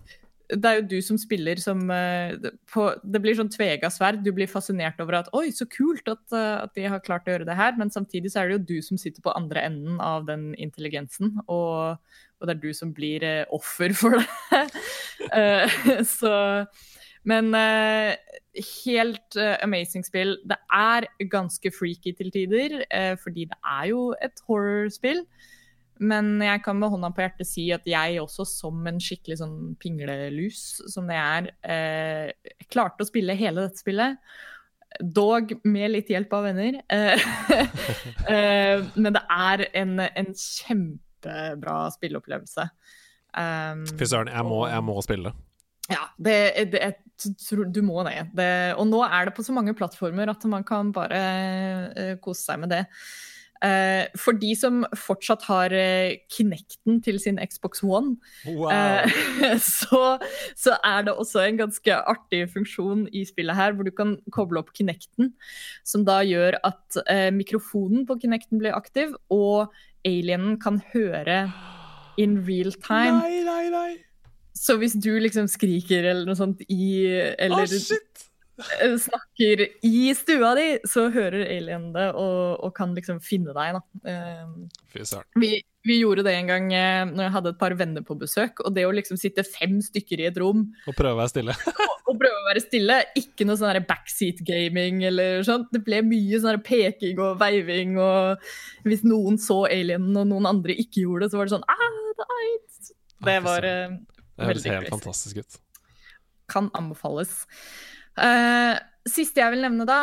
det 0.51 0.67
er 0.67 0.79
jo 0.79 0.87
du 0.91 0.97
som 1.03 1.17
spiller 1.19 1.59
som 1.61 1.83
uh, 1.87 2.33
på, 2.71 2.87
Det 3.03 3.21
blir 3.23 3.37
sånn 3.37 3.51
tvega 3.51 3.91
sverd. 3.93 4.21
Du 4.25 4.31
blir 4.35 4.49
fascinert 4.51 4.99
over 5.03 5.21
at 5.21 5.29
'oi, 5.35 5.49
så 5.55 5.67
kult 5.69 6.07
at, 6.11 6.23
uh, 6.35 6.63
at, 6.65 6.73
de 6.75 6.87
har 6.91 7.03
klart 7.05 7.27
å 7.27 7.35
gjøre 7.35 7.47
det 7.47 7.57
her', 7.57 7.77
men 7.79 7.93
samtidig 7.93 8.33
så 8.33 8.41
er 8.41 8.49
det 8.49 8.57
jo 8.57 8.67
du 8.73 8.85
som 8.85 8.99
sitter 8.99 9.23
på 9.23 9.35
andre 9.37 9.63
enden 9.69 10.01
av 10.03 10.27
den 10.27 10.51
intelligensen, 10.59 11.37
og, 11.47 12.01
og 12.39 12.49
det 12.49 12.55
er 12.57 12.63
du 12.63 12.73
som 12.75 12.91
blir 12.95 13.23
uh, 13.23 13.45
offer 13.55 13.95
for 13.95 14.19
det. 14.19 14.65
så 16.17 16.65
Men 17.23 17.53
helt 17.53 19.35
amazing 19.61 20.03
spill. 20.03 20.39
Det 20.49 20.57
er 20.73 21.05
ganske 21.29 21.69
freaky 21.71 22.15
til 22.17 22.31
tider, 22.33 22.79
fordi 23.21 23.45
det 23.45 23.59
er 23.61 23.85
jo 23.91 24.15
et 24.25 24.41
horrorspill. 24.47 25.21
Men 26.01 26.33
jeg 26.41 26.63
kan 26.65 26.79
med 26.81 26.89
hånda 26.95 27.11
på 27.13 27.21
hjertet 27.21 27.47
si 27.49 27.67
at 27.75 27.85
jeg 27.89 28.17
også, 28.21 28.45
som 28.49 28.87
en 28.89 28.97
skikkelig 29.01 29.37
sånn 29.43 29.57
pinglelus 29.81 30.81
som 30.89 31.09
det 31.09 31.19
er, 31.19 31.51
eh, 31.61 32.55
klarte 32.73 33.05
å 33.05 33.09
spille 33.09 33.37
hele 33.37 33.67
dette 33.67 33.81
spillet. 33.83 34.17
Dog 34.99 35.53
med 35.63 35.93
litt 35.93 36.09
hjelp 36.11 36.33
av 36.33 36.49
venner. 36.49 36.79
Eh, 36.89 37.27
eh, 38.33 38.81
men 38.97 39.13
det 39.13 39.21
er 39.21 39.65
en, 39.83 39.93
en 40.01 40.33
kjempebra 40.33 41.77
spilleopplevelse. 41.93 42.65
Um, 43.31 43.85
Fy 43.95 44.09
søren, 44.09 44.31
jeg, 44.33 44.43
jeg, 44.73 44.83
må 44.83 44.97
spille. 45.05 45.31
Ja, 45.91 46.03
det, 46.17 46.35
det, 46.73 46.81
jeg 46.81 47.35
tror 47.45 47.69
du 47.69 47.81
må 47.85 48.01
det. 48.07 48.25
det. 48.35 48.53
Og 48.81 48.89
nå 48.89 49.03
er 49.05 49.29
det 49.29 49.35
på 49.37 49.45
så 49.45 49.53
mange 49.55 49.75
plattformer 49.77 50.33
at 50.33 50.49
man 50.49 50.65
kan 50.67 50.91
bare 50.95 51.21
uh, 51.93 52.15
kose 52.23 52.41
seg 52.49 52.65
med 52.65 52.73
det. 52.73 52.87
Uh, 53.61 54.07
for 54.17 54.33
de 54.41 54.55
som 54.57 54.79
fortsatt 54.97 55.43
har 55.45 55.73
uh, 55.75 56.15
Kinecten 56.33 56.97
til 57.05 57.19
sin 57.21 57.37
Xbox 57.37 57.83
One, 57.85 58.15
wow. 58.47 58.71
uh, 58.73 59.57
så, 59.61 60.17
så, 60.57 60.79
er 60.81 61.05
det 61.05 61.13
også 61.13 61.43
en 61.45 61.59
ganske 61.59 61.97
artig 62.09 62.47
funksjon 62.55 63.05
i 63.13 63.21
spillet 63.29 63.57
her, 63.57 63.75
hvor 63.77 63.85
du 63.85 63.93
kan 63.93 64.15
koble 64.33 64.63
opp 64.63 64.73
Kinecten, 64.73 65.35
som 65.85 66.07
da 66.07 66.21
gjør 66.25 66.57
at 66.65 66.97
mikrofonen 67.35 68.07
på 68.09 68.17
Kinecten 68.23 68.61
blir 68.61 68.73
aktiv, 68.73 69.13
og 69.29 69.69
alienen 70.07 70.57
kan 70.61 70.81
høre 70.93 71.43
in 72.17 72.39
real 72.47 72.73
time. 72.81 73.21
Nei, 73.21 73.43
nei, 73.45 73.63
nei. 73.73 73.91
Så 74.57 74.75
hvis 74.81 74.97
du 74.97 75.13
liksom 75.21 75.47
skriker 75.49 76.09
eller 76.11 76.25
noe 76.27 76.37
sånt 76.37 76.65
i 76.67 77.05
eller, 77.37 77.69
oh, 77.69 77.69
shit! 77.69 78.30
Eh, 78.81 78.95
snakker 79.01 79.63
i 79.87 80.13
stua 80.17 80.53
di, 80.57 80.67
så 80.89 81.07
hører 81.13 81.45
alien 81.45 81.89
det 81.95 82.07
og, 82.19 82.61
og 82.65 82.73
kan 82.77 82.95
liksom 82.97 83.21
finne 83.23 83.55
deg. 83.55 83.77
Da. 83.77 85.03
Søren. 85.03 85.27
Vi, 85.41 85.51
vi, 85.87 85.97
gjorde 86.01 86.25
det 86.27 86.35
en 86.37 86.51
gang 86.51 86.67
eh, 86.75 87.03
når 87.09 87.25
jeg 87.25 87.33
hadde 87.37 87.53
et 87.53 87.61
par 87.61 87.75
venner 87.79 88.05
på 88.05 88.17
besøk. 88.19 88.61
Og 88.65 88.75
det 88.75 88.85
å 88.87 88.93
liksom 88.95 89.19
sitte 89.21 89.45
fem 89.47 89.79
stykker 89.83 90.21
i 90.21 90.29
et 90.29 90.39
rom 90.41 90.67
Og 90.89 90.97
prøve 90.97 91.15
å 91.15 91.21
være 91.21 91.33
stille. 91.33 91.55
og, 91.87 91.95
og, 92.05 92.13
prøve 92.21 92.43
å 92.43 92.47
være 92.49 92.65
stille. 92.65 92.99
Ikke 93.19 93.47
noe 93.49 93.59
sånn 93.61 93.81
backseat-gaming 93.89 95.03
eller 95.09 95.41
sånt. 95.47 95.71
Det 95.73 95.83
ble 95.85 96.03
mye 96.07 96.41
sånn 96.43 96.61
peking 96.65 97.19
og 97.21 97.41
veiving. 97.41 97.97
Og 98.01 98.87
hvis 98.87 99.05
noen 99.07 99.41
så 99.41 99.63
alienen 99.69 100.15
og 100.23 100.29
noen 100.31 100.49
andre 100.55 100.77
ikke 100.77 101.05
gjorde 101.05 101.27
det, 101.27 101.33
så 101.33 101.41
var 101.41 101.49
det 101.49 101.57
sånn 101.57 101.67
ah, 101.71 101.87
det, 103.21 103.27
det 103.27 103.35
var 103.45 103.65
uh, 103.65 103.93
det 104.41 104.49
høres 104.49 104.65
helt 104.65 104.89
fantastisk 104.89 105.41
ut. 105.41 105.57
Kan 106.51 106.69
anbefales. 106.77 107.45
Uh, 108.19 108.77
siste 109.07 109.41
jeg 109.41 109.53
vil 109.55 109.63
nevne, 109.65 109.87
da, 109.89 109.99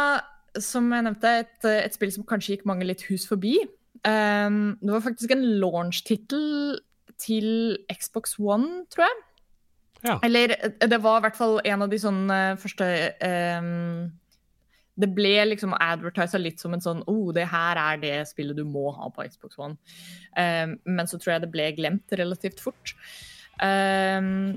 som 0.62 0.88
jeg 0.92 1.06
nevnte, 1.06 1.32
et, 1.44 1.58
et, 1.70 1.94
spill 1.94 2.12
som 2.14 2.26
kanskje 2.28 2.56
gikk 2.56 2.68
mange 2.68 2.86
litt 2.88 3.04
hus 3.10 3.26
forbi. 3.28 3.56
Um, 4.06 4.76
det 4.80 4.94
var 4.94 5.04
faktisk 5.04 5.34
en 5.34 5.44
launch-tittel 5.62 6.78
til 7.18 7.50
Xbox 7.90 8.38
One, 8.38 8.84
tror 8.92 9.08
jeg. 9.08 9.18
Ja. 10.06 10.18
Eller 10.22 10.54
det 10.78 11.00
var 11.02 11.18
i 11.18 11.26
hvert 11.26 11.36
fall 11.38 11.58
en 11.66 11.82
av 11.82 11.90
de 11.90 11.98
sånne 11.98 12.34
første 12.62 12.86
um, 13.58 14.04
Det 14.94 15.08
ble 15.10 15.32
liksom 15.48 15.74
advertisa 15.74 16.38
litt 16.38 16.62
som 16.62 16.76
en 16.76 16.84
sånn 16.84 17.00
oh, 17.10 17.32
det 17.34 17.48
her 17.50 17.80
er 17.82 17.98
det 18.04 18.12
spillet 18.30 18.54
du 18.54 18.62
må 18.62 18.92
ha 18.94 19.10
på 19.10 19.26
Xbox 19.26 19.58
One. 19.58 19.74
Um, 20.38 20.78
men 20.86 21.10
så 21.10 21.18
tror 21.18 21.34
jeg 21.34 21.46
det 21.46 21.52
ble 21.54 21.70
glemt 21.74 22.18
relativt 22.20 22.62
fort. 22.62 22.94
Um, 23.58 24.54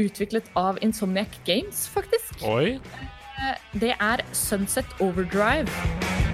utviklet 0.00 0.50
av 0.58 0.78
Insomniac 0.84 1.40
Games, 1.46 1.86
faktisk. 1.88 2.42
Oi. 2.46 2.78
Eh, 3.40 3.80
det 3.80 3.94
er 4.00 4.24
Sunset 4.32 5.00
Overdrive. 5.00 6.29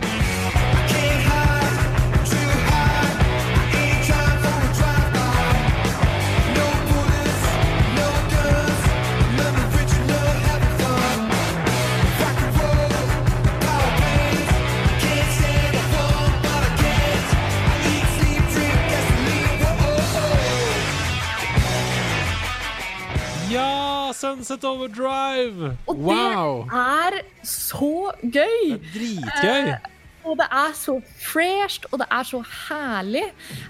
Sunset 24.17 24.65
Overdrive! 24.65 25.77
Og 25.87 25.97
wow. 25.97 26.65
det 26.65 26.79
er 26.79 27.17
så 27.47 28.11
gøy! 28.23 28.73
Det 28.73 28.79
er 28.79 28.89
dritgøy. 28.95 29.69
Uh, 29.69 30.31
og 30.31 30.39
det 30.41 30.47
er 30.59 30.73
så 30.75 30.95
fresht, 31.21 31.87
og 31.93 32.01
det 32.03 32.09
er 32.11 32.27
så 32.27 32.41
herlig. 32.43 33.27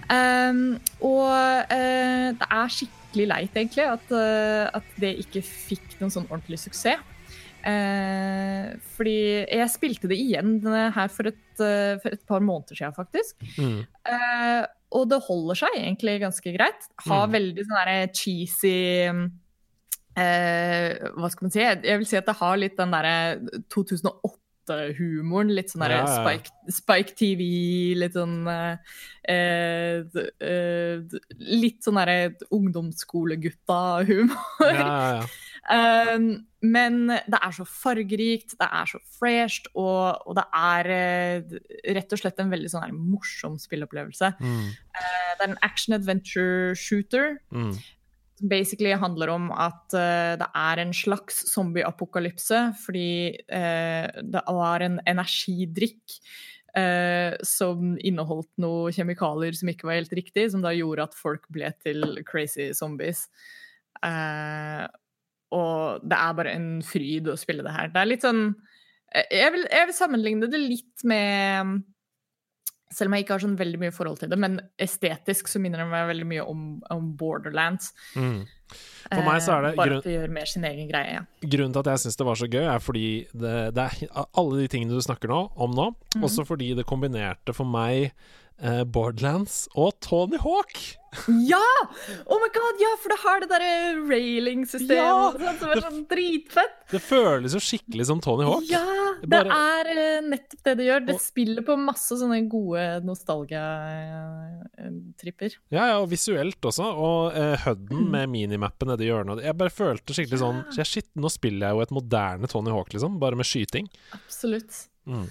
Um, 0.08 0.62
og 1.04 1.28
uh, 1.28 2.28
det 2.38 2.48
er 2.60 2.72
skikkelig 2.72 3.28
leit, 3.32 3.58
egentlig, 3.58 3.84
at, 3.90 4.08
uh, 4.14 4.80
at, 4.80 4.96
det 5.02 5.12
ikke 5.26 5.44
fikk 5.44 5.98
noen 6.00 6.14
sånn 6.14 6.28
ordentlig 6.30 6.62
suksess. 6.64 7.12
Fordi 8.96 9.16
jeg 9.42 9.70
spilte 9.72 10.06
det 10.06 10.20
igjen 10.22 10.60
her 10.94 11.08
for 11.10 11.26
et, 11.32 11.40
for 11.58 12.14
et 12.14 12.22
par 12.28 12.38
måneder 12.38 12.78
siden, 12.78 12.94
faktisk. 12.94 13.42
Mm. 13.58 13.80
og 14.94 15.08
det 15.10 15.18
holder 15.26 15.58
seg 15.64 15.80
egentlig 15.80 16.14
ganske 16.22 16.52
greit. 16.54 16.86
Har 17.08 17.26
mm. 17.26 17.34
veldig 17.34 17.64
sånn 17.66 18.14
cheesy 18.14 18.76
eh, 20.16 20.96
Hva 21.16 21.28
skal 21.32 21.46
man 21.46 21.52
si? 21.54 21.60
Jeg 21.62 21.98
vil 22.00 22.08
si 22.08 22.16
at 22.18 22.26
det 22.28 22.40
har 22.40 22.56
litt 22.60 22.76
den 22.78 22.92
derre 22.94 23.14
2008-humoren. 23.72 25.50
Litt 25.54 25.70
sånn 25.72 25.84
ja, 25.86 25.90
ja. 26.02 26.08
Spike, 26.18 26.48
Spike, 26.72 27.12
TV, 27.18 27.40
litt 28.00 28.14
sånn 28.16 28.36
eh, 28.50 28.76
eh, 29.30 29.96
Litt 31.62 31.80
sånn 31.86 31.98
derre 32.00 32.18
ungdomsskolegutta-humor. 32.50 34.72
Ja, 34.72 35.22
um, 36.16 36.26
men 36.76 36.94
det 37.12 37.38
er 37.38 37.52
så 37.54 37.64
fargerikt, 37.68 38.50
det 38.58 38.66
er 38.66 38.86
så 38.90 38.98
fresht, 39.18 39.68
og, 39.78 40.18
og 40.26 40.32
det 40.38 40.46
er 40.58 40.84
eh, 40.94 41.36
rett 41.94 42.12
og 42.14 42.20
slett 42.22 42.40
en 42.42 42.50
veldig 42.50 42.70
sånn 42.72 42.96
morsom 42.96 43.54
spillopplevelse. 43.62 44.28
Mm. 44.40 44.66
Uh, 44.96 45.30
det 45.36 45.42
er 45.44 45.50
en 45.52 45.64
action 45.66 45.92
adventure 45.94 46.74
shooter. 46.78 47.26
Mm. 47.54 47.74
Basically 48.40 48.92
handler 48.92 49.30
om 49.32 49.48
at 49.52 49.94
uh, 49.96 50.34
det 50.40 50.48
er 50.48 50.82
en 50.82 50.92
slags 50.96 51.42
zombieapokalypse 51.52 52.60
fordi 52.82 53.32
uh, 53.48 54.06
det 54.22 54.42
var 54.58 54.84
en 54.84 54.98
energidrikk 55.08 56.18
uh, 56.76 57.32
som 57.46 57.96
inneholdt 57.96 58.50
noen 58.62 58.94
kjemikalier 58.96 59.56
som 59.56 59.72
ikke 59.72 59.88
var 59.88 60.00
helt 60.00 60.16
riktig, 60.18 60.50
som 60.52 60.64
da 60.64 60.74
gjorde 60.76 61.08
at 61.08 61.16
folk 61.16 61.48
ble 61.52 61.72
til 61.84 62.20
crazy 62.28 62.72
zombies. 62.76 63.26
og 65.56 66.02
det 66.04 66.16
er 66.20 66.34
bare 66.36 66.52
en 66.52 66.70
fryd 66.84 67.28
å 67.32 67.38
spille 67.40 67.64
det 67.64 67.72
her. 67.72 67.88
Det 67.94 68.00
er 68.00 68.10
litt 68.10 68.24
sånn 68.26 68.50
Jeg 69.32 69.52
vil, 69.54 69.64
jeg 69.72 69.88
vil 69.88 69.96
sammenligne 69.96 70.48
det 70.52 70.60
litt 70.60 71.04
med 71.08 71.80
selv 72.92 73.10
om 73.10 73.16
jeg 73.16 73.24
ikke 73.24 73.34
har 73.34 73.42
sånn 73.42 73.58
veldig 73.58 73.80
mye 73.82 73.94
forhold 73.94 74.20
til 74.20 74.30
det, 74.30 74.38
men 74.38 74.60
estetisk 74.82 75.50
så 75.50 75.60
minner 75.62 75.82
det 75.82 75.88
meg 75.90 76.06
veldig 76.12 76.28
mye 76.30 76.44
om, 76.46 76.62
om 76.94 77.08
Borderlands. 77.18 77.90
Mm. 78.14 78.44
For 79.06 79.22
meg 79.26 79.42
så 79.44 79.56
er 79.56 79.64
det 79.64 79.72
eh, 79.72 79.78
Bare 79.78 79.98
at 80.00 80.06
det 80.06 80.14
gjør 80.16 80.32
mer 80.34 80.50
sin 80.50 80.64
egen 80.66 80.88
greie. 80.90 81.18
Ja. 81.18 81.24
Grunnen 81.54 81.74
til 81.74 81.82
at 81.82 81.90
jeg 81.92 82.04
syns 82.04 82.18
det 82.18 82.26
var 82.26 82.40
så 82.40 82.48
gøy, 82.50 82.64
er 82.64 82.82
fordi 82.82 83.06
det, 83.32 83.54
det, 83.76 83.84
er 83.86 84.26
alle 84.26 84.62
de 84.62 84.70
tingene 84.72 84.96
du 84.96 85.04
snakker 85.04 85.30
nå, 85.30 85.42
om 85.54 85.76
nå, 85.76 85.92
mm. 86.16 86.26
også 86.26 86.46
fordi 86.48 86.72
det 86.78 86.86
kombinerte 86.88 87.54
for 87.56 87.68
meg 87.70 88.12
eh, 88.62 88.84
Borderlands 88.84 89.68
og 89.74 90.00
Tony 90.04 90.38
Hawk. 90.42 90.96
Ja! 91.26 91.58
Oh 92.26 92.38
my 92.42 92.48
god, 92.52 92.80
ja, 92.82 92.88
for 93.00 93.08
det 93.12 93.16
har 93.22 93.40
det 93.40 93.46
derre 93.48 93.94
railing-systemet 94.10 94.98
ja! 94.98 95.32
Som 95.56 95.70
er 95.72 95.80
sånn 95.84 96.06
dritfett. 96.10 96.74
Det 96.90 97.00
føles 97.02 97.54
jo 97.56 97.60
skikkelig 97.62 98.06
som 98.10 98.20
Tony 98.24 98.44
Hawk. 98.46 98.64
Ja, 98.68 98.84
det, 99.22 99.28
bare... 99.32 99.48
er 99.48 99.84
uh, 99.96 100.20
nettopp 100.28 100.62
det 100.68 100.74
det 100.80 100.86
gjør. 100.90 101.00
Det 101.08 101.16
spiller 101.24 101.62
på 101.66 101.74
masse 101.80 102.14
sånne 102.20 102.40
gode 102.52 102.82
nostalgia-tripper. 103.06 105.50
Ja, 105.72 105.82
ja, 105.94 105.98
og 106.02 106.08
visuelt 106.12 106.60
også. 106.68 106.84
Og 106.84 107.20
uh, 107.32 107.56
Hudden 107.64 108.00
mm. 108.04 108.10
med 108.12 108.24
minimappen 108.36 108.86
nedi 108.92 109.04
hjørnet. 109.08 109.40
Jeg 109.46 109.60
bare 109.62 109.72
følte 109.72 110.12
skikkelig 110.16 110.40
sånn. 110.44 110.58
Shit, 110.76 111.08
nå 111.16 111.28
spiller 111.32 111.64
jeg 111.70 111.74
jo 111.78 111.80
et 111.86 111.96
moderne 111.96 112.46
Tony 112.52 112.70
Hawk, 112.74 112.90
liksom. 112.92 113.12
Bare 113.22 113.36
med 113.40 113.48
skyting. 113.48 113.86
Absolutt. 114.20 114.72
Mm. 115.08 115.28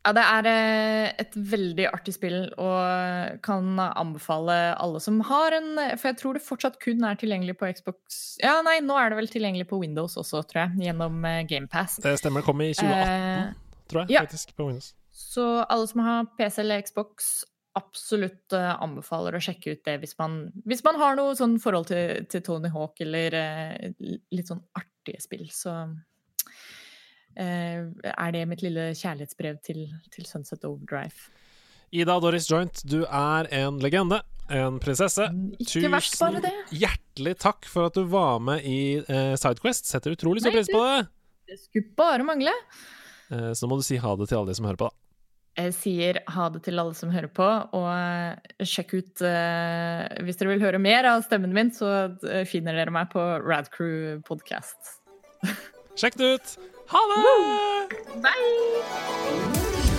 Ja, 0.00 0.14
det 0.16 0.22
er 0.24 0.46
eh, 0.48 1.06
et 1.20 1.34
veldig 1.36 1.84
artig 1.90 2.14
spill 2.16 2.38
og 2.56 3.40
kan 3.44 3.76
anbefale 3.76 4.54
alle 4.80 5.00
som 5.04 5.18
har 5.28 5.52
en 5.58 5.74
For 6.00 6.08
jeg 6.08 6.18
tror 6.22 6.38
det 6.38 6.44
fortsatt 6.46 6.78
kun 6.80 7.04
er 7.04 7.18
tilgjengelig 7.20 7.58
på 7.60 7.68
Xbox 7.76 8.22
Ja, 8.40 8.56
nei, 8.64 8.78
nå 8.84 8.96
er 8.96 9.12
det 9.12 9.20
vel 9.20 9.28
tilgjengelig 9.32 9.68
på 9.68 9.82
Windows 9.82 10.16
også, 10.20 10.40
tror 10.48 10.62
jeg, 10.62 10.86
gjennom 10.88 11.20
eh, 11.28 11.42
GamePass. 11.50 11.98
Det 12.00 12.16
stemmer, 12.22 12.40
det 12.40 12.48
kom 12.48 12.64
i 12.64 12.72
2018, 12.72 13.12
eh, 13.12 13.78
tror 13.92 14.02
jeg, 14.02 14.16
ja. 14.16 14.24
faktisk, 14.24 14.56
på 14.56 14.70
Windows. 14.70 14.94
Så 15.20 15.46
alle 15.66 15.92
som 15.92 16.04
har 16.06 16.28
PC 16.38 16.62
eller 16.64 16.84
Xbox, 16.86 17.30
absolutt 17.76 18.56
uh, 18.56 18.72
anbefaler 18.82 19.36
å 19.36 19.40
sjekke 19.44 19.76
ut 19.76 19.84
det 19.86 20.00
hvis 20.02 20.16
man, 20.18 20.40
hvis 20.66 20.80
man 20.82 20.96
har 20.98 21.14
noe 21.14 21.36
sånn 21.38 21.60
forhold 21.62 21.86
til, 21.92 22.24
til 22.32 22.42
Tony 22.42 22.72
Hawk 22.72 22.98
eller 23.04 23.36
litt 24.00 24.50
sånn 24.50 24.64
artige 24.74 25.20
spill, 25.22 25.44
så 25.54 25.76
Eh, 25.84 26.09
er 27.36 28.32
det 28.34 28.42
mitt 28.50 28.64
lille 28.64 28.90
kjærlighetsbrev 28.98 29.60
til, 29.64 29.84
til 30.10 30.26
Sunset 30.26 30.64
Overdrive. 30.66 31.30
Ida 31.90 32.20
Doris 32.22 32.46
Joint, 32.50 32.82
du 32.86 33.02
er 33.04 33.48
en 33.54 33.80
legende. 33.82 34.20
En 34.50 34.80
prinsesse. 34.82 35.28
Ikke 35.58 35.78
Tusen 35.78 35.92
verst, 35.94 36.16
bare 36.18 36.42
det. 36.42 36.52
hjertelig 36.74 37.36
takk 37.38 37.66
for 37.70 37.86
at 37.86 37.98
du 37.98 38.02
var 38.10 38.40
med 38.42 38.64
i 38.66 38.98
eh, 38.98 39.34
Sidequest. 39.38 39.86
Setter 39.86 40.16
utrolig 40.16 40.42
stor 40.42 40.54
pris 40.54 40.70
på 40.70 40.80
det. 40.86 41.04
Det 41.50 41.58
skulle 41.62 41.94
bare 41.98 42.26
mangle. 42.26 42.54
Eh, 43.30 43.52
så 43.54 43.66
nå 43.66 43.70
må 43.70 43.78
du 43.78 43.86
si 43.86 43.98
ha 44.02 44.14
det 44.18 44.26
til 44.30 44.40
alle 44.40 44.50
de 44.50 44.58
som 44.58 44.66
hører 44.66 44.80
på, 44.80 44.90
da. 44.90 44.96
Jeg 45.60 45.74
sier 45.76 46.18
ha 46.30 46.48
det 46.50 46.62
til 46.66 46.82
alle 46.82 46.94
som 46.98 47.10
hører 47.14 47.30
på, 47.34 47.46
og 47.78 47.88
eh, 47.90 48.66
sjekk 48.70 48.94
ut 48.94 49.22
uh, 49.26 50.06
Hvis 50.24 50.38
dere 50.38 50.54
vil 50.54 50.62
høre 50.62 50.78
mer 50.82 51.08
av 51.10 51.24
stemmen 51.26 51.54
min, 51.54 51.72
så 51.74 52.14
finner 52.48 52.78
dere 52.78 52.94
meg 52.94 53.10
på 53.14 53.22
Radcrew 53.44 54.22
Podcast. 54.26 54.96
Sjekk 55.98 56.18
det 56.18 56.34
ut! 56.38 56.54
Ha 56.92 56.98
det! 57.08 57.88
Bye! 58.20 59.89